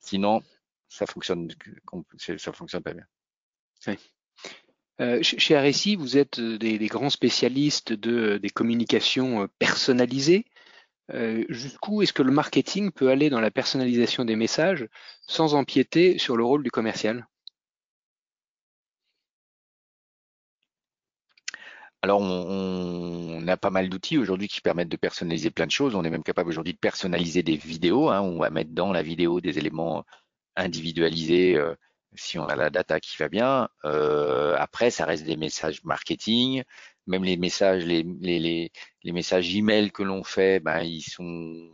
Sinon, 0.00 0.42
ça 0.88 1.06
fonctionne 1.06 1.48
ça 2.38 2.52
fonctionne 2.52 2.82
pas 2.82 2.94
bien. 2.94 3.06
chez 5.22 5.58
RSI, 5.58 5.94
vous 5.94 6.16
êtes 6.16 6.40
des, 6.40 6.78
des, 6.78 6.86
grands 6.88 7.10
spécialistes 7.10 7.92
de, 7.92 8.38
des 8.38 8.50
communications 8.50 9.48
personnalisées. 9.60 10.46
Euh, 11.14 11.44
jusqu'où 11.48 12.02
est-ce 12.02 12.12
que 12.12 12.22
le 12.22 12.32
marketing 12.32 12.92
peut 12.92 13.10
aller 13.10 13.30
dans 13.30 13.40
la 13.40 13.50
personnalisation 13.50 14.24
des 14.24 14.36
messages 14.36 14.88
sans 15.26 15.54
empiéter 15.54 16.18
sur 16.18 16.36
le 16.36 16.44
rôle 16.44 16.62
du 16.62 16.70
commercial? 16.70 17.26
Alors, 22.02 22.20
on, 22.20 23.46
a 23.48 23.56
pas 23.56 23.70
mal 23.70 23.88
d'outils 23.88 24.18
aujourd'hui 24.18 24.46
qui 24.48 24.60
permettent 24.60 24.88
de 24.88 24.96
personnaliser 24.96 25.50
plein 25.50 25.66
de 25.66 25.70
choses. 25.70 25.94
On 25.94 26.04
est 26.04 26.10
même 26.10 26.22
capable 26.22 26.50
aujourd'hui 26.50 26.74
de 26.74 26.78
personnaliser 26.78 27.42
des 27.42 27.56
vidéos. 27.56 28.10
Hein, 28.10 28.20
on 28.20 28.38
va 28.38 28.50
mettre 28.50 28.70
dans 28.72 28.92
la 28.92 29.02
vidéo 29.02 29.40
des 29.40 29.58
éléments 29.58 30.04
individualisés 30.56 31.56
euh, 31.56 31.74
si 32.14 32.38
on 32.38 32.46
a 32.46 32.56
la 32.56 32.70
data 32.70 33.00
qui 33.00 33.16
va 33.18 33.28
bien. 33.28 33.68
Euh, 33.84 34.56
après, 34.58 34.90
ça 34.90 35.06
reste 35.06 35.24
des 35.24 35.36
messages 35.36 35.82
marketing. 35.84 36.62
Même 37.08 37.24
les 37.24 37.36
messages, 37.36 37.84
les, 37.84 38.04
les, 38.20 38.38
les, 38.38 38.72
les 39.02 39.12
messages 39.12 39.54
email 39.56 39.90
que 39.90 40.02
l'on 40.04 40.22
fait, 40.22 40.60
ben, 40.60 40.82
ils 40.82 41.02
sont 41.02 41.70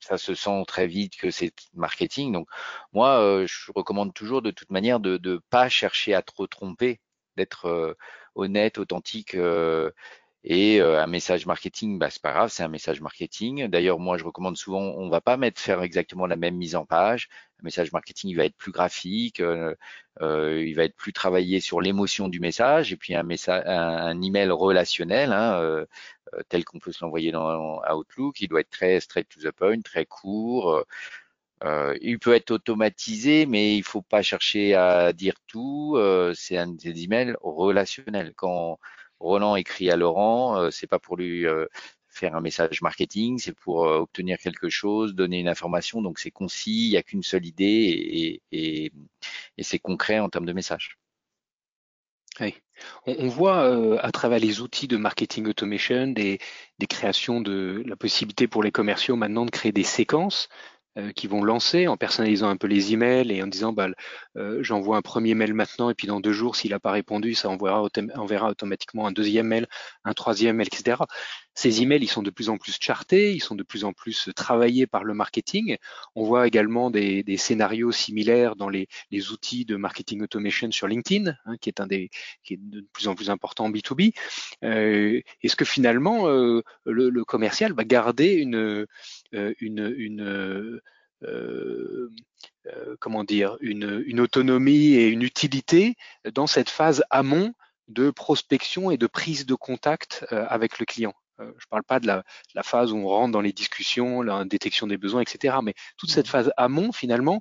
ça 0.00 0.18
se 0.18 0.34
sent 0.34 0.64
très 0.66 0.86
vite 0.86 1.16
que 1.16 1.30
c'est 1.30 1.52
marketing. 1.74 2.32
Donc 2.32 2.48
moi, 2.92 3.20
euh, 3.20 3.46
je 3.46 3.72
recommande 3.72 4.12
toujours 4.14 4.42
de 4.42 4.50
toute 4.50 4.70
manière 4.70 5.00
de 5.00 5.18
ne 5.22 5.38
pas 5.50 5.68
chercher 5.68 6.14
à 6.14 6.22
trop 6.22 6.46
tromper, 6.46 7.00
d'être 7.36 7.66
euh, 7.66 7.94
honnête, 8.34 8.78
authentique. 8.78 9.34
Euh, 9.34 9.90
et 10.44 10.80
un 10.80 11.06
message 11.06 11.46
marketing, 11.46 11.98
bah, 11.98 12.10
c'est 12.10 12.22
pas 12.22 12.32
grave, 12.32 12.50
c'est 12.50 12.62
un 12.62 12.68
message 12.68 13.00
marketing. 13.00 13.68
D'ailleurs, 13.68 13.98
moi, 13.98 14.18
je 14.18 14.24
recommande 14.24 14.56
souvent, 14.56 14.80
on 14.80 15.08
va 15.08 15.20
pas 15.20 15.36
mettre 15.36 15.60
faire 15.60 15.82
exactement 15.82 16.26
la 16.26 16.36
même 16.36 16.56
mise 16.56 16.74
en 16.76 16.84
page. 16.84 17.28
Un 17.60 17.64
message 17.64 17.92
marketing, 17.92 18.30
il 18.30 18.36
va 18.36 18.44
être 18.44 18.56
plus 18.56 18.72
graphique, 18.72 19.40
il 19.40 20.74
va 20.74 20.84
être 20.84 20.96
plus 20.96 21.12
travaillé 21.12 21.60
sur 21.60 21.80
l'émotion 21.80 22.28
du 22.28 22.40
message, 22.40 22.92
et 22.92 22.96
puis 22.96 23.14
un 23.14 23.22
message, 23.22 23.62
un, 23.66 24.20
email 24.20 24.50
relationnel, 24.50 25.32
hein, 25.32 25.60
euh, 26.34 26.42
tel 26.48 26.64
qu'on 26.64 26.78
peut 26.78 26.92
se 26.92 27.04
l'envoyer 27.04 27.32
dans 27.32 27.80
Outlook. 27.90 28.40
Il 28.40 28.48
doit 28.48 28.60
être 28.60 28.70
très 28.70 29.00
straight 29.00 29.28
to 29.28 29.40
the 29.40 29.52
point, 29.52 29.80
très 29.80 30.06
court. 30.06 30.84
Euh, 31.64 31.96
il 32.00 32.18
peut 32.18 32.34
être 32.34 32.50
automatisé, 32.50 33.46
mais 33.46 33.76
il 33.76 33.84
faut 33.84 34.02
pas 34.02 34.22
chercher 34.22 34.74
à 34.74 35.12
dire 35.12 35.34
tout. 35.46 35.94
Euh, 35.96 36.32
c'est 36.34 36.56
un 36.58 36.68
des 36.68 37.04
emails 37.04 37.36
relationnels. 37.42 38.32
Quand 38.34 38.78
Roland 39.22 39.56
écrit 39.56 39.90
à 39.90 39.96
Laurent, 39.96 40.58
euh, 40.58 40.70
c'est 40.70 40.86
pas 40.86 40.98
pour 40.98 41.16
lui 41.16 41.44
faire 42.08 42.34
un 42.34 42.40
message 42.40 42.82
marketing, 42.82 43.38
c'est 43.38 43.54
pour 43.54 43.78
obtenir 43.78 44.38
quelque 44.38 44.68
chose, 44.68 45.14
donner 45.14 45.40
une 45.40 45.48
information. 45.48 46.02
Donc 46.02 46.18
c'est 46.18 46.30
concis, 46.30 46.88
il 46.88 46.90
n'y 46.90 46.96
a 46.96 47.02
qu'une 47.02 47.22
seule 47.22 47.46
idée 47.46 48.40
et, 48.52 48.92
c'est 49.60 49.78
concret 49.78 50.18
en 50.18 50.28
termes 50.28 50.46
de 50.46 50.52
message. 50.52 50.98
On, 53.06 53.28
voit 53.28 53.64
euh, 53.64 53.98
à 54.02 54.10
travers 54.10 54.38
les 54.38 54.60
outils 54.60 54.88
de 54.88 54.96
marketing 54.96 55.46
automation 55.46 56.08
des, 56.08 56.38
créations 56.88 57.40
de 57.40 57.82
la 57.86 57.96
possibilité 57.96 58.48
pour 58.48 58.62
les 58.62 58.72
commerciaux 58.72 59.16
maintenant 59.16 59.44
de 59.44 59.50
créer 59.50 59.72
des 59.72 59.84
séquences 59.84 60.48
euh, 60.48 60.81
qui 61.16 61.26
vont 61.26 61.42
lancer 61.42 61.88
en 61.88 61.96
personnalisant 61.96 62.48
un 62.48 62.56
peu 62.56 62.66
les 62.66 62.92
emails 62.92 63.32
et 63.32 63.42
en 63.42 63.46
disant 63.46 63.72
bah, 63.72 63.88
euh, 64.36 64.62
j'envoie 64.62 64.96
un 64.96 65.02
premier 65.02 65.34
mail 65.34 65.54
maintenant 65.54 65.88
et 65.88 65.94
puis 65.94 66.06
dans 66.06 66.20
deux 66.20 66.32
jours 66.32 66.54
s'il 66.54 66.72
n'a 66.72 66.80
pas 66.80 66.90
répondu 66.90 67.34
ça 67.34 67.48
enverra, 67.48 67.88
enverra 68.16 68.50
automatiquement 68.50 69.06
un 69.06 69.12
deuxième 69.12 69.46
mail, 69.46 69.66
un 70.04 70.12
troisième 70.12 70.56
mail, 70.56 70.68
etc. 70.68 71.02
Ces 71.54 71.82
emails 71.82 72.02
ils 72.02 72.08
sont 72.08 72.22
de 72.22 72.30
plus 72.30 72.50
en 72.50 72.58
plus 72.58 72.76
chartés, 72.80 73.32
ils 73.32 73.42
sont 73.42 73.54
de 73.54 73.62
plus 73.62 73.84
en 73.84 73.92
plus 73.92 74.30
travaillés 74.36 74.86
par 74.86 75.04
le 75.04 75.14
marketing. 75.14 75.76
On 76.14 76.24
voit 76.24 76.46
également 76.46 76.90
des, 76.90 77.22
des 77.22 77.36
scénarios 77.36 77.92
similaires 77.92 78.56
dans 78.56 78.68
les, 78.68 78.88
les, 79.10 79.30
outils 79.30 79.64
de 79.64 79.76
marketing 79.76 80.22
automation 80.22 80.70
sur 80.70 80.88
LinkedIn, 80.88 81.34
hein, 81.44 81.56
qui 81.60 81.68
est 81.68 81.80
un 81.80 81.86
des 81.86 82.10
qui 82.42 82.54
est 82.54 82.60
de 82.60 82.86
plus 82.92 83.08
en 83.08 83.14
plus 83.14 83.30
important 83.30 83.64
en 83.66 83.70
B2B. 83.70 84.12
Euh, 84.64 85.20
Est-ce 85.42 85.56
que 85.56 85.64
finalement 85.64 86.26
le, 86.26 86.62
le, 86.84 87.24
commercial 87.24 87.72
va 87.72 87.84
garder 87.84 88.32
une 88.32 88.86
une, 89.32 89.94
une 89.96 90.80
euh, 91.24 92.10
euh, 92.66 92.96
comment 93.00 93.24
dire, 93.24 93.56
une, 93.60 94.20
autonomie 94.20 94.94
et 94.94 95.08
une 95.08 95.22
utilité 95.22 95.96
dans 96.32 96.46
cette 96.46 96.70
phase 96.70 97.02
amont 97.10 97.54
de 97.88 98.10
prospection 98.10 98.90
et 98.90 98.96
de 98.96 99.06
prise 99.06 99.46
de 99.46 99.54
contact 99.54 100.24
euh, 100.32 100.46
avec 100.48 100.78
le 100.78 100.86
client. 100.86 101.14
Je 101.58 101.66
ne 101.66 101.70
parle 101.70 101.82
pas 101.84 102.00
de 102.00 102.06
la, 102.06 102.24
la, 102.54 102.62
phase 102.62 102.92
où 102.92 102.96
on 102.96 103.06
rentre 103.06 103.32
dans 103.32 103.40
les 103.40 103.52
discussions, 103.52 104.22
la 104.22 104.44
détection 104.44 104.86
des 104.86 104.96
besoins, 104.96 105.22
etc. 105.22 105.56
Mais 105.62 105.74
toute 105.96 106.10
cette 106.10 106.28
phase 106.28 106.52
amont, 106.56 106.92
finalement, 106.92 107.40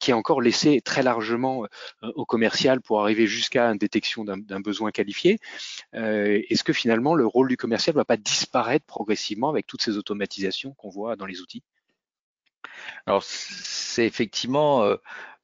qui 0.00 0.10
est 0.10 0.14
encore 0.14 0.40
laissée 0.40 0.80
très 0.80 1.02
largement 1.02 1.66
au 2.02 2.24
commercial 2.24 2.80
pour 2.80 3.00
arriver 3.00 3.26
jusqu'à 3.26 3.66
une 3.70 3.78
détection 3.78 4.24
d'un 4.24 4.60
besoin 4.60 4.90
qualifié. 4.90 5.38
Est-ce 5.92 6.64
que 6.64 6.72
finalement 6.72 7.14
le 7.14 7.26
rôle 7.26 7.48
du 7.48 7.56
commercial 7.56 7.94
ne 7.94 8.00
va 8.00 8.04
pas 8.04 8.16
disparaître 8.16 8.86
progressivement 8.86 9.48
avec 9.48 9.66
toutes 9.66 9.82
ces 9.82 9.96
automatisations 9.96 10.74
qu'on 10.74 10.90
voit 10.90 11.16
dans 11.16 11.26
les 11.26 11.40
outils? 11.40 11.62
Alors, 13.06 13.22
c'est 13.22 14.06
effectivement 14.06 14.82
euh, 14.82 14.96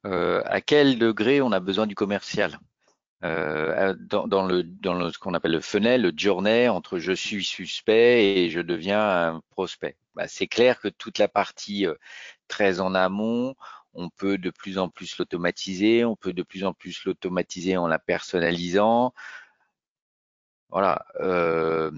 euh, 0.06 0.42
à 0.46 0.60
quel 0.60 0.98
degré 0.98 1.40
on 1.40 1.52
a 1.52 1.60
besoin 1.60 1.86
du 1.86 1.94
commercial? 1.94 2.58
Euh, 3.24 3.94
dans, 4.00 4.26
dans, 4.26 4.46
le, 4.46 4.64
dans 4.64 4.94
le, 4.94 5.10
ce 5.12 5.18
qu'on 5.18 5.34
appelle 5.34 5.52
le 5.52 5.60
funnel, 5.60 6.02
le 6.02 6.12
journey 6.16 6.68
entre 6.68 6.98
je 6.98 7.12
suis 7.12 7.44
suspect 7.44 8.24
et 8.24 8.50
je 8.50 8.60
deviens 8.60 9.00
un 9.00 9.40
prospect. 9.50 9.96
Bah, 10.14 10.26
c'est 10.26 10.48
clair 10.48 10.80
que 10.80 10.88
toute 10.88 11.18
la 11.18 11.28
partie 11.28 11.86
très 12.48 12.80
en 12.80 12.94
amont, 12.94 13.54
on 13.94 14.10
peut 14.10 14.38
de 14.38 14.50
plus 14.50 14.78
en 14.78 14.88
plus 14.88 15.16
l'automatiser, 15.18 16.04
on 16.04 16.16
peut 16.16 16.32
de 16.32 16.42
plus 16.42 16.64
en 16.64 16.72
plus 16.72 17.04
l'automatiser 17.04 17.76
en 17.76 17.86
la 17.86 17.98
personnalisant. 17.98 19.12
Voilà. 20.70 21.04
Euh, 21.20 21.90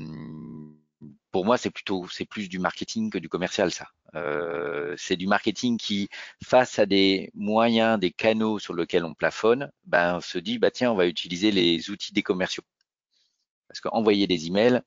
pour 1.35 1.45
moi, 1.45 1.59
c'est 1.59 1.71
plutôt, 1.71 2.07
c'est 2.13 2.27
plus 2.27 2.49
du 2.49 2.61
marketing 2.61 3.11
que 3.11 3.19
du 3.19 3.29
commercial, 3.29 3.73
ça. 3.73 3.89
Euh, 4.15 4.95
c'est 4.97 5.17
du 5.17 5.27
marketing 5.27 5.79
qui, 5.79 6.09
face 6.45 6.79
à 6.79 6.87
des 6.87 7.33
moyens, 7.35 7.99
des 7.99 8.13
canaux 8.13 8.61
sur 8.61 8.73
lesquels 8.73 9.05
on 9.05 9.15
plafonne, 9.15 9.73
ben, 9.85 10.19
on 10.19 10.21
se 10.21 10.39
dit, 10.39 10.61
bah 10.61 10.71
tiens, 10.71 10.93
on 10.93 10.95
va 10.95 11.09
utiliser 11.09 11.51
les 11.51 11.91
outils 11.91 12.13
des 12.13 12.23
commerciaux. 12.23 12.63
Parce 13.67 13.81
qu'envoyer 13.81 14.29
des 14.29 14.47
emails, 14.47 14.81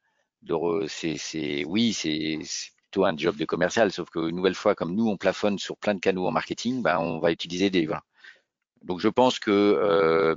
c'est, 0.88 1.66
oui, 1.66 1.92
c'est, 1.92 2.40
plutôt 2.78 3.04
un 3.04 3.18
job 3.18 3.36
de 3.36 3.44
commercial, 3.44 3.92
sauf 3.92 4.10
que 4.10 4.30
une 4.30 4.38
nouvelle 4.38 4.56
fois, 4.56 4.74
comme 4.74 4.96
nous, 4.96 5.10
on 5.10 5.18
plafonne 5.18 5.60
sur 5.60 5.76
plein 5.76 5.96
de 5.96 6.00
canaux 6.00 6.28
en 6.28 6.32
marketing, 6.32 6.82
ben, 6.82 6.98
on 6.98 7.20
va 7.20 7.34
utiliser 7.34 7.70
des, 7.70 7.86
voilà. 7.88 8.04
Donc, 8.84 9.02
je 9.02 9.10
pense 9.10 9.38
que 9.40 9.52
euh, 9.52 10.34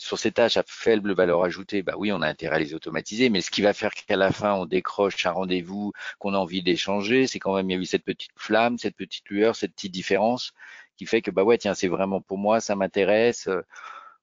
sur 0.00 0.18
ces 0.18 0.32
tâches 0.32 0.56
à 0.56 0.64
faible 0.66 1.12
valeur 1.12 1.44
ajoutée, 1.44 1.82
bah 1.82 1.94
oui, 1.98 2.10
on 2.10 2.22
a 2.22 2.26
intérêt 2.26 2.56
à 2.56 2.58
les 2.58 2.74
automatiser, 2.74 3.28
mais 3.28 3.42
ce 3.42 3.50
qui 3.50 3.60
va 3.62 3.74
faire 3.74 3.92
qu'à 3.92 4.16
la 4.16 4.32
fin, 4.32 4.54
on 4.54 4.64
décroche 4.66 5.26
un 5.26 5.32
rendez-vous 5.32 5.92
qu'on 6.18 6.32
a 6.34 6.38
envie 6.38 6.62
d'échanger, 6.62 7.26
c'est 7.26 7.38
quand 7.38 7.54
même, 7.54 7.68
il 7.70 7.74
y 7.74 7.76
a 7.76 7.80
eu 7.80 7.84
cette 7.84 8.04
petite 8.04 8.30
flamme, 8.34 8.78
cette 8.78 8.96
petite 8.96 9.28
lueur, 9.28 9.56
cette 9.56 9.74
petite 9.74 9.92
différence 9.92 10.52
qui 10.96 11.06
fait 11.06 11.22
que, 11.22 11.30
bah 11.30 11.44
ouais, 11.44 11.58
tiens, 11.58 11.74
c'est 11.74 11.88
vraiment 11.88 12.20
pour 12.22 12.38
moi, 12.38 12.60
ça 12.60 12.76
m'intéresse. 12.76 13.48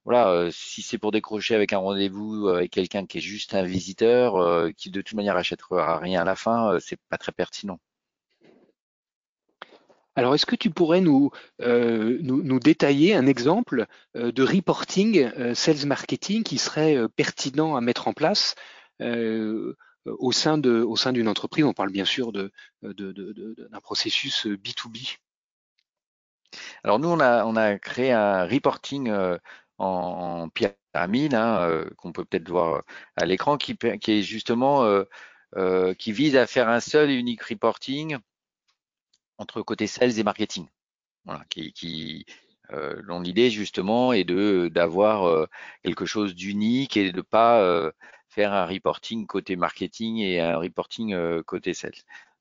Voilà, 0.05 0.29
euh, 0.29 0.51
si 0.51 0.81
c'est 0.81 0.97
pour 0.97 1.11
décrocher 1.11 1.53
avec 1.53 1.73
un 1.73 1.79
rendez-vous 1.79 2.47
avec 2.47 2.71
quelqu'un 2.71 3.05
qui 3.05 3.19
est 3.19 3.21
juste 3.21 3.53
un 3.53 3.63
visiteur, 3.63 4.37
euh, 4.37 4.71
qui 4.71 4.89
de 4.89 5.01
toute 5.01 5.15
manière 5.15 5.37
achètera 5.37 5.99
rien 5.99 6.21
à 6.21 6.25
la 6.25 6.35
fin, 6.35 6.73
euh, 6.73 6.79
c'est 6.79 6.99
pas 7.09 7.17
très 7.17 7.31
pertinent. 7.33 7.79
Alors, 10.17 10.33
est-ce 10.33 10.47
que 10.47 10.55
tu 10.55 10.71
pourrais 10.71 10.99
nous, 10.99 11.29
euh, 11.61 12.17
nous, 12.23 12.59
détailler 12.59 13.13
un 13.13 13.27
exemple 13.27 13.85
euh, 14.15 14.31
de 14.31 14.41
reporting 14.41 15.31
euh, 15.37 15.53
sales 15.53 15.85
marketing 15.85 16.43
qui 16.43 16.57
serait 16.57 17.07
pertinent 17.09 17.75
à 17.75 17.81
mettre 17.81 18.07
en 18.07 18.13
place 18.13 18.55
au 18.99 20.31
sein 20.31 20.57
de, 20.57 20.81
au 20.81 20.95
sein 20.95 21.13
d'une 21.13 21.27
entreprise? 21.27 21.65
On 21.65 21.73
parle 21.73 21.91
bien 21.91 22.05
sûr 22.05 22.31
de, 22.31 22.51
d'un 22.81 23.79
processus 23.79 24.47
B2B. 24.47 25.17
Alors 26.83 26.97
nous, 26.97 27.09
on 27.09 27.19
a, 27.19 27.45
on 27.45 27.55
a 27.55 27.77
créé 27.77 28.11
un 28.11 28.47
reporting 28.47 29.13
en, 29.77 30.49
pyramide 30.49 31.35
hein, 31.35 31.85
qu'on 31.97 32.11
peut 32.11 32.25
peut-être 32.25 32.49
voir 32.49 32.81
à 33.17 33.25
l'écran, 33.27 33.57
qui, 33.57 33.77
qui 33.77 34.11
est 34.13 34.23
justement 34.23 35.03
qui 35.99 36.11
vise 36.11 36.35
à 36.35 36.47
faire 36.47 36.69
un 36.69 36.79
seul 36.79 37.11
et 37.11 37.15
unique 37.15 37.43
reporting 37.43 38.17
entre 39.37 39.61
côté 39.61 39.87
sales 39.87 40.19
et 40.19 40.23
marketing. 40.23 40.67
Voilà, 41.25 41.43
qui, 41.49 41.73
qui 41.73 42.25
euh, 42.73 43.01
l'idée 43.21 43.49
justement 43.49 44.13
est 44.13 44.23
de 44.23 44.69
d'avoir 44.73 45.27
euh, 45.27 45.47
quelque 45.83 46.05
chose 46.05 46.35
d'unique 46.35 46.97
et 46.97 47.11
de 47.11 47.21
pas 47.21 47.61
euh, 47.61 47.91
faire 48.29 48.53
un 48.53 48.65
reporting 48.65 49.25
côté 49.25 49.55
marketing 49.55 50.17
et 50.17 50.41
un 50.41 50.57
reporting 50.57 51.43
côté 51.43 51.73
sales. 51.73 51.93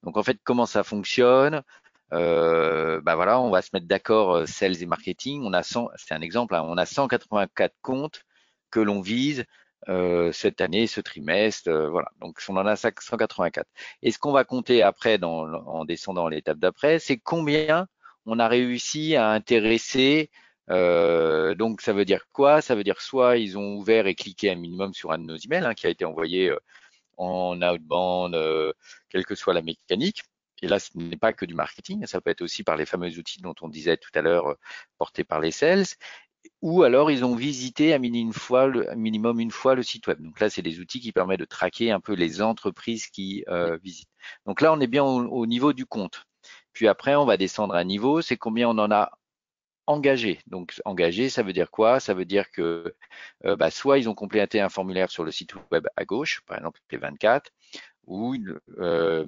Donc 0.03 0.17
en 0.17 0.23
fait, 0.23 0.39
comment 0.45 0.67
ça 0.67 0.85
fonctionne 0.85 1.63
bah 2.11 3.15
voilà, 3.15 3.41
on 3.41 3.51
va 3.51 3.63
se 3.63 3.71
mettre 3.73 3.87
d'accord 3.87 4.47
sales 4.49 4.83
et 4.83 4.87
marketing. 4.87 5.43
On 5.45 5.53
a 5.53 5.63
100, 5.63 5.89
c'est 5.97 6.15
un 6.15 6.21
exemple, 6.21 6.55
hein, 6.55 6.63
on 6.65 6.77
a 6.77 6.87
184 6.87 7.75
comptes 7.83 8.23
que 8.71 8.81
l'on 8.81 9.01
vise 9.01 9.45
euh, 9.89 10.33
cette 10.33 10.61
année, 10.61 10.87
ce 10.87 11.01
trimestre, 11.01 11.69
euh, 11.69 11.89
voilà. 11.89 12.11
Donc 12.21 12.41
on 12.49 12.57
en 12.57 12.67
a 12.67 12.77
184. 12.77 13.69
Et 14.03 14.11
ce 14.11 14.19
qu'on 14.19 14.33
va 14.33 14.45
compter 14.45 14.83
après, 14.83 15.19
dans, 15.19 15.45
en 15.53 15.85
descendant 15.85 16.29
l'étape 16.29 16.59
d'après, 16.59 16.99
c'est 16.99 17.19
combien 17.19 17.87
on 18.27 18.39
a 18.39 18.49
réussi 18.49 19.17
à 19.17 19.31
intéresser. 19.31 20.31
Euh, 20.71 21.55
donc 21.55 21.81
ça 21.81 21.93
veut 21.93 22.05
dire 22.05 22.27
quoi? 22.33 22.61
Ça 22.63 22.75
veut 22.75 22.85
dire 22.85 23.01
soit 23.01 23.37
ils 23.39 23.57
ont 23.59 23.77
ouvert 23.77 24.07
et 24.09 24.17
cliqué 24.17 24.51
un 24.51 24.57
minimum 24.57 24.93
sur 24.95 25.13
un 25.13 25.19
de 25.19 25.25
nos 25.25 25.37
emails 25.37 25.65
hein, 25.65 25.75
qui 25.75 25.87
a 25.87 25.91
été 25.91 26.05
envoyé 26.05 26.53
en 27.17 27.61
outbound, 27.63 28.37
quelle 29.09 29.25
que 29.25 29.35
soit 29.35 29.55
la 29.55 29.63
mécanique. 29.63 30.23
Et 30.63 30.69
là, 30.69 30.79
ce 30.79 30.91
n'est 30.95 31.17
pas 31.17 31.33
que 31.33 31.45
du 31.45 31.55
marketing, 31.55 32.07
ça 32.07 32.21
peut 32.21 32.31
être 32.31 32.41
aussi 32.43 32.65
par 32.65 32.77
les 32.77 32.87
fameux 32.87 33.19
outils 33.19 33.43
dont 33.43 33.55
on 33.61 33.69
disait 33.69 33.99
tout 33.99 34.11
à 34.15 34.23
l'heure, 34.23 34.57
portés 34.99 35.23
par 35.23 35.39
les 35.41 35.51
sales 35.51 35.85
ou 36.63 36.83
alors 36.83 37.11
ils 37.11 37.25
ont 37.25 37.35
visité 37.35 37.93
à 37.93 37.99
minimum 37.99 38.29
une 38.29 38.33
fois 38.33 38.67
le, 38.67 38.95
minimum 38.97 39.41
une 39.41 39.51
fois 39.51 39.75
le 39.75 39.83
site 39.83 40.07
web. 40.07 40.21
Donc 40.23 40.41
là, 40.41 40.51
c'est 40.51 40.63
des 40.63 40.81
outils 40.81 41.01
qui 41.01 41.13
permettent 41.13 41.41
de 41.41 41.45
traquer 41.45 41.91
un 41.91 42.01
peu 42.01 42.15
les 42.15 42.43
entreprises 42.43 43.07
qui 43.09 43.45
euh, 43.49 43.79
visitent. 43.83 44.09
Donc 44.47 44.61
là, 44.61 44.73
on 44.73 44.81
est 44.81 44.87
bien 44.87 45.05
au, 45.05 45.47
niveau 45.47 45.73
du 45.73 45.87
compte. 45.87 46.25
Puis 46.73 46.89
après, 46.89 47.15
on 47.15 47.25
va 47.25 47.37
descendre 47.37 47.75
à 47.75 47.79
un 47.79 47.85
niveau, 47.85 48.23
c'est 48.23 48.37
combien 48.37 48.69
on 48.69 48.79
en 48.79 48.91
a 48.91 49.11
engagé. 49.87 50.41
Donc 50.47 50.81
engagé, 50.85 51.29
ça 51.29 51.43
veut 51.43 51.53
dire 51.53 51.71
quoi? 51.71 52.01
Ça 52.01 52.15
veut 52.15 52.25
dire 52.25 52.51
que 52.51 52.95
euh, 53.45 53.57
bah, 53.57 53.71
soit 53.71 53.99
ils 53.99 54.09
ont 54.09 54.15
complété 54.15 54.61
un 54.61 54.69
formulaire 54.69 55.11
sur 55.11 55.25
le 55.25 55.31
site 55.31 55.55
web 55.71 55.87
à 55.97 56.05
gauche, 56.05 56.43
par 56.47 56.59
exemple 56.59 56.81
les 56.91 56.99
24, 56.99 57.51
ou 58.07 58.37
euh, 58.79 59.25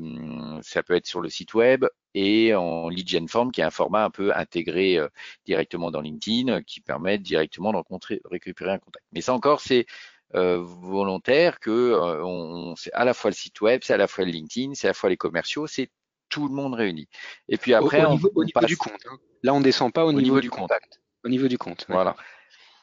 ça 0.63 0.83
peut 0.83 0.95
être 0.95 1.07
sur 1.07 1.21
le 1.21 1.29
site 1.29 1.55
web 1.55 1.85
et 2.15 2.55
en 2.55 2.89
lead 2.89 3.09
gen 3.09 3.29
form 3.29 3.51
qui 3.51 3.61
est 3.61 3.65
un 3.65 3.71
format 3.71 4.05
un 4.05 4.11
peu 4.11 4.35
intégré 4.35 4.97
euh, 4.99 5.09
directement 5.47 5.91
dans 5.91 6.01
LinkedIn 6.01 6.63
qui 6.63 6.81
permet 6.81 7.19
directement 7.19 7.73
de 7.73 7.77
rencontrer, 7.77 8.21
récupérer 8.25 8.73
un 8.73 8.79
contact. 8.79 9.05
Mais 9.13 9.21
ça 9.21 9.35
encore, 9.35 9.61
c'est 9.61 9.87
euh, 10.35 10.59
volontaire 10.63 11.59
que 11.59 11.99
on, 12.23 12.77
c'est 12.77 12.93
à 12.93 13.05
la 13.05 13.15
fois 13.15 13.31
le 13.31 13.35
site 13.37 13.61
web, 13.61 13.81
c'est 13.83 13.95
à 13.95 13.99
la 13.99 14.07
fois 14.07 14.25
le 14.25 14.31
LinkedIn, 14.31 14.75
c'est 14.75 14.87
à 14.87 14.91
la 14.91 14.95
fois 14.95 15.11
les 15.11 15.17
commerciaux, 15.17 15.67
c'est 15.67 15.91
tout 16.29 16.47
le 16.47 16.55
monde 16.55 16.75
réuni. 16.75 17.09
Et 17.49 17.57
puis 17.57 17.75
après, 17.75 18.05
au, 18.05 18.11
niveau, 18.11 18.31
du 18.67 18.77
compte. 18.77 19.01
Hein. 19.11 19.19
Là, 19.43 19.55
on 19.55 19.61
descend 19.61 19.93
pas 19.93 20.05
au, 20.05 20.13
niveau, 20.13 20.41
du 20.41 20.51
contact. 20.51 21.01
Au 21.25 21.29
niveau 21.29 21.49
du 21.49 21.59
compte. 21.59 21.87
Voilà. 21.89 22.17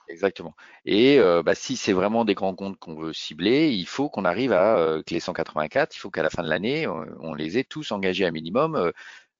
Exactement. 0.07 0.55
Et 0.85 1.19
euh, 1.19 1.41
bah, 1.41 1.55
si 1.55 1.75
c'est 1.77 1.93
vraiment 1.93 2.25
des 2.25 2.35
grands 2.35 2.55
comptes 2.55 2.77
qu'on 2.77 2.95
veut 2.95 3.13
cibler, 3.13 3.69
il 3.71 3.87
faut 3.87 4.09
qu'on 4.09 4.25
arrive 4.25 4.51
à 4.53 4.77
euh, 4.77 5.03
que 5.03 5.13
les 5.13 5.19
184, 5.19 5.95
il 5.95 5.99
faut 5.99 6.11
qu'à 6.11 6.21
la 6.23 6.29
fin 6.29 6.43
de 6.43 6.49
l'année, 6.49 6.87
on, 6.87 7.33
les 7.33 7.57
ait 7.57 7.63
tous 7.63 7.91
engagés 7.91 8.25
à 8.25 8.31
minimum, 8.31 8.75
euh, 8.75 8.91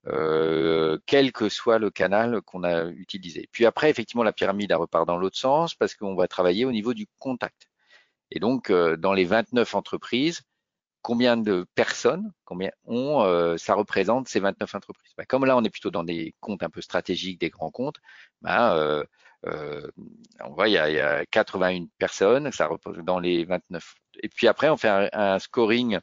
euh, 0.07 0.99
quel 1.05 1.31
que 1.31 1.49
soit 1.49 1.79
le 1.79 1.91
canal 1.91 2.41
qu'on 2.41 2.63
a 2.63 2.85
utilisé. 2.85 3.47
Puis 3.51 3.65
après, 3.65 3.89
effectivement, 3.89 4.23
la 4.23 4.33
pyramide 4.33 4.71
elle 4.71 4.77
repart 4.77 5.07
dans 5.07 5.17
l'autre 5.17 5.37
sens 5.37 5.75
parce 5.75 5.93
qu'on 5.95 6.15
va 6.15 6.27
travailler 6.27 6.65
au 6.65 6.71
niveau 6.71 6.93
du 6.93 7.07
contact. 7.19 7.67
Et 8.31 8.39
donc, 8.39 8.71
dans 8.71 9.13
les 9.13 9.25
29 9.25 9.75
entreprises, 9.75 10.41
combien 11.01 11.37
de 11.37 11.65
personnes, 11.75 12.33
combien 12.45 12.71
ont, 12.85 13.57
ça 13.57 13.75
représente 13.75 14.27
ces 14.27 14.39
29 14.39 14.75
entreprises? 14.75 15.13
Bah, 15.17 15.25
Comme 15.25 15.45
là, 15.45 15.55
on 15.57 15.63
est 15.63 15.69
plutôt 15.69 15.91
dans 15.91 16.03
des 16.03 16.35
comptes 16.39 16.63
un 16.63 16.69
peu 16.69 16.81
stratégiques, 16.81 17.39
des 17.39 17.49
grands 17.49 17.71
comptes, 17.71 17.99
bah, 18.41 18.75
euh, 18.77 19.03
on 19.45 20.53
voit, 20.53 20.67
il 20.67 20.73
y, 20.73 20.77
a, 20.77 21.25
81 21.25 21.85
personnes, 21.97 22.51
ça 22.51 22.67
repose 22.67 22.97
dans 22.99 23.19
les 23.19 23.45
29. 23.45 23.95
Et 24.23 24.29
puis 24.29 24.47
après, 24.47 24.69
on 24.69 24.77
fait 24.77 25.09
un, 25.13 25.39
scoring 25.39 25.99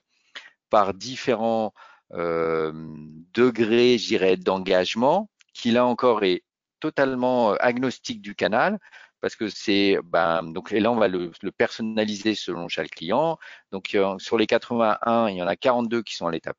par 0.71 0.95
différents 0.95 1.73
euh, 2.13 2.73
degrés, 3.33 3.99
je 3.99 4.09
dirais, 4.09 4.37
d'engagement, 4.37 5.31
qui 5.55 5.71
là 5.71 5.87
encore 5.87 6.25
est 6.25 6.45
totalement 6.81 7.53
euh, 7.53 7.57
agnostique 7.61 8.23
du 8.23 8.35
canal, 8.35 8.79
parce 9.21 9.37
que 9.37 9.49
c'est, 9.49 9.99
ben, 10.05 10.43
donc 10.43 10.73
et 10.73 10.81
là 10.81 10.91
on 10.91 10.97
va 10.97 11.09
le, 11.09 11.31
le, 11.43 11.53
personnaliser 11.53 12.35
selon 12.35 12.69
chaque 12.69 12.91
client. 12.91 13.39
Donc 13.71 13.97
sur 14.19 14.39
les 14.39 14.47
81, 14.47 15.29
il 15.29 15.37
y 15.37 15.43
en 15.43 15.47
a 15.47 15.57
42 15.57 16.03
qui 16.03 16.17
sont 16.17 16.27
à 16.27 16.33
l'étape 16.33 16.57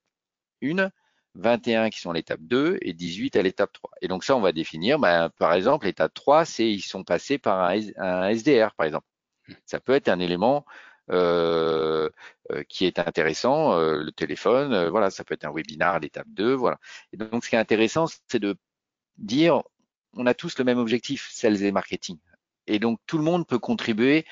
1, 0.64 0.90
21 1.36 1.90
qui 1.90 2.00
sont 2.00 2.12
à 2.12 2.14
l'étape 2.14 2.42
2 2.42 2.78
et 2.82 2.94
18 2.94 3.36
à 3.36 3.42
l'étape 3.42 3.72
3. 3.74 3.92
Et 4.02 4.08
donc 4.08 4.24
ça, 4.24 4.36
on 4.36 4.42
va 4.42 4.52
définir, 4.52 5.00
ben, 5.00 5.30
par 5.38 5.54
exemple, 5.54 5.86
l'étape 5.86 6.14
3, 6.14 6.46
c'est 6.46 6.70
ils 6.70 6.82
sont 6.82 7.04
passés 7.04 7.38
par 7.38 7.70
un, 7.98 8.30
SDR, 8.30 8.74
par 8.76 8.86
exemple. 8.86 9.08
Ça 9.66 9.80
peut 9.80 9.94
être 9.94 10.10
un 10.10 10.20
élément 10.20 10.66
euh, 11.12 12.10
euh, 12.52 12.64
qui 12.70 12.86
est 12.86 13.00
intéressant, 13.00 13.74
euh, 13.74 14.04
le 14.04 14.12
téléphone, 14.12 14.88
voilà, 14.90 15.10
ça 15.10 15.24
peut 15.24 15.34
être 15.34 15.46
un 15.46 15.52
webinar 15.54 15.96
à 15.96 16.00
l'étape 16.00 16.28
2, 16.30 16.54
voilà. 16.54 16.80
Et 17.12 17.18
donc 17.18 17.44
ce 17.44 17.50
qui 17.50 17.56
est 17.56 17.60
intéressant, 17.60 18.06
c'est 18.28 18.40
de 18.40 18.56
dire, 19.18 19.64
on 20.14 20.26
a 20.28 20.34
tous 20.34 20.58
le 20.60 20.64
même 20.66 20.78
objectif, 20.80 21.30
sales 21.32 21.64
et 21.64 21.72
marketing. 21.72 22.20
Et 22.68 22.80
donc 22.80 23.00
tout 23.08 23.18
le 23.18 23.24
monde 23.24 23.48
peut 23.48 23.60
contribuer 23.60 24.26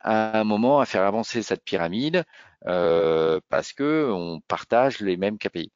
à 0.00 0.40
un 0.40 0.44
moment 0.44 0.80
à 0.80 0.86
faire 0.86 1.02
avancer 1.04 1.42
cette 1.42 1.64
pyramide 1.64 2.24
parce 2.62 3.72
que 3.72 4.10
on 4.12 4.40
partage 4.40 5.00
les 5.00 5.16
mêmes 5.16 5.38
KPI. 5.38 5.72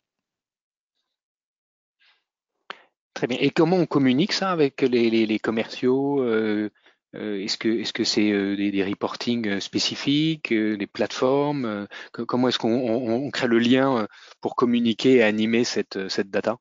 Très 3.18 3.26
bien. 3.26 3.38
Et 3.40 3.50
comment 3.50 3.78
on 3.78 3.86
communique 3.86 4.32
ça 4.32 4.52
avec 4.52 4.80
les, 4.80 5.38
commerciaux 5.40 6.22
euh, 6.22 6.70
euh, 7.16 7.42
Est-ce 7.42 7.58
que 7.58 7.68
est-ce 7.68 7.92
que 7.92 8.04
c'est 8.04 8.30
euh, 8.30 8.54
des, 8.54 8.70
des 8.70 8.84
reportings 8.84 9.58
spécifiques, 9.58 10.54
des 10.54 10.86
plateformes 10.86 11.88
Comment 12.12 12.46
est-ce 12.46 12.60
qu'on 12.60 13.28
crée 13.32 13.48
le 13.48 13.58
lien 13.58 14.06
pour 14.40 14.54
communiquer 14.54 15.16
et 15.16 15.24
animer 15.24 15.64
cette, 15.64 16.08
cette 16.08 16.30
data? 16.30 16.58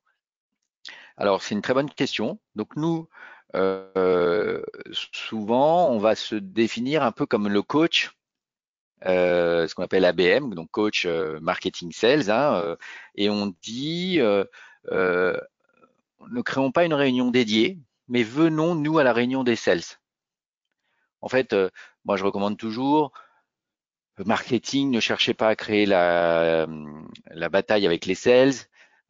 Alors 1.16 1.44
c'est 1.44 1.54
une 1.54 1.62
très 1.62 1.74
bonne 1.74 1.90
question. 1.90 2.40
Donc 2.56 2.74
nous, 2.74 3.06
souvent, 5.12 5.90
on 5.90 5.98
va 5.98 6.16
se 6.16 6.34
définir 6.34 7.04
un 7.04 7.12
peu 7.12 7.24
comme 7.24 7.46
le 7.46 7.62
coach 7.62 8.10
ce 9.04 9.72
qu'on 9.76 9.84
appelle 9.84 10.04
ABM, 10.04 10.54
donc 10.54 10.72
coach 10.72 11.06
marketing 11.40 11.92
sales, 11.92 12.32
hein, 12.32 12.76
et 13.14 13.30
on 13.30 13.54
dit 13.62 14.18
ne 16.30 16.42
créons 16.42 16.72
pas 16.72 16.84
une 16.84 16.94
réunion 16.94 17.30
dédiée, 17.30 17.78
mais 18.08 18.22
venons 18.22 18.74
nous 18.74 18.98
à 18.98 19.04
la 19.04 19.12
réunion 19.12 19.44
des 19.44 19.56
sales. 19.56 19.82
En 21.20 21.28
fait, 21.28 21.52
euh, 21.52 21.70
moi 22.04 22.16
je 22.16 22.24
recommande 22.24 22.56
toujours 22.56 23.12
marketing, 24.24 24.90
ne 24.90 25.00
cherchez 25.00 25.34
pas 25.34 25.48
à 25.48 25.56
créer 25.56 25.86
la, 25.86 26.66
la 27.30 27.48
bataille 27.48 27.86
avec 27.86 28.06
les 28.06 28.14
sales. 28.14 28.54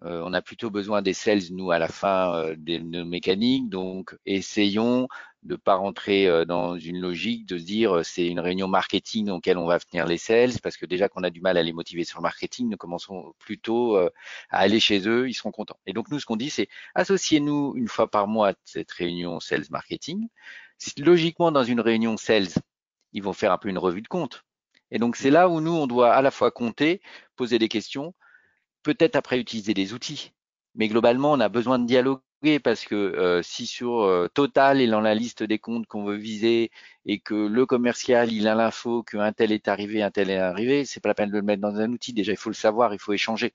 Euh, 0.05 0.23
on 0.25 0.33
a 0.33 0.43
plutôt 0.43 0.71
besoin 0.71 1.03
des 1.03 1.13
sales, 1.13 1.51
nous, 1.51 1.71
à 1.71 1.79
la 1.79 1.89
fin 1.89 2.35
euh, 2.35 2.55
de 2.57 2.79
nos 2.79 3.05
mécaniques. 3.05 3.69
Donc, 3.69 4.17
essayons 4.27 5.09
de 5.45 5.57
pas 5.57 5.75
rentrer 5.75 6.27
euh, 6.27 6.45
dans 6.45 6.77
une 6.79 7.01
logique 7.01 7.47
de 7.47 7.59
se 7.59 7.65
dire 7.65 7.99
euh, 7.99 8.03
c'est 8.03 8.27
une 8.27 8.41
réunion 8.41 8.69
marketing 8.69 9.27
dans 9.27 9.37
laquelle 9.37 9.59
on 9.59 9.67
va 9.67 9.79
venir 9.79 10.07
les 10.07 10.19
sales 10.19 10.53
parce 10.63 10.77
que 10.77 10.87
déjà 10.87 11.09
qu'on 11.09 11.23
a 11.23 11.31
du 11.31 11.41
mal 11.41 11.57
à 11.57 11.63
les 11.63 11.73
motiver 11.73 12.05
sur 12.05 12.19
le 12.19 12.23
marketing, 12.23 12.69
nous 12.69 12.77
commençons 12.77 13.35
plutôt 13.39 13.97
euh, 13.97 14.11
à 14.51 14.59
aller 14.59 14.81
chez 14.81 15.09
eux, 15.09 15.29
ils 15.29 15.35
seront 15.35 15.53
contents. 15.53 15.79
Et 15.87 15.93
donc 15.93 16.11
nous 16.11 16.19
ce 16.19 16.27
qu'on 16.27 16.37
dit 16.37 16.51
c'est 16.51 16.69
associez-nous 16.95 17.75
une 17.77 17.89
fois 17.89 18.11
par 18.11 18.27
mois 18.27 18.51
à 18.51 18.55
cette 18.65 18.91
réunion 18.91 19.41
sales 19.41 19.67
marketing. 19.71 20.29
Logiquement 20.99 21.53
dans 21.53 21.65
une 21.65 21.81
réunion 21.81 22.17
sales, 22.17 22.49
ils 23.13 23.23
vont 23.23 23.33
faire 23.33 23.53
un 23.53 23.59
peu 23.59 23.69
une 23.69 23.79
revue 23.79 24.03
de 24.03 24.09
compte. 24.09 24.45
Et 24.91 24.99
donc 24.99 25.17
c'est 25.17 25.31
là 25.31 25.49
où 25.49 25.61
nous 25.61 25.73
on 25.73 25.87
doit 25.87 26.13
à 26.13 26.23
la 26.23 26.31
fois 26.31 26.51
compter, 26.51 27.01
poser 27.37 27.59
des 27.59 27.69
questions, 27.69 28.15
peut-être 28.83 29.17
après 29.17 29.39
utiliser 29.39 29.75
des 29.75 29.95
outils. 29.95 30.33
Mais 30.75 30.89
globalement, 30.89 31.33
on 31.33 31.41
a 31.41 31.49
besoin 31.49 31.79
de 31.79 31.87
dialogue 31.87 32.21
parce 32.63 32.85
que 32.85 32.95
euh, 32.95 33.43
si 33.43 33.67
sur 33.67 34.03
euh, 34.03 34.29
Total 34.33 34.81
il 34.81 34.95
en 34.95 35.01
la 35.01 35.15
liste 35.15 35.43
des 35.43 35.59
comptes 35.59 35.87
qu'on 35.87 36.05
veut 36.05 36.17
viser 36.17 36.71
et 37.05 37.19
que 37.19 37.35
le 37.35 37.67
commercial 37.67 38.33
il 38.33 38.47
a 38.47 38.55
l'info 38.55 39.03
qu'un 39.03 39.33
tel 39.33 39.51
est 39.53 39.67
arrivé, 39.69 40.03
un 40.03 40.11
tel 40.11 40.31
est 40.31 40.39
arrivé, 40.39 40.85
c'est 40.85 41.01
pas 41.01 41.09
la 41.09 41.15
peine 41.15 41.31
de 41.31 41.37
le 41.37 41.43
mettre 41.43 41.63
dans 41.63 41.77
un 41.77 41.93
outil. 41.93 42.13
Déjà 42.13 42.33
il 42.33 42.39
faut 42.39 42.51
le 42.51 42.55
savoir, 42.55 42.95
il 42.95 43.01
faut 43.01 43.13
échanger, 43.13 43.55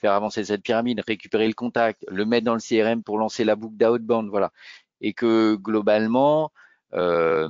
faire 0.00 0.12
avancer 0.12 0.44
cette 0.44 0.62
pyramide, 0.62 1.02
récupérer 1.06 1.46
le 1.46 1.54
contact, 1.54 2.04
le 2.08 2.24
mettre 2.24 2.46
dans 2.46 2.54
le 2.54 2.60
CRM 2.60 3.02
pour 3.02 3.18
lancer 3.18 3.44
la 3.44 3.56
boucle 3.56 3.76
d'outbound, 3.76 4.30
voilà. 4.30 4.52
Et 5.00 5.12
que 5.12 5.56
globalement, 5.56 6.50
euh, 6.94 7.48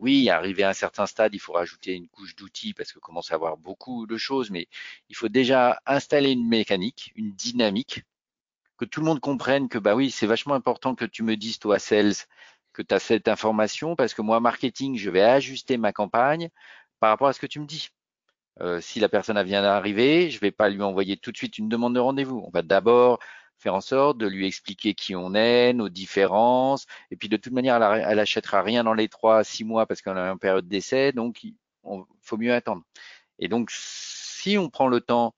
oui, 0.00 0.30
arrivé 0.30 0.62
à 0.62 0.70
un 0.70 0.72
certain 0.74 1.06
stade, 1.06 1.34
il 1.34 1.40
faut 1.40 1.52
rajouter 1.52 1.94
une 1.94 2.08
couche 2.08 2.36
d'outils 2.36 2.74
parce 2.74 2.92
que 2.92 2.98
commence 2.98 3.32
à 3.32 3.34
avoir 3.34 3.56
beaucoup 3.56 4.06
de 4.06 4.16
choses, 4.16 4.50
mais 4.50 4.68
il 5.08 5.16
faut 5.16 5.28
déjà 5.28 5.80
installer 5.86 6.32
une 6.32 6.46
mécanique, 6.48 7.12
une 7.16 7.32
dynamique 7.32 8.04
que 8.78 8.84
tout 8.84 9.00
le 9.00 9.06
monde 9.06 9.20
comprenne 9.20 9.68
que 9.68 9.78
bah 9.78 9.94
oui, 9.96 10.10
c'est 10.10 10.26
vachement 10.26 10.54
important 10.54 10.94
que 10.94 11.04
tu 11.04 11.22
me 11.24 11.36
dises 11.36 11.58
toi 11.58 11.78
sales 11.78 12.14
que 12.72 12.82
tu 12.82 12.94
as 12.94 13.00
cette 13.00 13.28
information 13.28 13.96
parce 13.96 14.14
que 14.14 14.22
moi 14.22 14.40
marketing, 14.40 14.96
je 14.96 15.10
vais 15.10 15.22
ajuster 15.22 15.76
ma 15.78 15.92
campagne 15.92 16.48
par 17.00 17.10
rapport 17.10 17.28
à 17.28 17.32
ce 17.32 17.40
que 17.40 17.46
tu 17.46 17.60
me 17.60 17.66
dis. 17.66 17.88
Euh, 18.60 18.80
si 18.80 19.00
la 19.00 19.08
personne 19.08 19.40
vient 19.42 19.62
d'arriver, 19.62 20.30
je 20.30 20.40
vais 20.40 20.50
pas 20.50 20.68
lui 20.68 20.82
envoyer 20.82 21.16
tout 21.16 21.32
de 21.32 21.36
suite 21.36 21.58
une 21.58 21.68
demande 21.68 21.94
de 21.94 22.00
rendez-vous. 22.00 22.42
On 22.46 22.50
va 22.50 22.62
d'abord 22.62 23.18
faire 23.58 23.74
en 23.74 23.80
sorte 23.80 24.18
de 24.18 24.26
lui 24.26 24.46
expliquer 24.46 24.94
qui 24.94 25.14
on 25.16 25.34
est, 25.34 25.72
nos 25.72 25.88
différences, 25.88 26.86
et 27.10 27.16
puis 27.16 27.28
de 27.28 27.36
toute 27.36 27.52
manière, 27.52 27.82
elle, 27.82 28.18
achètera 28.18 28.62
rien 28.62 28.84
dans 28.84 28.94
les 28.94 29.08
trois 29.08 29.38
à 29.38 29.44
six 29.44 29.64
mois 29.64 29.86
parce 29.86 30.02
qu'on 30.02 30.16
est 30.16 30.28
en 30.28 30.38
période 30.38 30.68
d'essai, 30.68 31.12
donc 31.12 31.42
il 31.44 31.54
faut 32.22 32.36
mieux 32.36 32.54
attendre. 32.54 32.82
Et 33.38 33.48
donc, 33.48 33.70
si 33.70 34.58
on 34.58 34.70
prend 34.70 34.88
le 34.88 35.00
temps 35.00 35.34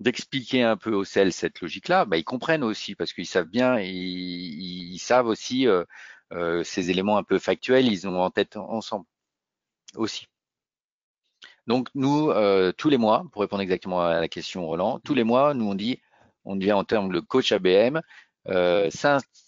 d'expliquer 0.00 0.62
un 0.62 0.76
peu 0.76 0.92
aux 0.94 1.04
sales 1.04 1.32
cette 1.32 1.60
logique-là, 1.60 2.04
bah, 2.04 2.16
ils 2.16 2.24
comprennent 2.24 2.64
aussi 2.64 2.94
parce 2.94 3.12
qu'ils 3.12 3.26
savent 3.26 3.48
bien, 3.48 3.78
ils, 3.78 4.94
ils 4.94 4.98
savent 4.98 5.26
aussi 5.26 5.66
euh, 5.68 5.84
euh, 6.32 6.64
ces 6.64 6.90
éléments 6.90 7.16
un 7.16 7.22
peu 7.22 7.38
factuels, 7.38 7.86
ils 7.86 8.08
ont 8.08 8.20
en 8.20 8.30
tête 8.30 8.56
ensemble 8.56 9.06
aussi. 9.96 10.26
Donc 11.66 11.88
nous, 11.94 12.30
euh, 12.30 12.72
tous 12.72 12.90
les 12.90 12.98
mois, 12.98 13.24
pour 13.32 13.40
répondre 13.42 13.62
exactement 13.62 14.02
à 14.02 14.20
la 14.20 14.28
question 14.28 14.66
Roland, 14.66 15.00
tous 15.00 15.14
les 15.14 15.24
mois, 15.24 15.54
nous 15.54 15.66
on 15.66 15.74
dit, 15.74 16.00
on 16.44 16.56
devient 16.56 16.72
en 16.72 16.84
termes 16.84 17.12
de 17.12 17.20
coach 17.20 17.52
ABM, 17.52 18.00
euh, 18.48 18.90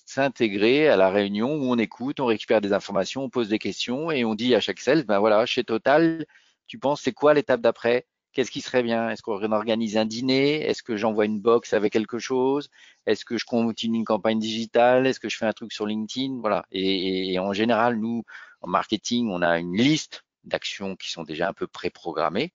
s'intégrer 0.07 0.89
à 0.89 0.97
la 0.97 1.11
réunion 1.11 1.55
où 1.55 1.65
on 1.71 1.79
écoute, 1.79 2.21
on 2.21 2.27
récupère 2.27 2.61
des 2.61 2.73
informations, 2.73 3.25
on 3.25 3.31
pose 3.31 3.49
des 3.49 3.59
questions 3.59 4.11
et 4.11 4.25
on 4.25 4.35
dit 4.35 4.55
à 4.55 4.61
chaque 4.61 4.81
sales, 4.81 5.05
ben 5.05 5.19
voilà, 5.19 5.45
chez 5.47 5.65
Total, 5.65 6.25
tu 6.67 6.79
penses 6.79 7.03
c'est 7.03 7.13
quoi 7.13 7.35
l'étape 7.35 7.61
d'après? 7.61 8.07
Qu'est-ce 8.33 8.51
qui 8.51 8.61
serait 8.61 8.83
bien? 8.83 9.09
Est-ce 9.09 9.23
qu'on 9.23 9.53
organise 9.53 9.97
un 9.97 10.05
dîner? 10.05 10.61
Est-ce 10.61 10.83
que 10.83 10.97
j'envoie 10.97 11.25
une 11.25 11.41
box 11.41 11.73
avec 11.73 11.95
quelque 11.95 12.19
chose? 12.19 12.69
Est-ce 13.07 13.25
que 13.25 13.39
je 13.39 13.47
continue 13.47 13.97
une 13.97 14.05
campagne 14.05 14.39
digitale? 14.39 15.07
Est-ce 15.07 15.21
que 15.21 15.31
je 15.31 15.39
fais 15.39 15.47
un 15.47 15.55
truc 15.55 15.73
sur 15.73 15.87
LinkedIn? 15.87 16.41
Voilà. 16.41 16.67
Et, 16.71 17.39
en 17.39 17.55
général, 17.55 17.97
nous, 17.97 18.25
en 18.61 18.69
marketing, 18.69 19.31
on 19.31 19.41
a 19.41 19.59
une 19.59 19.75
liste 19.75 20.25
d'actions 20.45 20.97
qui 20.97 21.11
sont 21.11 21.23
déjà 21.23 21.49
un 21.49 21.55
peu 21.55 21.67
préprogrammées. 21.67 22.53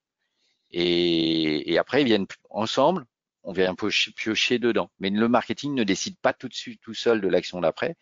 Et, 0.69 1.73
et 1.73 1.79
après, 1.79 2.01
ils 2.01 2.05
viennent 2.05 2.27
ensemble, 2.51 3.07
on 3.43 3.53
vient 3.53 3.69
un 3.69 3.75
peu 3.75 3.89
piocher 4.15 4.59
dedans. 4.59 4.91
Mais 4.99 5.09
le 5.09 5.27
marketing 5.27 5.73
ne 5.73 5.83
décide 5.83 6.17
pas 6.19 6.33
tout 6.33 6.49
seul 6.93 7.21
de 7.21 7.27
l'action 7.27 7.61
d'après, 7.61 7.95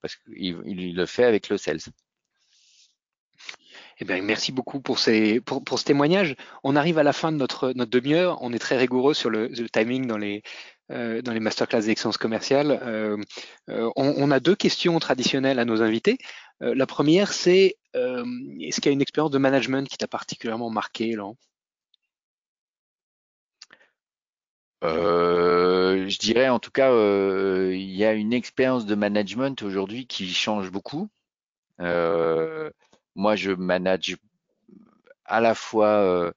parce 0.00 0.16
qu'il 0.16 0.60
il 0.66 0.94
le 0.94 1.06
fait 1.06 1.24
avec 1.24 1.48
le 1.48 1.58
sales. 1.58 1.80
Eh 4.02 4.06
bien, 4.06 4.22
merci 4.22 4.50
beaucoup 4.50 4.80
pour, 4.80 4.98
ce 4.98 5.84
témoignage. 5.84 6.34
On 6.64 6.74
arrive 6.74 6.96
à 6.96 7.02
la 7.02 7.12
fin 7.12 7.32
de 7.32 7.36
notre, 7.36 7.72
demi-heure. 7.72 8.38
On 8.40 8.52
est 8.52 8.58
très 8.58 8.78
rigoureux 8.78 9.12
sur 9.12 9.28
le, 9.28 9.50
timing 9.68 10.06
dans 10.06 10.16
les, 10.16 10.42
euh, 10.90 11.20
dans 11.20 11.32
les 11.32 11.40
masterclass 11.40 11.82
d'excellence 11.82 12.16
commerciale. 12.16 12.80
Euh, 12.82 13.18
euh, 13.68 13.90
on, 13.96 14.30
a 14.30 14.40
deux 14.40 14.56
questions 14.56 14.98
traditionnelles 14.98 15.58
à 15.58 15.66
nos 15.66 15.82
invités. 15.82 16.16
La 16.60 16.86
première, 16.86 17.32
c'est 17.32 17.76
est-ce 17.94 18.80
qu'il 18.80 18.86
y 18.86 18.88
a 18.88 18.92
une 18.92 19.02
expérience 19.02 19.30
de 19.30 19.38
management 19.38 19.88
qui 19.88 19.98
t'a 19.98 20.08
particulièrement 20.08 20.70
marqué, 20.70 21.12
Laurent? 21.12 21.36
Euh, 24.82 26.08
je 26.08 26.18
dirais 26.18 26.48
en 26.48 26.58
tout 26.58 26.70
cas, 26.70 26.90
euh, 26.90 27.74
il 27.74 27.90
y 27.94 28.04
a 28.04 28.14
une 28.14 28.32
expérience 28.32 28.86
de 28.86 28.94
management 28.94 29.62
aujourd'hui 29.62 30.06
qui 30.06 30.32
change 30.32 30.70
beaucoup. 30.70 31.08
Euh, 31.80 32.70
moi, 33.14 33.36
je 33.36 33.52
manage 33.52 34.16
à 35.26 35.40
la 35.40 35.54
fois, 35.54 36.32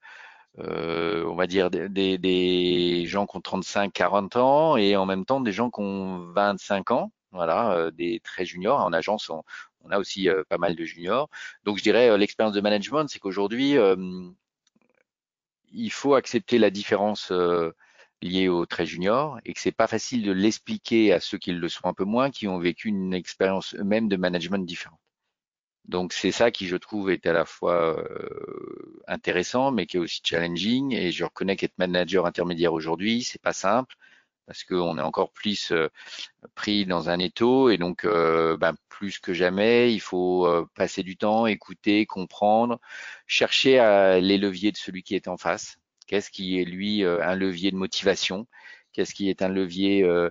euh, 0.59 1.25
on 1.25 1.35
va 1.35 1.47
dire, 1.47 1.69
des, 1.71 2.17
des, 2.17 3.05
gens 3.07 3.25
qui 3.25 3.37
ont 3.37 3.41
35, 3.41 3.93
40 3.93 4.35
ans 4.37 4.77
et 4.77 4.95
en 4.95 5.05
même 5.05 5.25
temps 5.25 5.41
des 5.41 5.51
gens 5.51 5.69
qui 5.69 5.81
ont 5.81 6.31
25 6.33 6.91
ans. 6.91 7.11
Voilà, 7.31 7.89
des 7.91 8.19
très 8.23 8.45
juniors. 8.45 8.79
En 8.81 8.93
agence, 8.93 9.29
on, 9.29 9.43
on 9.83 9.89
a 9.91 9.97
aussi 9.97 10.29
pas 10.49 10.59
mal 10.59 10.75
de 10.75 10.85
juniors. 10.85 11.29
Donc, 11.63 11.77
je 11.77 11.83
dirais 11.83 12.15
l'expérience 12.17 12.53
de 12.53 12.61
management, 12.61 13.07
c'est 13.09 13.19
qu'aujourd'hui, 13.19 13.75
il 15.71 15.91
faut 15.91 16.13
accepter 16.15 16.59
la 16.59 16.69
différence 16.69 17.31
liés 18.23 18.47
aux 18.47 18.65
très 18.65 18.85
juniors 18.85 19.39
et 19.45 19.53
que 19.53 19.59
c'est 19.59 19.71
pas 19.71 19.87
facile 19.87 20.23
de 20.23 20.31
l'expliquer 20.31 21.13
à 21.13 21.19
ceux 21.19 21.37
qui 21.37 21.51
le 21.51 21.69
sont 21.69 21.85
un 21.87 21.93
peu 21.93 22.05
moins, 22.05 22.31
qui 22.31 22.47
ont 22.47 22.59
vécu 22.59 22.87
une 22.87 23.13
expérience 23.13 23.75
eux-mêmes 23.75 24.09
de 24.09 24.17
management 24.17 24.65
différente. 24.65 24.99
Donc 25.85 26.13
c'est 26.13 26.31
ça 26.31 26.49
qui 26.51 26.67
je 26.67 26.77
trouve 26.77 27.11
est 27.11 27.25
à 27.25 27.33
la 27.33 27.45
fois 27.45 27.99
euh, 27.99 29.01
intéressant 29.07 29.71
mais 29.71 29.85
qui 29.85 29.97
est 29.97 29.99
aussi 29.99 30.21
challenging. 30.23 30.93
Et 30.93 31.11
je 31.11 31.25
reconnais 31.25 31.55
qu'être 31.57 31.77
manager 31.77 32.25
intermédiaire 32.25 32.73
aujourd'hui 32.73 33.23
c'est 33.23 33.41
pas 33.41 33.53
simple 33.53 33.95
parce 34.45 34.63
qu'on 34.63 34.97
est 34.97 35.01
encore 35.01 35.31
plus 35.31 35.71
euh, 35.71 35.89
pris 36.55 36.85
dans 36.85 37.09
un 37.09 37.19
étau. 37.19 37.69
Et 37.69 37.77
donc 37.77 38.05
euh, 38.05 38.57
ben, 38.57 38.75
plus 38.89 39.19
que 39.19 39.33
jamais 39.33 39.93
il 39.93 39.99
faut 39.99 40.47
passer 40.75 41.03
du 41.03 41.17
temps, 41.17 41.47
écouter, 41.47 42.05
comprendre, 42.05 42.79
chercher 43.27 43.79
à 43.79 44.19
les 44.21 44.37
leviers 44.37 44.71
de 44.71 44.77
celui 44.77 45.03
qui 45.03 45.15
est 45.15 45.27
en 45.27 45.37
face 45.37 45.77
Qu'est-ce 46.13 46.29
qui 46.29 46.59
est 46.59 46.63
lui 46.63 47.03
euh, 47.03 47.23
un 47.23 47.33
levier 47.33 47.71
de 47.71 47.75
motivation? 47.75 48.45
Qu'est-ce 48.91 49.15
qui 49.15 49.31
est 49.31 49.41
un 49.41 49.49
levier 49.49 50.03
euh, 50.03 50.29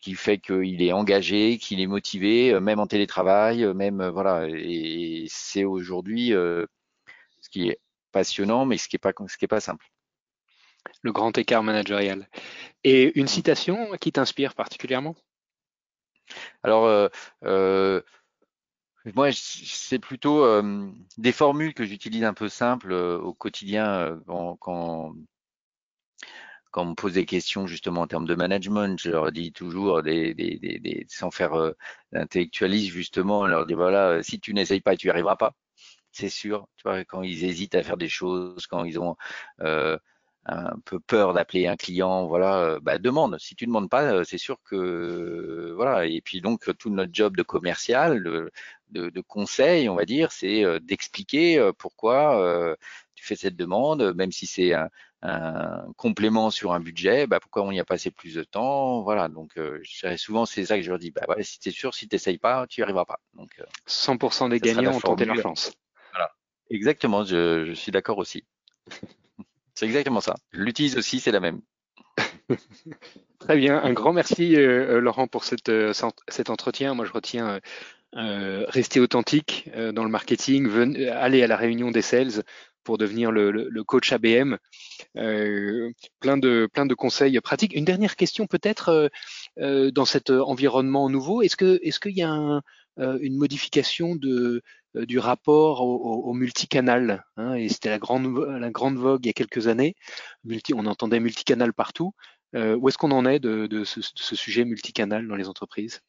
qui, 0.00 0.14
fait 0.14 0.38
qu'il 0.38 0.80
est 0.80 0.92
engagé, 0.92 1.58
qu'il 1.58 1.80
est 1.80 1.88
motivé, 1.88 2.54
euh, 2.54 2.60
même 2.60 2.78
en 2.78 2.86
télétravail, 2.86 3.66
même 3.74 4.06
voilà. 4.10 4.46
Et 4.48 5.26
c'est 5.28 5.64
aujourd'hui 5.64 6.28
ce 6.28 7.48
qui 7.50 7.68
est 7.68 7.80
passionnant, 8.12 8.64
mais 8.64 8.78
ce 8.78 8.86
qui 8.88 8.94
est 8.94 9.00
pas 9.00 9.10
ce 9.26 9.36
qui 9.36 9.44
est 9.44 9.48
pas 9.48 9.58
simple. 9.58 9.88
Le 11.02 11.10
grand 11.10 11.36
écart 11.36 11.64
managérial. 11.64 12.28
Et 12.84 13.18
une 13.18 13.26
citation 13.26 13.90
qui 14.00 14.12
t'inspire 14.12 14.54
particulièrement? 14.54 15.16
Alors, 16.62 17.10
euh, 17.44 18.02
moi, 19.14 19.30
c'est 19.32 19.98
plutôt 19.98 20.44
euh, 20.44 20.90
des 21.18 21.32
formules 21.32 21.74
que 21.74 21.84
j'utilise 21.84 22.24
un 22.24 22.34
peu 22.34 22.48
simples 22.48 22.92
euh, 22.92 23.18
au 23.18 23.32
quotidien 23.34 23.86
euh, 23.86 24.20
quand, 24.26 24.56
quand, 24.56 25.14
quand, 26.70 26.82
on 26.82 26.86
me 26.90 26.94
pose 26.94 27.14
des 27.14 27.26
questions 27.26 27.66
justement 27.66 28.02
en 28.02 28.06
termes 28.06 28.26
de 28.26 28.34
management. 28.34 28.98
Je 29.00 29.10
leur 29.10 29.32
dis 29.32 29.52
toujours, 29.52 30.02
des, 30.02 30.34
des, 30.34 30.58
des, 30.58 31.06
sans 31.08 31.30
faire 31.30 31.52
l'intellectualisme 32.12 32.92
justement, 32.92 33.46
je 33.46 33.50
leur 33.50 33.66
dis 33.66 33.74
voilà, 33.74 34.22
si 34.22 34.40
tu 34.40 34.54
n'essayes 34.54 34.80
pas, 34.80 34.96
tu 34.96 35.06
n'y 35.06 35.10
arriveras 35.10 35.36
pas. 35.36 35.54
C'est 36.12 36.30
sûr. 36.30 36.68
Tu 36.76 36.84
vois, 36.84 37.04
quand 37.04 37.22
ils 37.22 37.44
hésitent 37.44 37.74
à 37.74 37.82
faire 37.82 37.96
des 37.98 38.08
choses, 38.08 38.66
quand 38.66 38.84
ils 38.84 38.98
ont 38.98 39.16
un 40.48 40.78
peu 40.84 40.98
peur 41.00 41.34
d'appeler 41.34 41.66
un 41.66 41.76
client, 41.76 42.26
voilà, 42.26 42.58
euh, 42.60 42.80
bah, 42.80 42.98
demande. 42.98 43.38
Si 43.38 43.54
tu 43.54 43.66
demandes 43.66 43.90
pas, 43.90 44.04
euh, 44.04 44.24
c'est 44.24 44.38
sûr 44.38 44.58
que 44.64 45.72
voilà. 45.76 46.06
Et 46.06 46.20
puis 46.22 46.40
donc 46.40 46.70
tout 46.78 46.90
notre 46.90 47.12
job 47.14 47.36
de 47.36 47.42
commercial, 47.42 48.50
de, 48.90 49.10
de, 49.10 49.20
conseil, 49.20 49.88
on 49.88 49.94
va 49.94 50.04
dire, 50.04 50.32
c'est 50.32 50.64
euh, 50.64 50.78
d'expliquer 50.80 51.70
pourquoi 51.78 52.76
tu 53.14 53.24
fais 53.24 53.36
cette 53.36 53.56
demande, 53.56 54.14
même 54.14 54.32
si 54.32 54.46
c'est 54.46 54.72
un, 54.74 54.88
complément 55.96 56.50
sur 56.50 56.72
un 56.72 56.80
budget, 56.80 57.26
bah, 57.26 57.40
pourquoi 57.40 57.62
on 57.64 57.72
y 57.72 57.80
a 57.80 57.84
passé 57.84 58.10
plus 58.10 58.34
de 58.34 58.44
temps, 58.44 59.02
voilà. 59.02 59.28
Donc 59.28 59.58
souvent 60.16 60.46
c'est 60.46 60.66
ça 60.66 60.76
que 60.76 60.82
je 60.82 60.90
leur 60.90 60.98
dis, 60.98 61.10
bah 61.10 61.22
ouais, 61.28 61.42
si 61.42 61.58
t'es 61.58 61.70
sûr, 61.70 61.94
si 61.94 62.08
t'essayes 62.08 62.38
pas, 62.38 62.66
tu 62.68 62.80
n'y 62.80 62.84
arriveras 62.84 63.04
pas. 63.04 63.20
Donc 63.34 63.50
100% 63.88 64.50
des 64.50 64.60
gagnants 64.60 64.94
ont 64.94 65.00
tenté 65.00 65.24
leur 65.24 65.36
chance. 65.36 65.72
Voilà, 66.12 66.32
exactement. 66.70 67.24
Je, 67.24 67.64
je 67.64 67.72
suis 67.72 67.92
d'accord 67.92 68.18
aussi. 68.18 68.44
C'est 69.78 69.86
exactement 69.86 70.20
ça. 70.20 70.34
L'utilise 70.50 70.96
aussi, 70.96 71.20
c'est 71.20 71.30
la 71.30 71.38
même. 71.38 71.60
Très 73.38 73.56
bien. 73.56 73.80
Un 73.80 73.92
grand 73.92 74.12
merci, 74.12 74.56
euh, 74.56 74.96
euh, 74.96 75.00
Laurent, 75.00 75.28
pour 75.28 75.44
cette, 75.44 75.68
euh, 75.68 75.92
cet 76.26 76.50
entretien. 76.50 76.94
Moi, 76.94 77.04
je 77.04 77.12
retiens 77.12 77.60
rester 78.14 79.00
authentique 79.00 79.70
dans 79.92 80.04
le 80.04 80.10
marketing, 80.10 80.68
aller 81.08 81.42
à 81.42 81.46
la 81.46 81.56
réunion 81.56 81.90
des 81.90 82.02
sales 82.02 82.42
pour 82.84 82.96
devenir 82.98 83.30
le, 83.30 83.84
coach 83.84 84.12
ABM. 84.12 84.56
plein 85.14 86.36
de 86.36 86.68
plein 86.72 86.86
de 86.86 86.94
conseils 86.94 87.38
pratiques. 87.40 87.74
Une 87.74 87.84
dernière 87.84 88.16
question 88.16 88.46
peut-être 88.46 89.10
dans 89.58 90.04
cet 90.04 90.30
environnement 90.30 91.10
nouveau. 91.10 91.42
Est-ce 91.42 91.56
que 91.56 91.78
est-ce 91.82 92.00
qu'il 92.00 92.16
y 92.16 92.22
a 92.22 92.60
une 92.96 93.36
modification 93.36 94.16
de 94.16 94.62
euh, 94.96 95.06
du 95.06 95.18
rapport 95.18 95.82
au, 95.82 96.32
multicanal. 96.32 97.24
Hein, 97.36 97.54
et 97.54 97.68
c'était 97.68 97.90
la 97.90 97.98
grande, 97.98 98.38
la 98.38 98.70
grande 98.70 98.96
vogue 98.96 99.24
il 99.24 99.28
y 99.28 99.30
a 99.30 99.34
quelques 99.34 99.68
années. 99.68 99.94
Multi, 100.44 100.74
on 100.74 100.86
entendait 100.86 101.20
multicanal 101.20 101.72
partout. 101.72 102.14
Euh, 102.54 102.76
où 102.76 102.88
est-ce 102.88 102.98
qu'on 102.98 103.10
en 103.10 103.26
est 103.26 103.40
de, 103.40 103.84
ce, 103.84 104.00
sujet 104.36 104.64
multicanal 104.64 105.26
dans 105.26 105.36
les 105.36 105.48
entreprises? 105.48 106.00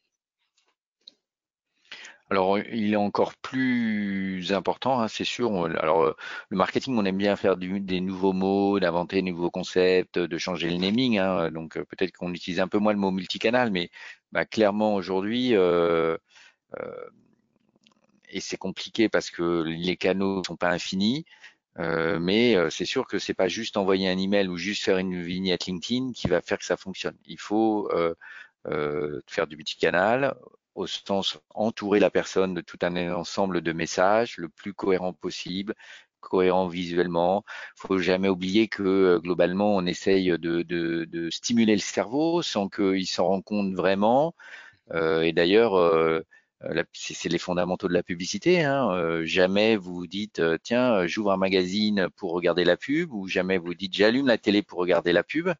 Alors, 2.30 2.58
il 2.60 2.92
est 2.92 2.96
encore 2.96 3.34
plus 3.36 4.52
important, 4.52 5.00
hein, 5.00 5.08
c'est 5.08 5.24
sûr. 5.24 5.66
Alors, 5.80 6.02
euh, 6.02 6.16
le 6.50 6.56
marketing, 6.56 6.96
on 6.96 7.04
aime 7.04 7.18
bien 7.18 7.34
faire 7.36 7.56
des 7.56 8.00
nouveaux 8.00 8.32
mots, 8.32 8.78
d'inventer 8.78 9.16
des 9.16 9.30
nouveaux 9.30 9.50
concepts, 9.50 10.18
de 10.18 10.38
changer 10.38 10.70
le 10.70 10.76
naming. 10.76 11.18
Hein, 11.18 11.50
donc, 11.50 11.74
peut-être 11.74 12.12
qu'on 12.12 12.32
utilise 12.32 12.60
un 12.60 12.68
peu 12.68 12.78
moins 12.78 12.92
le 12.92 13.00
mot 13.00 13.10
multicanal, 13.10 13.72
mais 13.72 13.90
bah, 14.32 14.44
clairement 14.44 14.94
aujourd'hui, 14.94 15.56
euh, 15.56 16.16
et 18.30 18.40
c'est 18.40 18.56
compliqué 18.56 19.08
parce 19.08 19.30
que 19.30 19.62
les 19.66 19.96
canaux 19.96 20.38
ne 20.38 20.44
sont 20.44 20.56
pas 20.56 20.70
infinis. 20.70 21.24
Euh, 21.78 22.18
mais 22.18 22.56
euh, 22.56 22.68
c'est 22.70 22.84
sûr 22.84 23.06
que 23.06 23.18
c'est 23.18 23.34
pas 23.34 23.48
juste 23.48 23.76
envoyer 23.76 24.08
un 24.08 24.18
email 24.18 24.48
ou 24.48 24.56
juste 24.56 24.84
faire 24.84 24.98
une 24.98 25.22
vignette 25.22 25.66
LinkedIn 25.66 26.12
qui 26.12 26.28
va 26.28 26.42
faire 26.42 26.58
que 26.58 26.64
ça 26.64 26.76
fonctionne. 26.76 27.16
Il 27.26 27.38
faut 27.38 27.88
euh, 27.92 28.14
euh 28.66 29.20
faire 29.26 29.46
du 29.46 29.56
multicanal, 29.56 30.36
au 30.74 30.86
sens 30.86 31.38
entourer 31.50 32.00
la 32.00 32.10
personne 32.10 32.54
de 32.54 32.60
tout 32.60 32.78
un 32.82 33.12
ensemble 33.14 33.60
de 33.62 33.72
messages 33.72 34.36
le 34.38 34.48
plus 34.48 34.74
cohérent 34.74 35.12
possible, 35.12 35.74
cohérent 36.20 36.68
visuellement. 36.68 37.44
Faut 37.76 37.98
jamais 37.98 38.28
oublier 38.28 38.68
que 38.68 39.18
globalement 39.18 39.76
on 39.76 39.86
essaye 39.86 40.30
de, 40.30 40.62
de, 40.62 41.04
de 41.04 41.30
stimuler 41.30 41.74
le 41.74 41.80
cerveau 41.80 42.42
sans 42.42 42.68
qu'il 42.68 43.06
s'en 43.06 43.26
rende 43.26 43.44
compte 43.44 43.74
vraiment. 43.74 44.34
et 44.94 45.32
d'ailleurs 45.32 45.74
euh, 46.64 46.82
c'est 46.92 47.28
les 47.30 47.38
fondamentaux 47.38 47.88
de 47.88 47.94
la 47.94 48.02
publicité. 48.02 48.62
Hein. 48.64 48.90
Euh, 48.92 49.24
jamais 49.24 49.76
vous 49.76 50.06
dites 50.06 50.40
euh, 50.40 50.58
tiens 50.62 51.06
j'ouvre 51.06 51.32
un 51.32 51.36
magazine 51.36 52.08
pour 52.16 52.32
regarder 52.32 52.64
la 52.64 52.76
pub 52.76 53.12
ou 53.12 53.26
jamais 53.28 53.58
vous 53.58 53.74
dites 53.74 53.94
j'allume 53.94 54.26
la 54.26 54.38
télé 54.38 54.62
pour 54.62 54.78
regarder 54.78 55.12
la 55.12 55.22
pub. 55.24 55.50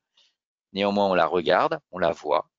Néanmoins 0.73 1.09
on 1.11 1.15
la 1.15 1.27
regarde, 1.27 1.81
on 1.91 1.99
la 1.99 2.13
voit 2.13 2.51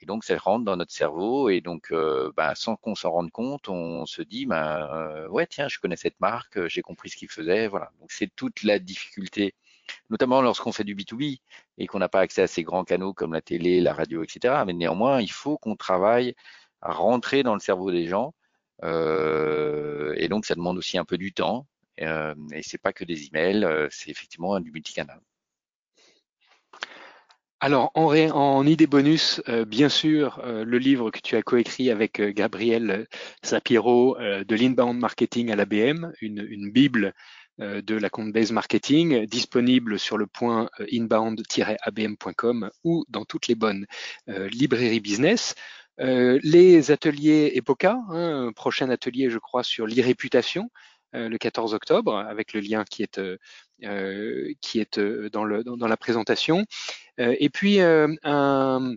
et 0.00 0.06
donc 0.06 0.24
ça 0.24 0.36
rentre 0.38 0.64
dans 0.64 0.76
notre 0.76 0.92
cerveau 0.92 1.48
et 1.48 1.60
donc 1.60 1.92
ben, 2.36 2.54
sans 2.54 2.76
qu'on 2.76 2.94
s'en 2.94 3.10
rende 3.10 3.30
compte 3.30 3.68
on 3.68 4.06
se 4.06 4.22
dit 4.22 4.46
ben 4.46 5.26
ouais 5.28 5.46
tiens 5.46 5.68
je 5.68 5.78
connais 5.78 5.96
cette 5.96 6.20
marque, 6.20 6.66
j'ai 6.68 6.82
compris 6.82 7.10
ce 7.10 7.16
qu'il 7.16 7.30
faisait 7.30 7.68
voilà. 7.68 7.90
Donc 8.00 8.12
c'est 8.12 8.30
toute 8.34 8.62
la 8.62 8.78
difficulté 8.78 9.54
notamment 10.10 10.42
lorsqu'on 10.42 10.72
fait 10.72 10.84
du 10.84 10.94
B2B 10.94 11.40
et 11.78 11.86
qu'on 11.86 11.98
n'a 11.98 12.08
pas 12.08 12.20
accès 12.20 12.42
à 12.42 12.46
ces 12.46 12.62
grands 12.62 12.84
canaux 12.84 13.12
comme 13.12 13.32
la 13.32 13.42
télé, 13.42 13.80
la 13.80 13.92
radio, 13.92 14.22
etc. 14.22 14.62
Mais 14.66 14.72
néanmoins, 14.72 15.20
il 15.20 15.30
faut 15.30 15.58
qu'on 15.58 15.76
travaille 15.76 16.34
à 16.80 16.92
rentrer 16.92 17.42
dans 17.42 17.54
le 17.54 17.60
cerveau 17.60 17.90
des 17.90 18.06
gens. 18.06 18.34
Euh, 18.84 20.14
et 20.16 20.28
donc, 20.28 20.46
ça 20.46 20.54
demande 20.54 20.78
aussi 20.78 20.98
un 20.98 21.04
peu 21.04 21.18
du 21.18 21.32
temps. 21.32 21.66
Euh, 22.00 22.34
et 22.52 22.62
c'est 22.62 22.78
pas 22.78 22.92
que 22.92 23.04
des 23.04 23.26
emails, 23.26 23.64
euh, 23.64 23.88
c'est 23.90 24.10
effectivement 24.10 24.58
du 24.60 24.70
multicanal. 24.70 25.20
Alors, 27.60 27.90
en, 27.94 28.14
en, 28.14 28.66
idée 28.66 28.86
bonus, 28.86 29.40
euh, 29.48 29.64
bien 29.64 29.88
sûr, 29.88 30.40
le 30.44 30.78
livre 30.78 31.10
que 31.10 31.20
tu 31.20 31.36
as 31.36 31.42
coécrit 31.42 31.90
avec 31.90 32.20
Gabriel 32.20 33.06
Sapiro 33.42 34.16
de 34.18 34.54
l'inbound 34.54 34.98
marketing 34.98 35.50
à 35.50 35.56
l'ABM, 35.56 36.12
une, 36.20 36.46
une 36.48 36.70
bible 36.70 37.14
de 37.58 37.94
la 37.94 38.10
compte 38.10 38.32
base 38.32 38.52
marketing, 38.52 39.24
disponible 39.24 39.98
sur 39.98 40.18
le 40.18 40.26
point 40.26 40.68
inbound-abm.com 40.92 42.70
ou 42.84 43.06
dans 43.08 43.24
toutes 43.24 43.48
les 43.48 43.54
bonnes 43.54 43.86
librairies 44.26 45.00
business. 45.00 45.54
les 45.98 46.90
ateliers 46.90 47.52
EPOCA, 47.54 47.98
hein, 48.10 48.52
prochain 48.54 48.90
atelier, 48.90 49.30
je 49.30 49.38
crois, 49.38 49.64
sur 49.64 49.86
l'irréputation, 49.86 50.64
euh, 50.64 50.95
le 51.16 51.38
14 51.38 51.74
octobre, 51.74 52.16
avec 52.16 52.52
le 52.52 52.60
lien 52.60 52.84
qui 52.84 53.02
est, 53.02 53.18
euh, 53.18 53.36
euh, 53.84 54.52
dans, 55.30 55.44
la 55.44 55.96
présentation. 55.96 56.64
et 57.18 57.50
puis, 57.50 57.80
un, 57.80 58.96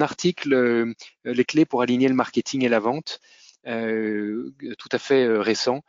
article, 0.00 0.94
les 1.24 1.44
clés 1.44 1.64
pour 1.64 1.82
aligner 1.82 2.08
le 2.08 2.14
marketing 2.14 2.64
et 2.64 2.68
la 2.68 2.78
vente, 2.80 3.20
tout 3.64 4.88
à 4.92 4.98
fait 4.98 5.26
récent, 5.26 5.82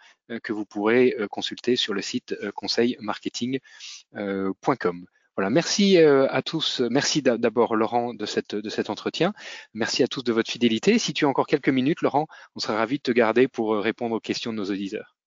que 0.43 0.53
vous 0.53 0.65
pourrez 0.65 1.15
consulter 1.29 1.75
sur 1.75 1.93
le 1.93 2.01
site 2.01 2.35
conseilmarketing.com. 2.55 5.05
Voilà, 5.35 5.49
merci 5.49 5.97
euh, 5.97 6.27
à 6.29 6.41
tous. 6.41 6.79
Merci 6.79 7.21
d'abord 7.21 7.75
Laurent 7.75 8.13
de, 8.13 8.25
cette, 8.25 8.55
de 8.55 8.69
cet 8.69 8.89
entretien. 8.89 9.33
Merci 9.73 10.01
à 10.01 10.07
tous 10.07 10.23
de 10.23 10.31
votre 10.31 10.49
fidélité. 10.49 10.97
Si 10.97 11.13
tu 11.13 11.25
as 11.25 11.27
encore 11.27 11.47
quelques 11.47 11.69
minutes, 11.69 12.01
Laurent, 12.01 12.27
on 12.55 12.59
sera 12.59 12.77
ravi 12.77 12.97
de 12.97 13.03
te 13.03 13.11
garder 13.11 13.49
pour 13.49 13.75
euh, 13.75 13.81
répondre 13.81 14.15
aux 14.15 14.21
questions 14.21 14.53
de 14.53 14.57
nos 14.57 14.71
auditeurs. 14.71 15.17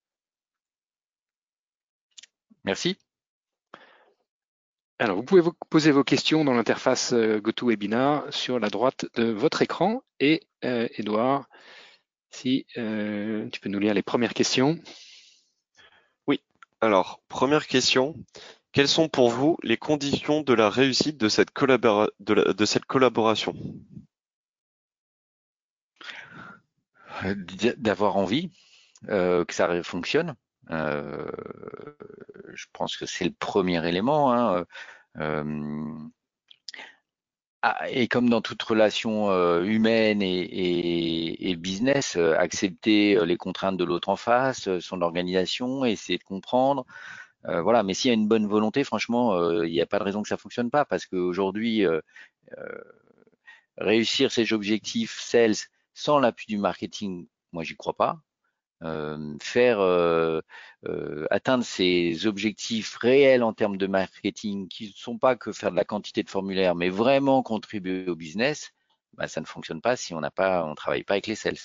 Merci. 2.64 2.96
Alors, 4.98 5.16
vous 5.16 5.22
pouvez 5.22 5.42
vous 5.42 5.52
poser 5.68 5.90
vos 5.92 6.04
questions 6.04 6.42
dans 6.42 6.54
l'interface 6.54 7.12
euh, 7.12 7.38
GoToWebinar 7.40 8.32
sur 8.32 8.58
la 8.58 8.70
droite 8.70 9.04
de 9.14 9.30
votre 9.30 9.60
écran. 9.60 10.02
Et 10.20 10.40
Edouard, 10.62 11.48
si 12.30 12.66
tu 12.74 13.60
peux 13.60 13.68
nous 13.68 13.78
lire 13.78 13.94
les 13.94 14.02
premières 14.02 14.34
questions. 14.34 14.76
Oui. 16.26 16.40
Alors, 16.80 17.20
première 17.28 17.68
question. 17.68 18.16
Quelles 18.78 18.86
sont 18.86 19.08
pour 19.08 19.30
vous 19.30 19.56
les 19.64 19.76
conditions 19.76 20.42
de 20.42 20.54
la 20.54 20.70
réussite 20.70 21.16
de 21.16 21.28
cette, 21.28 21.50
collaboration? 21.50 23.56
Euh, 27.24 27.34
D'avoir 27.76 28.16
envie 28.16 28.52
euh, 29.08 29.44
que 29.44 29.52
ça 29.52 29.82
fonctionne. 29.82 30.36
Euh, 30.70 31.28
je 32.54 32.66
pense 32.72 32.96
que 32.96 33.04
c'est 33.04 33.24
le 33.24 33.34
premier 33.36 33.84
élément. 33.84 34.32
Hein, 34.32 34.64
ah, 37.62 37.90
et 37.90 38.06
comme 38.06 38.30
dans 38.30 38.42
toute 38.42 38.62
relation 38.62 39.60
humaine 39.64 40.22
et, 40.22 41.50
et, 41.50 41.56
business, 41.56 42.14
accepter 42.14 43.18
les 43.26 43.36
contraintes 43.36 43.76
de 43.76 43.82
l'autre 43.82 44.08
en 44.08 44.14
face, 44.14 44.78
son 44.78 45.02
organisation, 45.02 45.84
essayer 45.84 46.18
de 46.18 46.22
comprendre, 46.22 46.86
euh, 47.46 47.62
voilà, 47.62 47.82
mais 47.82 47.94
s'il 47.94 48.08
y 48.08 48.12
a 48.12 48.14
une 48.14 48.28
bonne 48.28 48.46
volonté, 48.46 48.84
franchement, 48.84 49.34
euh, 49.34 49.66
il 49.66 49.72
n'y 49.72 49.80
a 49.80 49.86
pas 49.86 49.98
de 49.98 50.04
raison 50.04 50.22
que 50.22 50.28
ça 50.28 50.36
fonctionne 50.36 50.70
pas, 50.70 50.84
parce 50.84 51.06
qu'aujourd'hui, 51.06 51.86
euh, 51.86 52.00
réussir 53.76 54.32
ces 54.32 54.52
objectifs 54.52 55.20
sales 55.20 55.54
sans 55.94 56.18
l'appui 56.18 56.46
du 56.48 56.58
marketing, 56.58 57.26
moi 57.52 57.64
j'y 57.64 57.76
crois 57.76 57.96
pas. 57.96 58.20
faire 59.40 59.80
atteindre 61.30 61.64
ces 61.64 62.26
objectifs 62.26 62.96
réels 62.96 63.42
en 63.42 63.52
termes 63.52 63.76
de 63.76 63.86
marketing 63.86 64.68
qui 64.68 64.88
ne 64.88 64.92
sont 64.94 65.18
pas 65.18 65.36
que 65.36 65.52
faire 65.52 65.70
de 65.70 65.76
la 65.76 65.84
quantité 65.84 66.22
de 66.22 66.30
formulaires, 66.30 66.74
mais 66.74 66.90
vraiment 66.90 67.42
contribuer 67.42 68.08
au 68.08 68.16
business, 68.16 68.72
bah, 69.14 69.28
ça 69.28 69.40
ne 69.40 69.46
fonctionne 69.46 69.80
pas 69.80 69.96
si 69.96 70.14
on 70.14 70.20
n'a 70.20 70.30
pas, 70.30 70.64
on 70.64 70.74
travaille 70.74 71.04
pas 71.04 71.14
avec 71.14 71.26
les 71.26 71.34
sales. 71.34 71.58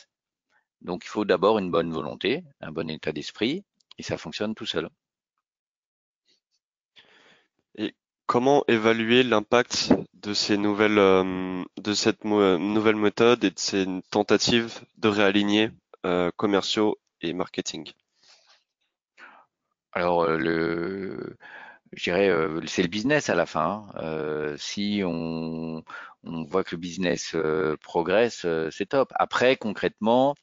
Donc 0.82 1.05
il 1.05 1.09
faut 1.09 1.26
d'abord 1.26 1.59
une 1.59 1.71
bonne 1.71 1.91
volonté, 1.91 2.43
un 2.61 2.71
bon 2.71 2.89
état 2.89 3.11
d'esprit, 3.11 3.63
et 3.97 4.03
ça 4.03 4.17
fonctionne 4.17 4.55
tout 4.55 4.65
seul. 4.65 4.89
Comment 8.26 8.63
évaluer 8.67 9.24
l'impact 9.24 9.93
de 10.13 10.34
ces 10.34 10.57
nouvelles, 10.57 10.97
euh, 10.97 11.63
de 11.78 11.93
cette 11.93 12.24
nouvelle 12.24 12.95
méthode 12.95 13.43
et 13.43 13.51
de 13.51 13.59
ces 13.59 13.86
tentatives 14.11 14.80
de 14.97 15.09
réaligner 15.09 15.71
euh, 16.05 16.32
commerciaux 16.38 16.97
et 17.21 17.34
marketing? 17.34 17.91
Alors, 19.91 20.24
euh, 20.24 20.38
le, 20.38 21.38
je 21.91 22.03
dirais, 22.03 22.32
c'est 22.65 22.82
le 22.82 22.88
business 22.88 23.30
à 23.30 23.36
la 23.36 23.45
fin. 23.45 23.88
Hein. 23.95 24.55
si 24.57 25.01
on, 25.05 25.84
on, 26.24 26.43
voit 26.45 26.63
que 26.63 26.76
le 26.76 26.80
business 26.80 27.36
progresse, 27.82 28.47
c'est 28.71 28.88
top. 28.88 29.11
Après, 29.15 29.57
concrètement, 29.57 30.36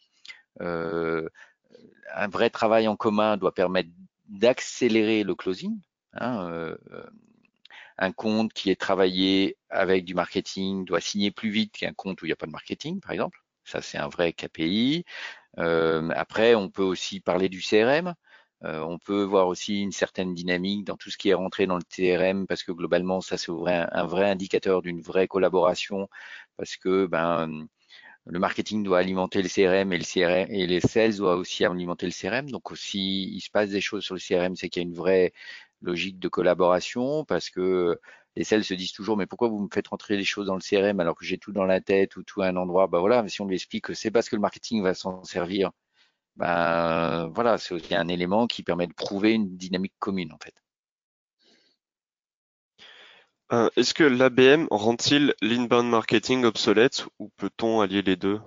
un 0.60 2.28
vrai 2.28 2.50
travail 2.50 2.88
en 2.88 2.96
commun 2.96 3.38
doit 3.38 3.54
permettre 3.54 3.88
d'accélérer 4.28 5.24
le 5.24 5.34
closing. 5.34 5.80
Hein, 6.12 6.76
un 8.00 8.12
compte 8.12 8.52
qui 8.52 8.70
est 8.70 8.80
travaillé 8.80 9.58
avec 9.68 10.04
du 10.04 10.14
marketing 10.14 10.84
doit 10.86 11.00
signer 11.00 11.30
plus 11.30 11.50
vite 11.50 11.72
qu'un 11.72 11.92
compte 11.92 12.20
où 12.22 12.24
il 12.24 12.30
n'y 12.30 12.32
a 12.32 12.36
pas 12.36 12.46
de 12.46 12.50
marketing, 12.50 13.00
par 13.00 13.12
exemple. 13.12 13.38
Ça, 13.64 13.82
c'est 13.82 13.98
un 13.98 14.08
vrai 14.08 14.32
KPI. 14.32 15.04
Euh, 15.58 16.10
après, 16.16 16.54
on 16.54 16.70
peut 16.70 16.82
aussi 16.82 17.20
parler 17.20 17.48
du 17.50 17.60
CRM. 17.60 18.14
Euh, 18.64 18.80
on 18.80 18.98
peut 18.98 19.22
voir 19.22 19.48
aussi 19.48 19.80
une 19.82 19.92
certaine 19.92 20.34
dynamique 20.34 20.84
dans 20.86 20.96
tout 20.96 21.10
ce 21.10 21.18
qui 21.18 21.30
est 21.30 21.34
rentré 21.34 21.66
dans 21.66 21.76
le 21.76 21.82
CRM 21.82 22.46
parce 22.46 22.62
que 22.62 22.72
globalement, 22.72 23.20
ça 23.20 23.38
c'est 23.38 23.50
un, 23.50 24.06
vrai 24.06 24.30
indicateur 24.30 24.82
d'une 24.82 25.00
vraie 25.00 25.28
collaboration 25.28 26.08
parce 26.56 26.76
que 26.76 27.06
ben 27.06 27.66
le 28.26 28.38
marketing 28.38 28.82
doit 28.82 28.98
alimenter 28.98 29.42
le 29.42 29.48
CRM 29.48 29.92
et 29.92 29.98
le 29.98 30.04
CRM 30.04 30.52
et 30.52 30.66
les 30.66 30.80
sales 30.80 31.16
doivent 31.16 31.38
aussi 31.40 31.64
alimenter 31.64 32.06
le 32.06 32.12
CRM. 32.12 32.50
Donc 32.50 32.70
il 32.94 33.40
se 33.40 33.50
passe 33.50 33.70
des 33.70 33.80
choses 33.80 34.04
sur 34.04 34.14
le 34.14 34.20
CRM, 34.20 34.56
c'est 34.56 34.68
qu'il 34.68 34.82
y 34.82 34.86
a 34.86 34.88
une 34.88 34.94
vraie 34.94 35.32
logique 35.82 36.18
de 36.18 36.28
collaboration 36.28 37.24
parce 37.24 37.50
que 37.50 37.98
les 38.36 38.44
sales 38.44 38.64
se 38.64 38.74
disent 38.74 38.92
toujours 38.92 39.16
mais 39.16 39.26
pourquoi 39.26 39.48
vous 39.48 39.60
me 39.60 39.68
faites 39.72 39.88
rentrer 39.88 40.16
des 40.16 40.24
choses 40.24 40.46
dans 40.46 40.54
le 40.56 40.60
CRM 40.60 41.00
alors 41.00 41.16
que 41.16 41.24
j'ai 41.24 41.38
tout 41.38 41.52
dans 41.52 41.64
la 41.64 41.80
tête 41.80 42.16
ou 42.16 42.22
tout 42.22 42.42
à 42.42 42.48
un 42.48 42.56
endroit? 42.56 42.86
Bah 42.86 43.00
voilà 43.00 43.22
mais 43.22 43.28
si 43.28 43.40
on 43.40 43.46
lui 43.46 43.56
explique 43.56 43.84
que 43.86 43.94
c'est 43.94 44.10
parce 44.10 44.28
que 44.28 44.36
le 44.36 44.42
marketing 44.42 44.82
va 44.82 44.94
s'en 44.94 45.24
servir 45.24 45.70
ben 46.36 47.28
voilà 47.34 47.58
c'est 47.58 47.74
aussi 47.74 47.94
un 47.94 48.08
élément 48.08 48.46
qui 48.46 48.62
permet 48.62 48.86
de 48.86 48.94
prouver 48.94 49.32
une 49.32 49.56
dynamique 49.56 49.94
commune 49.98 50.32
en 50.32 50.38
fait. 50.42 50.54
Euh, 53.52 53.68
Est-ce 53.76 53.94
que 53.94 54.04
l'ABM 54.04 54.68
rend-il 54.70 55.34
l'inbound 55.42 55.88
marketing 55.88 56.44
obsolète 56.44 57.06
ou 57.18 57.30
peut-on 57.36 57.80
allier 57.80 58.02
les 58.02 58.16
deux? 58.16 58.40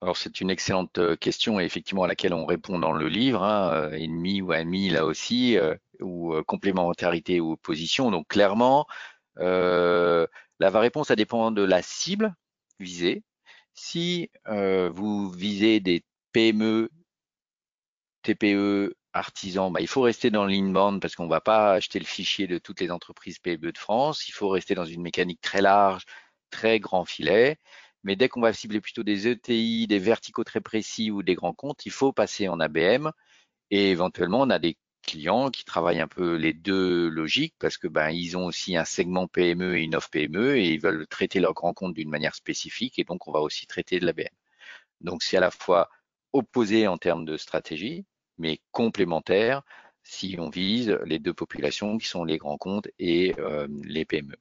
Alors 0.00 0.16
c'est 0.16 0.40
une 0.40 0.50
excellente 0.50 0.98
euh, 0.98 1.16
question 1.16 1.60
et 1.60 1.64
effectivement 1.64 2.04
à 2.04 2.08
laquelle 2.08 2.32
on 2.32 2.46
répond 2.46 2.78
dans 2.78 2.92
le 2.92 3.08
livre, 3.08 3.42
hein, 3.42 3.70
euh, 3.74 3.92
ennemi 3.92 4.40
ou 4.40 4.52
ami 4.52 4.88
là 4.88 5.04
aussi, 5.04 5.58
euh, 5.58 5.74
ou 6.00 6.34
complémentarité 6.46 7.40
ou 7.40 7.52
opposition. 7.52 8.10
Donc 8.10 8.28
clairement, 8.28 8.86
la 9.36 10.26
réponse 10.60 11.08
ça 11.08 11.16
dépend 11.16 11.50
de 11.50 11.62
la 11.62 11.82
cible 11.82 12.34
visée. 12.78 13.22
Si 13.74 14.30
vous 14.46 15.30
visez 15.30 15.80
des 15.80 16.04
PME, 16.32 16.90
TPE, 18.22 18.94
artisans, 19.12 19.72
bah, 19.72 19.80
il 19.80 19.88
faut 19.88 20.02
rester 20.02 20.30
dans 20.30 20.46
l'inbound 20.46 21.00
parce 21.00 21.16
qu'on 21.16 21.24
ne 21.24 21.30
va 21.30 21.40
pas 21.40 21.72
acheter 21.72 21.98
le 21.98 22.04
fichier 22.06 22.46
de 22.46 22.58
toutes 22.58 22.80
les 22.80 22.90
entreprises 22.90 23.38
PME 23.38 23.72
de 23.72 23.78
France. 23.78 24.28
Il 24.28 24.32
faut 24.32 24.48
rester 24.48 24.74
dans 24.74 24.84
une 24.84 25.02
mécanique 25.02 25.40
très 25.40 25.62
large, 25.62 26.04
très 26.50 26.80
grand 26.80 27.04
filet. 27.04 27.58
Mais 28.04 28.16
dès 28.16 28.28
qu'on 28.28 28.40
va 28.40 28.52
cibler 28.52 28.80
plutôt 28.80 29.02
des 29.02 29.28
ETI, 29.28 29.86
des 29.86 29.98
verticaux 29.98 30.44
très 30.44 30.60
précis 30.60 31.10
ou 31.10 31.22
des 31.22 31.34
grands 31.34 31.54
comptes, 31.54 31.84
il 31.86 31.92
faut 31.92 32.12
passer 32.12 32.48
en 32.48 32.60
ABM. 32.60 33.10
Et 33.70 33.90
éventuellement, 33.90 34.40
on 34.42 34.50
a 34.50 34.58
des 34.58 34.78
clients 35.02 35.50
qui 35.50 35.64
travaillent 35.64 36.00
un 36.00 36.08
peu 36.08 36.36
les 36.36 36.52
deux 36.52 37.08
logiques 37.08 37.54
parce 37.58 37.78
que 37.78 37.88
ben 37.88 38.10
ils 38.10 38.36
ont 38.36 38.46
aussi 38.46 38.76
un 38.76 38.84
segment 38.84 39.26
PME 39.28 39.78
et 39.78 39.82
une 39.82 39.94
offre 39.94 40.10
PME 40.10 40.58
et 40.58 40.68
ils 40.74 40.80
veulent 40.80 41.06
traiter 41.06 41.40
leurs 41.40 41.54
grands 41.54 41.74
comptes 41.74 41.94
d'une 41.94 42.10
manière 42.10 42.34
spécifique 42.34 42.98
et 42.98 43.04
donc 43.04 43.26
on 43.28 43.32
va 43.32 43.40
aussi 43.40 43.66
traiter 43.66 44.00
de 44.00 44.06
l'ABM. 44.06 44.28
Donc 45.00 45.22
c'est 45.22 45.36
à 45.36 45.40
la 45.40 45.50
fois 45.50 45.90
opposé 46.32 46.86
en 46.86 46.98
termes 46.98 47.24
de 47.24 47.36
stratégie, 47.36 48.04
mais 48.38 48.60
complémentaire 48.72 49.62
si 50.02 50.36
on 50.38 50.48
vise 50.50 50.98
les 51.04 51.18
deux 51.18 51.34
populations 51.34 51.98
qui 51.98 52.06
sont 52.08 52.24
les 52.24 52.38
grands 52.38 52.58
comptes 52.58 52.88
et 52.98 53.34
euh, 53.38 53.66
les 53.84 54.04
PME. 54.04 54.36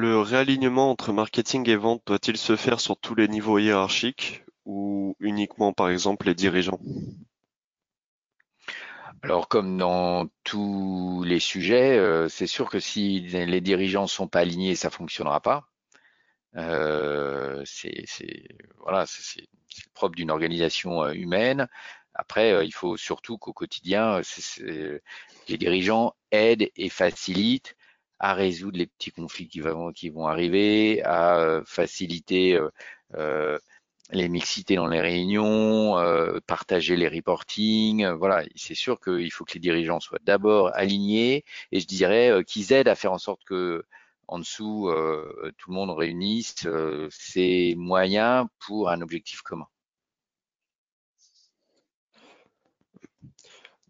Le 0.00 0.20
réalignement 0.20 0.92
entre 0.92 1.12
marketing 1.12 1.68
et 1.68 1.74
vente 1.74 2.04
doit-il 2.06 2.36
se 2.36 2.54
faire 2.54 2.78
sur 2.78 2.96
tous 2.96 3.16
les 3.16 3.26
niveaux 3.26 3.58
hiérarchiques 3.58 4.44
ou 4.64 5.16
uniquement 5.18 5.72
par 5.72 5.90
exemple 5.90 6.26
les 6.26 6.36
dirigeants? 6.36 6.78
Alors, 9.22 9.48
comme 9.48 9.76
dans 9.76 10.28
tous 10.44 11.24
les 11.26 11.40
sujets, 11.40 11.98
euh, 11.98 12.28
c'est 12.28 12.46
sûr 12.46 12.70
que 12.70 12.78
si 12.78 13.22
les 13.22 13.60
dirigeants 13.60 14.02
ne 14.02 14.06
sont 14.06 14.28
pas 14.28 14.38
alignés, 14.38 14.76
ça 14.76 14.86
ne 14.86 14.92
fonctionnera 14.92 15.40
pas. 15.40 15.68
c'est 16.54 18.04
voilà, 18.76 19.04
c'est 19.04 19.48
propre 19.94 20.14
d'une 20.14 20.30
organisation 20.30 21.10
humaine. 21.10 21.66
Après, 22.14 22.64
il 22.64 22.72
faut 22.72 22.96
surtout 22.96 23.36
qu'au 23.36 23.52
quotidien, 23.52 24.20
les 24.60 25.58
dirigeants 25.58 26.14
aident 26.30 26.70
et 26.76 26.88
facilitent 26.88 27.74
à 28.20 28.34
résoudre 28.34 28.78
les 28.78 28.86
petits 28.86 29.10
conflits 29.12 29.48
qui 29.48 29.60
vont, 29.60 29.92
qui 29.92 30.10
vont 30.10 30.26
arriver, 30.26 31.02
à 31.04 31.60
faciliter 31.66 32.58
les 34.10 34.28
mixités 34.28 34.76
dans 34.76 34.86
les 34.88 35.00
réunions, 35.00 35.96
partager 36.46 36.96
les 36.96 37.08
reportings. 37.08 38.06
voilà, 38.12 38.44
c'est 38.56 38.74
sûr 38.74 39.00
qu'il 39.00 39.30
faut 39.32 39.44
que 39.44 39.54
les 39.54 39.60
dirigeants 39.60 40.00
soient 40.00 40.18
d'abord 40.22 40.70
alignés 40.74 41.44
et 41.72 41.80
je 41.80 41.86
dirais 41.86 42.42
qu'ils 42.46 42.72
aident 42.72 42.88
à 42.88 42.94
faire 42.94 43.12
en 43.12 43.18
sorte 43.18 43.44
que 43.44 43.84
en 44.28 44.38
dessous, 44.38 44.90
tout 45.58 45.70
le 45.70 45.74
monde 45.74 45.90
réunisse 45.90 46.66
ses 47.10 47.74
moyens 47.76 48.46
pour 48.66 48.90
un 48.90 49.00
objectif 49.00 49.42
commun. 49.42 49.66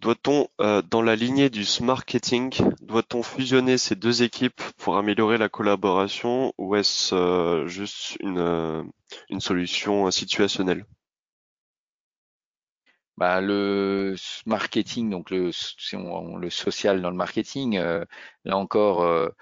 Doit-on, 0.00 0.46
euh, 0.60 0.80
dans 0.82 1.02
la 1.02 1.16
lignée 1.16 1.50
du 1.50 1.64
marketing, 1.82 2.54
doit-on 2.82 3.24
fusionner 3.24 3.78
ces 3.78 3.96
deux 3.96 4.22
équipes 4.22 4.62
pour 4.76 4.96
améliorer 4.96 5.38
la 5.38 5.48
collaboration 5.48 6.52
ou 6.56 6.76
est-ce 6.76 7.14
euh, 7.14 7.66
juste 7.66 8.16
une, 8.20 8.38
euh, 8.38 8.84
une 9.28 9.40
solution 9.40 10.08
situationnelle? 10.12 10.86
Bah, 13.16 13.40
le 13.40 14.14
marketing, 14.46 15.10
donc 15.10 15.30
le, 15.30 15.50
le 15.50 16.50
social 16.50 17.02
dans 17.02 17.10
le 17.10 17.16
marketing, 17.16 17.76
là 17.76 18.56
encore, 18.56 19.32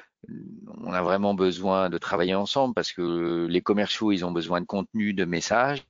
on 0.78 0.92
a 0.92 1.02
vraiment 1.02 1.34
besoin 1.34 1.90
de 1.90 1.98
travailler 1.98 2.34
ensemble 2.34 2.72
parce 2.72 2.92
que 2.92 3.46
les 3.46 3.60
commerciaux, 3.60 4.12
ils 4.12 4.24
ont 4.24 4.32
besoin 4.32 4.62
de 4.62 4.66
contenu, 4.66 5.12
de 5.12 5.26
messages, 5.26 5.84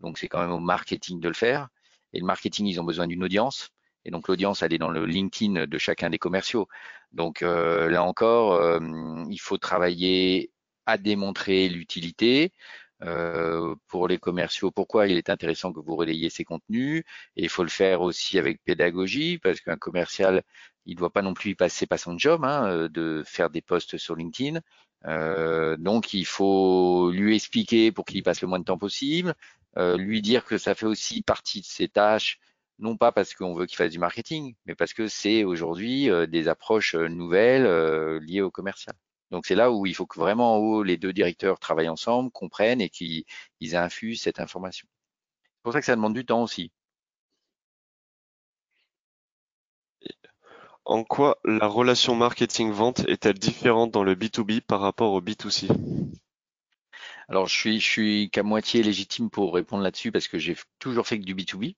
donc 0.00 0.18
c'est 0.18 0.26
quand 0.26 0.40
même 0.40 0.50
au 0.50 0.58
marketing 0.58 1.20
de 1.20 1.28
le 1.28 1.34
faire. 1.34 1.68
Et 2.12 2.18
le 2.18 2.26
marketing, 2.26 2.66
ils 2.66 2.80
ont 2.80 2.84
besoin 2.84 3.06
d'une 3.06 3.22
audience. 3.22 3.70
Et 4.04 4.10
donc 4.10 4.28
l'audience, 4.28 4.62
elle 4.62 4.72
est 4.72 4.78
dans 4.78 4.90
le 4.90 5.06
LinkedIn 5.06 5.66
de 5.66 5.78
chacun 5.78 6.10
des 6.10 6.18
commerciaux. 6.18 6.68
Donc 7.12 7.42
euh, 7.42 7.88
là 7.88 8.04
encore, 8.04 8.54
euh, 8.54 8.80
il 9.30 9.38
faut 9.40 9.58
travailler 9.58 10.52
à 10.86 10.98
démontrer 10.98 11.68
l'utilité. 11.68 12.52
Euh, 13.02 13.74
pour 13.88 14.06
les 14.06 14.18
commerciaux, 14.18 14.70
pourquoi 14.70 15.08
il 15.08 15.16
est 15.16 15.28
intéressant 15.28 15.72
que 15.72 15.80
vous 15.80 15.96
relayiez 15.96 16.30
ces 16.30 16.44
contenus? 16.44 17.02
Et 17.36 17.42
il 17.44 17.48
faut 17.48 17.64
le 17.64 17.68
faire 17.68 18.00
aussi 18.02 18.38
avec 18.38 18.62
pédagogie, 18.64 19.38
parce 19.38 19.60
qu'un 19.60 19.76
commercial, 19.76 20.42
il 20.86 20.94
ne 20.94 20.98
doit 20.98 21.10
pas 21.10 21.22
non 21.22 21.34
plus 21.34 21.50
y 21.50 21.54
passer 21.56 21.86
pas 21.86 21.98
son 21.98 22.16
job 22.16 22.44
hein, 22.44 22.88
de 22.88 23.24
faire 23.26 23.50
des 23.50 23.60
posts 23.62 23.96
sur 23.98 24.14
LinkedIn. 24.16 24.60
donc 25.78 26.14
il 26.14 26.26
faut 26.26 27.10
lui 27.10 27.34
expliquer 27.34 27.90
pour 27.92 28.04
qu'il 28.04 28.22
passe 28.22 28.40
le 28.40 28.48
moins 28.48 28.60
de 28.60 28.64
temps 28.64 28.78
possible, 28.78 29.34
lui 29.76 30.22
dire 30.22 30.44
que 30.44 30.58
ça 30.58 30.74
fait 30.76 30.86
aussi 30.86 31.22
partie 31.22 31.60
de 31.60 31.66
ses 31.66 31.88
tâches 31.88 32.38
non 32.82 32.96
pas 32.96 33.12
parce 33.12 33.34
qu'on 33.34 33.54
veut 33.54 33.66
qu'il 33.66 33.76
fasse 33.76 33.92
du 33.92 33.98
marketing, 33.98 34.54
mais 34.66 34.74
parce 34.74 34.92
que 34.92 35.08
c'est 35.08 35.44
aujourd'hui 35.44 36.10
euh, 36.10 36.26
des 36.26 36.48
approches 36.48 36.94
euh, 36.94 37.08
nouvelles 37.08 37.64
euh, 37.64 38.18
liées 38.20 38.42
au 38.42 38.50
commercial. 38.50 38.94
Donc 39.30 39.46
c'est 39.46 39.54
là 39.54 39.70
où 39.72 39.86
il 39.86 39.94
faut 39.94 40.06
que 40.06 40.18
vraiment 40.20 40.56
en 40.56 40.58
haut 40.58 40.82
les 40.82 40.98
deux 40.98 41.12
directeurs 41.12 41.58
travaillent 41.58 41.88
ensemble, 41.88 42.30
comprennent 42.32 42.80
et 42.80 42.90
qu'ils 42.90 43.24
infusent 43.72 44.22
cette 44.22 44.40
information. 44.40 44.86
C'est 45.42 45.62
pour 45.62 45.72
ça 45.72 45.80
que 45.80 45.86
ça 45.86 45.96
demande 45.96 46.14
du 46.14 46.26
temps 46.26 46.42
aussi. 46.42 46.72
En 50.84 51.04
quoi 51.04 51.38
la 51.44 51.68
relation 51.68 52.16
marketing-vente 52.16 53.08
est-elle 53.08 53.38
différente 53.38 53.92
dans 53.92 54.02
le 54.02 54.16
B2B 54.16 54.60
par 54.60 54.80
rapport 54.80 55.12
au 55.12 55.22
B2C 55.22 55.68
Alors 57.28 57.46
je 57.46 57.56
suis, 57.56 57.78
je 57.78 57.88
suis 57.88 58.30
qu'à 58.30 58.42
moitié 58.42 58.82
légitime 58.82 59.30
pour 59.30 59.54
répondre 59.54 59.84
là-dessus 59.84 60.10
parce 60.10 60.26
que 60.26 60.38
j'ai 60.38 60.56
toujours 60.80 61.06
fait 61.06 61.20
que 61.20 61.24
du 61.24 61.36
B2B. 61.36 61.76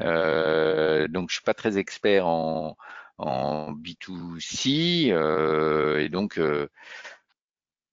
Euh, 0.00 1.08
donc, 1.08 1.30
je 1.30 1.36
suis 1.36 1.44
pas 1.44 1.54
très 1.54 1.78
expert 1.78 2.26
en, 2.26 2.76
en 3.18 3.72
B2C 3.72 5.10
euh, 5.10 5.98
et 6.00 6.08
donc 6.08 6.38
euh, 6.38 6.68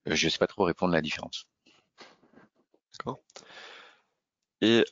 je 0.06 0.30
sais 0.30 0.38
pas 0.38 0.48
trop 0.48 0.64
répondre 0.66 0.94
à 0.94 0.98
la 0.98 1.02
différence. 1.02 1.48
D'accord. 2.94 3.20
Et 4.62 4.86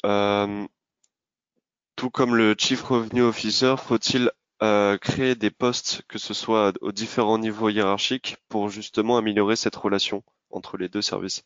tout 1.96 2.10
comme 2.10 2.36
le 2.36 2.56
Chief 2.58 2.82
Revenue 2.84 3.22
Officer, 3.22 3.76
faut-il 3.78 4.32
euh, 4.64 4.98
créer 4.98 5.36
des 5.36 5.52
postes, 5.52 6.02
que 6.08 6.18
ce 6.18 6.34
soit 6.34 6.74
aux 6.82 6.92
différents 6.92 7.38
niveaux 7.38 7.70
hiérarchiques, 7.70 8.38
pour 8.50 8.70
justement 8.70 9.18
améliorer 9.18 9.56
cette 9.56 9.76
relation 9.76 10.24
entre 10.50 10.78
les 10.78 10.90
deux 10.90 11.02
services? 11.02 11.44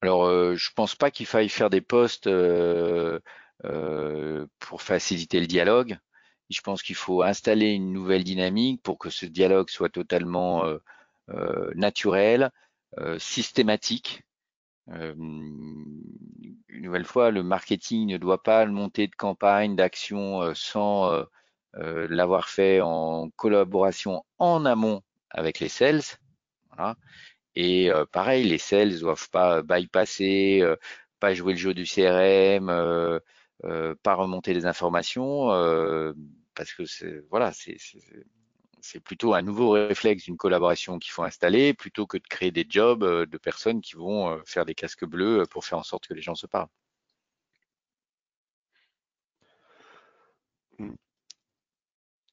Alors, 0.00 0.24
euh, 0.26 0.54
je 0.54 0.70
pense 0.74 0.94
pas 0.94 1.10
qu'il 1.10 1.26
faille 1.26 1.48
faire 1.48 1.70
des 1.70 1.80
postes 1.80 2.28
euh, 2.28 3.18
euh, 3.64 4.46
pour 4.60 4.82
faciliter 4.82 5.40
le 5.40 5.46
dialogue. 5.46 5.98
Je 6.50 6.60
pense 6.60 6.82
qu'il 6.82 6.94
faut 6.94 7.22
installer 7.22 7.70
une 7.72 7.92
nouvelle 7.92 8.24
dynamique 8.24 8.82
pour 8.82 8.98
que 8.98 9.10
ce 9.10 9.26
dialogue 9.26 9.68
soit 9.68 9.90
totalement 9.90 10.64
naturel, 11.74 12.50
systématique. 13.18 14.22
une 14.86 16.02
nouvelle 16.70 17.04
fois, 17.04 17.30
le 17.30 17.42
marketing 17.42 18.08
ne 18.08 18.16
doit 18.16 18.42
pas 18.42 18.64
monter 18.64 19.08
de 19.08 19.14
campagne, 19.14 19.76
d'action 19.76 20.54
sans 20.54 21.22
l'avoir 21.74 22.48
fait 22.48 22.80
en 22.80 23.28
collaboration 23.36 24.24
en 24.38 24.64
amont 24.64 25.02
avec 25.30 25.60
les 25.60 25.68
sales. 25.68 26.00
Voilà. 26.70 26.96
Et 27.58 27.90
euh, 27.90 28.06
pareil, 28.06 28.44
les 28.44 28.58
sales 28.58 28.90
ne 28.90 28.98
doivent 29.00 29.30
pas 29.30 29.62
bypasser, 29.62 30.60
euh, 30.62 30.76
pas 31.18 31.34
jouer 31.34 31.54
le 31.54 31.58
jeu 31.58 31.74
du 31.74 31.84
CRM, 31.86 32.68
euh, 32.70 33.18
pas 34.04 34.14
remonter 34.14 34.54
les 34.54 34.64
informations, 34.66 35.48
parce 36.54 36.72
que 36.72 36.84
voilà, 37.30 37.52
c'est 37.52 39.00
plutôt 39.00 39.34
un 39.34 39.42
nouveau 39.42 39.70
réflexe 39.70 40.24
d'une 40.24 40.36
collaboration 40.36 40.98
qu'il 41.00 41.10
faut 41.10 41.24
installer 41.24 41.74
plutôt 41.74 42.06
que 42.06 42.18
de 42.18 42.26
créer 42.28 42.52
des 42.52 42.66
jobs 42.68 43.04
de 43.04 43.38
personnes 43.38 43.80
qui 43.80 43.96
vont 43.96 44.40
faire 44.46 44.64
des 44.64 44.74
casques 44.76 45.04
bleus 45.04 45.44
pour 45.50 45.64
faire 45.64 45.78
en 45.78 45.82
sorte 45.82 46.06
que 46.06 46.14
les 46.14 46.22
gens 46.22 46.36
se 46.36 46.46
parlent. 46.46 46.68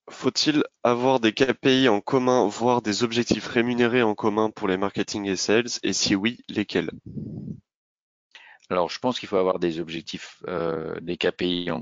Faut-il 0.10 0.64
avoir 0.84 1.20
des 1.20 1.34
KPI 1.34 1.90
en 1.90 2.00
commun, 2.00 2.48
voire 2.48 2.82
des 2.82 3.04
objectifs 3.04 3.48
rémunérés 3.48 4.04
en 4.04 4.14
commun 4.14 4.52
pour 4.52 4.68
les 4.68 4.78
marketing 4.78 5.26
et 5.26 5.36
sales? 5.36 5.80
Et 5.82 5.94
si 5.94 6.16
oui, 6.16 6.42
lesquels? 6.48 6.92
Alors, 8.70 8.90
je 8.90 9.00
pense 9.00 9.20
qu'il 9.20 9.28
faut 9.28 9.38
avoir 9.38 9.58
des 9.58 9.80
objectifs, 9.80 10.44
euh, 10.48 11.00
des 11.00 11.18
KPI 11.18 11.72
en 11.72 11.82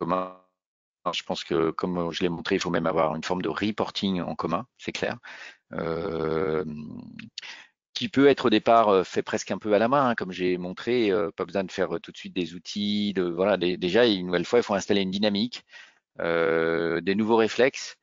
commun. 0.00 0.40
je 1.12 1.22
pense 1.22 1.44
que, 1.44 1.70
comme 1.70 2.10
je 2.10 2.22
l'ai 2.22 2.28
montré, 2.28 2.56
il 2.56 2.60
faut 2.60 2.70
même 2.70 2.86
avoir 2.86 3.14
une 3.14 3.24
forme 3.24 3.42
de 3.42 3.48
reporting 3.48 4.20
en 4.20 4.34
commun, 4.34 4.66
c'est 4.78 4.92
clair. 4.92 5.18
Euh, 5.72 6.64
qui 7.92 8.08
peut 8.08 8.26
être 8.26 8.46
au 8.46 8.50
départ 8.50 8.88
euh, 8.88 9.04
fait 9.04 9.22
presque 9.22 9.52
un 9.52 9.58
peu 9.58 9.72
à 9.72 9.78
la 9.78 9.86
main, 9.86 10.08
hein, 10.08 10.14
comme 10.16 10.32
j'ai 10.32 10.58
montré, 10.58 11.12
pas 11.36 11.44
besoin 11.44 11.62
de 11.62 11.70
faire 11.70 11.90
tout 12.02 12.10
de 12.10 12.16
suite 12.16 12.34
des 12.34 12.54
outils. 12.54 13.12
De, 13.14 13.22
voilà, 13.22 13.56
déjà, 13.56 14.04
une 14.04 14.26
nouvelle 14.26 14.44
fois, 14.44 14.58
il 14.58 14.64
faut 14.64 14.74
installer 14.74 15.02
une 15.02 15.12
dynamique 15.12 15.64
euh, 15.64 15.93
des 16.18 17.14
nouveaux 17.14 17.36
réflexes. 17.36 17.96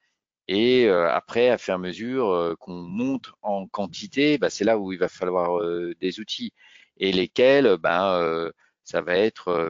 Et 0.47 0.85
euh, 0.87 1.09
après, 1.09 1.49
à 1.49 1.57
faire 1.57 1.79
mesure 1.79 2.29
euh, 2.29 2.55
qu'on 2.59 2.81
monte 2.81 3.31
en 3.41 3.67
quantité, 3.67 4.37
bah, 4.37 4.49
c'est 4.49 4.65
là 4.65 4.77
où 4.77 4.91
il 4.91 4.99
va 4.99 5.07
falloir 5.07 5.61
des 5.99 6.19
outils. 6.19 6.53
Et 6.97 7.11
lesquels, 7.11 7.77
ben, 7.77 8.51
ça 8.83 9.01
va 9.01 9.15
être 9.15 9.69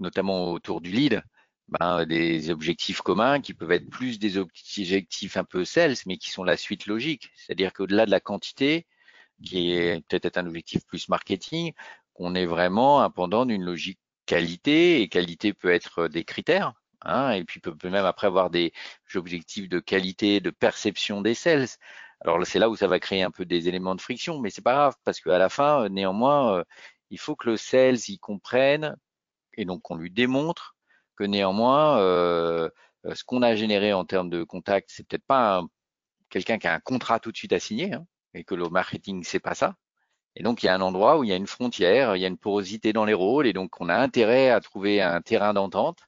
notamment 0.00 0.52
autour 0.52 0.80
du 0.80 0.90
lead, 0.90 1.22
ben, 1.68 2.04
des 2.06 2.50
objectifs 2.50 3.00
communs 3.00 3.40
qui 3.40 3.54
peuvent 3.54 3.72
être 3.72 3.88
plus 3.88 4.18
des 4.18 4.38
objectifs 4.38 5.36
un 5.36 5.44
peu 5.44 5.64
sales, 5.64 5.96
mais 6.06 6.16
qui 6.18 6.30
sont 6.30 6.44
la 6.44 6.56
suite 6.56 6.86
logique. 6.86 7.30
C'est-à-dire 7.36 7.72
qu'au-delà 7.72 8.06
de 8.06 8.10
la 8.10 8.20
quantité, 8.20 8.86
qui 9.44 9.72
est 9.72 10.06
peut-être 10.08 10.38
un 10.38 10.46
objectif 10.46 10.84
plus 10.86 11.08
marketing, 11.08 11.72
qu'on 12.14 12.34
est 12.34 12.46
vraiment 12.46 13.02
un 13.02 13.10
pendant 13.10 13.46
d'une 13.46 13.64
logique 13.64 14.00
qualité, 14.26 15.02
et 15.02 15.08
qualité 15.08 15.52
peut 15.54 15.70
être 15.70 16.08
des 16.08 16.24
critères, 16.24 16.74
hein, 17.02 17.32
et 17.32 17.44
puis 17.44 17.60
peut, 17.60 17.74
peut 17.76 17.90
même 17.90 18.04
après 18.04 18.26
avoir 18.26 18.50
des 18.50 18.72
objectifs 19.14 19.68
de 19.68 19.80
qualité, 19.80 20.40
de 20.40 20.50
perception 20.50 21.22
des 21.22 21.34
sales. 21.34 21.68
Alors 22.20 22.44
c'est 22.46 22.58
là 22.58 22.68
où 22.70 22.76
ça 22.76 22.88
va 22.88 22.98
créer 23.00 23.22
un 23.22 23.30
peu 23.30 23.44
des 23.44 23.68
éléments 23.68 23.94
de 23.94 24.00
friction, 24.00 24.38
mais 24.40 24.50
c'est 24.50 24.62
pas 24.62 24.74
grave 24.74 24.94
parce 25.04 25.20
qu'à 25.20 25.38
la 25.38 25.48
fin, 25.48 25.84
euh, 25.84 25.88
néanmoins, 25.88 26.58
euh, 26.58 26.64
il 27.10 27.18
faut 27.18 27.36
que 27.36 27.50
le 27.50 27.56
sales 27.56 27.98
y 28.08 28.18
comprenne 28.18 28.96
et 29.54 29.64
donc 29.64 29.82
qu'on 29.82 29.96
lui 29.96 30.10
démontre 30.10 30.76
que 31.16 31.24
néanmoins, 31.24 31.98
euh, 32.00 32.68
ce 33.14 33.24
qu'on 33.24 33.42
a 33.42 33.54
généré 33.56 33.92
en 33.92 34.04
termes 34.04 34.30
de 34.30 34.44
contact, 34.44 34.90
c'est 34.92 35.06
peut-être 35.06 35.26
pas 35.26 35.62
quelqu'un 36.30 36.58
qui 36.58 36.68
a 36.68 36.74
un 36.74 36.80
contrat 36.80 37.20
tout 37.20 37.32
de 37.32 37.36
suite 37.36 37.52
à 37.52 37.60
signer 37.60 37.94
hein, 37.94 38.06
et 38.34 38.44
que 38.44 38.54
le 38.54 38.68
marketing 38.68 39.24
c'est 39.24 39.40
pas 39.40 39.54
ça. 39.54 39.76
Et 40.36 40.42
donc, 40.42 40.62
il 40.62 40.66
y 40.66 40.68
a 40.68 40.74
un 40.74 40.80
endroit 40.80 41.18
où 41.18 41.24
il 41.24 41.30
y 41.30 41.32
a 41.32 41.36
une 41.36 41.46
frontière, 41.46 42.14
il 42.14 42.20
y 42.20 42.24
a 42.24 42.28
une 42.28 42.38
porosité 42.38 42.92
dans 42.92 43.04
les 43.04 43.14
rôles, 43.14 43.46
et 43.46 43.52
donc 43.52 43.80
on 43.80 43.88
a 43.88 43.96
intérêt 43.96 44.50
à 44.50 44.60
trouver 44.60 45.00
un 45.00 45.20
terrain 45.22 45.54
d'entente 45.54 45.98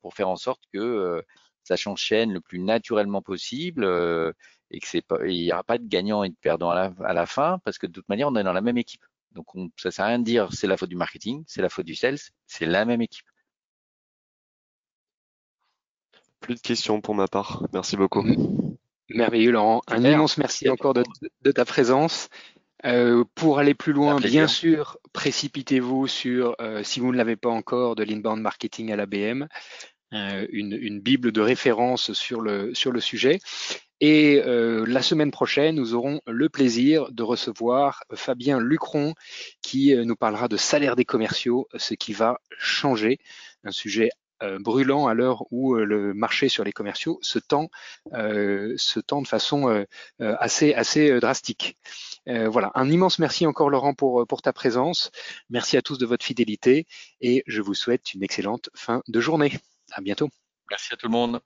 pour 0.00 0.14
faire 0.14 0.28
en 0.28 0.36
sorte 0.36 0.62
que 0.72 0.78
euh, 0.78 1.22
ça 1.64 1.76
s'enchaîne 1.76 2.32
le 2.32 2.40
plus 2.40 2.58
naturellement 2.58 3.22
possible 3.22 3.84
et 4.70 4.80
que 4.80 4.88
c'est 4.88 5.02
pas, 5.02 5.18
il 5.26 5.42
n'y 5.42 5.52
aura 5.52 5.64
pas 5.64 5.78
de 5.78 5.86
gagnant 5.86 6.24
et 6.24 6.30
de 6.30 6.36
perdant 6.40 6.70
à 6.70 6.74
la, 6.74 6.94
à 7.04 7.12
la, 7.12 7.26
fin 7.26 7.58
parce 7.64 7.78
que 7.78 7.86
de 7.86 7.92
toute 7.92 8.08
manière, 8.08 8.28
on 8.28 8.36
est 8.36 8.42
dans 8.42 8.52
la 8.52 8.60
même 8.60 8.78
équipe. 8.78 9.04
Donc, 9.32 9.54
on, 9.54 9.70
ça 9.76 9.90
sert 9.90 10.04
à 10.04 10.08
rien 10.08 10.18
de 10.18 10.24
dire 10.24 10.52
c'est 10.52 10.66
la 10.66 10.76
faute 10.76 10.88
du 10.88 10.96
marketing, 10.96 11.44
c'est 11.46 11.62
la 11.62 11.68
faute 11.68 11.86
du 11.86 11.94
sales, 11.94 12.18
c'est 12.46 12.66
la 12.66 12.84
même 12.84 13.02
équipe. 13.02 13.26
Plus 16.40 16.56
de 16.56 16.60
questions 16.60 17.00
pour 17.00 17.14
ma 17.14 17.26
part. 17.26 17.66
Merci 17.72 17.96
beaucoup. 17.96 18.24
Merveilleux, 19.08 19.50
Laurent. 19.50 19.82
Un 19.88 20.02
immense 20.02 20.38
merci 20.38 20.68
encore 20.68 20.94
de, 20.94 21.04
de 21.42 21.52
ta 21.52 21.64
présence. 21.64 22.28
Euh, 22.84 23.24
pour 23.34 23.58
aller 23.58 23.74
plus 23.74 23.92
loin, 23.92 24.16
bien 24.20 24.46
sûr, 24.46 24.98
précipitez-vous 25.12 26.06
sur, 26.06 26.54
euh, 26.60 26.82
si 26.82 27.00
vous 27.00 27.12
ne 27.12 27.16
l'avez 27.16 27.36
pas 27.36 27.48
encore, 27.48 27.96
de 27.96 28.04
l'inbound 28.04 28.40
marketing 28.40 28.92
à 28.92 28.96
l'ABM, 28.96 29.46
euh, 30.12 30.46
une, 30.50 30.76
une, 30.80 31.00
bible 31.00 31.32
de 31.32 31.40
référence 31.40 32.12
sur 32.12 32.40
le, 32.40 32.74
sur 32.74 32.92
le 32.92 33.00
sujet. 33.00 33.40
Et 34.00 34.42
euh, 34.44 34.84
la 34.86 35.02
semaine 35.02 35.30
prochaine, 35.30 35.76
nous 35.76 35.94
aurons 35.94 36.20
le 36.26 36.48
plaisir 36.48 37.10
de 37.10 37.22
recevoir 37.22 38.02
Fabien 38.14 38.60
Lucron 38.60 39.14
qui 39.62 39.94
euh, 39.94 40.04
nous 40.04 40.14
parlera 40.14 40.46
de 40.46 40.56
salaire 40.56 40.94
des 40.94 41.04
commerciaux, 41.04 41.68
ce 41.76 41.94
qui 41.94 42.12
va 42.12 42.38
changer, 42.58 43.18
un 43.64 43.70
sujet 43.70 44.10
euh, 44.42 44.58
brûlant 44.58 45.06
à 45.06 45.14
l'heure 45.14 45.44
où 45.50 45.74
le 45.74 46.12
marché 46.12 46.48
sur 46.48 46.64
les 46.64 46.72
commerciaux 46.72 47.18
se 47.22 47.38
tend, 47.38 47.70
se 48.12 49.00
tend 49.00 49.22
de 49.22 49.28
façon 49.28 49.86
assez, 50.18 50.74
assez 50.74 51.18
drastique. 51.20 51.78
Voilà, 52.26 52.72
un 52.74 52.90
immense 52.90 53.18
merci 53.18 53.46
encore 53.46 53.70
Laurent 53.70 53.94
pour, 53.94 54.26
pour 54.26 54.42
ta 54.42 54.52
présence. 54.52 55.10
Merci 55.50 55.76
à 55.76 55.82
tous 55.82 55.98
de 55.98 56.06
votre 56.06 56.24
fidélité 56.24 56.86
et 57.20 57.42
je 57.46 57.62
vous 57.62 57.74
souhaite 57.74 58.14
une 58.14 58.22
excellente 58.22 58.70
fin 58.74 59.02
de 59.08 59.20
journée. 59.20 59.58
À 59.92 60.00
bientôt. 60.00 60.28
Merci 60.70 60.94
à 60.94 60.96
tout 60.96 61.06
le 61.06 61.12
monde. 61.12 61.40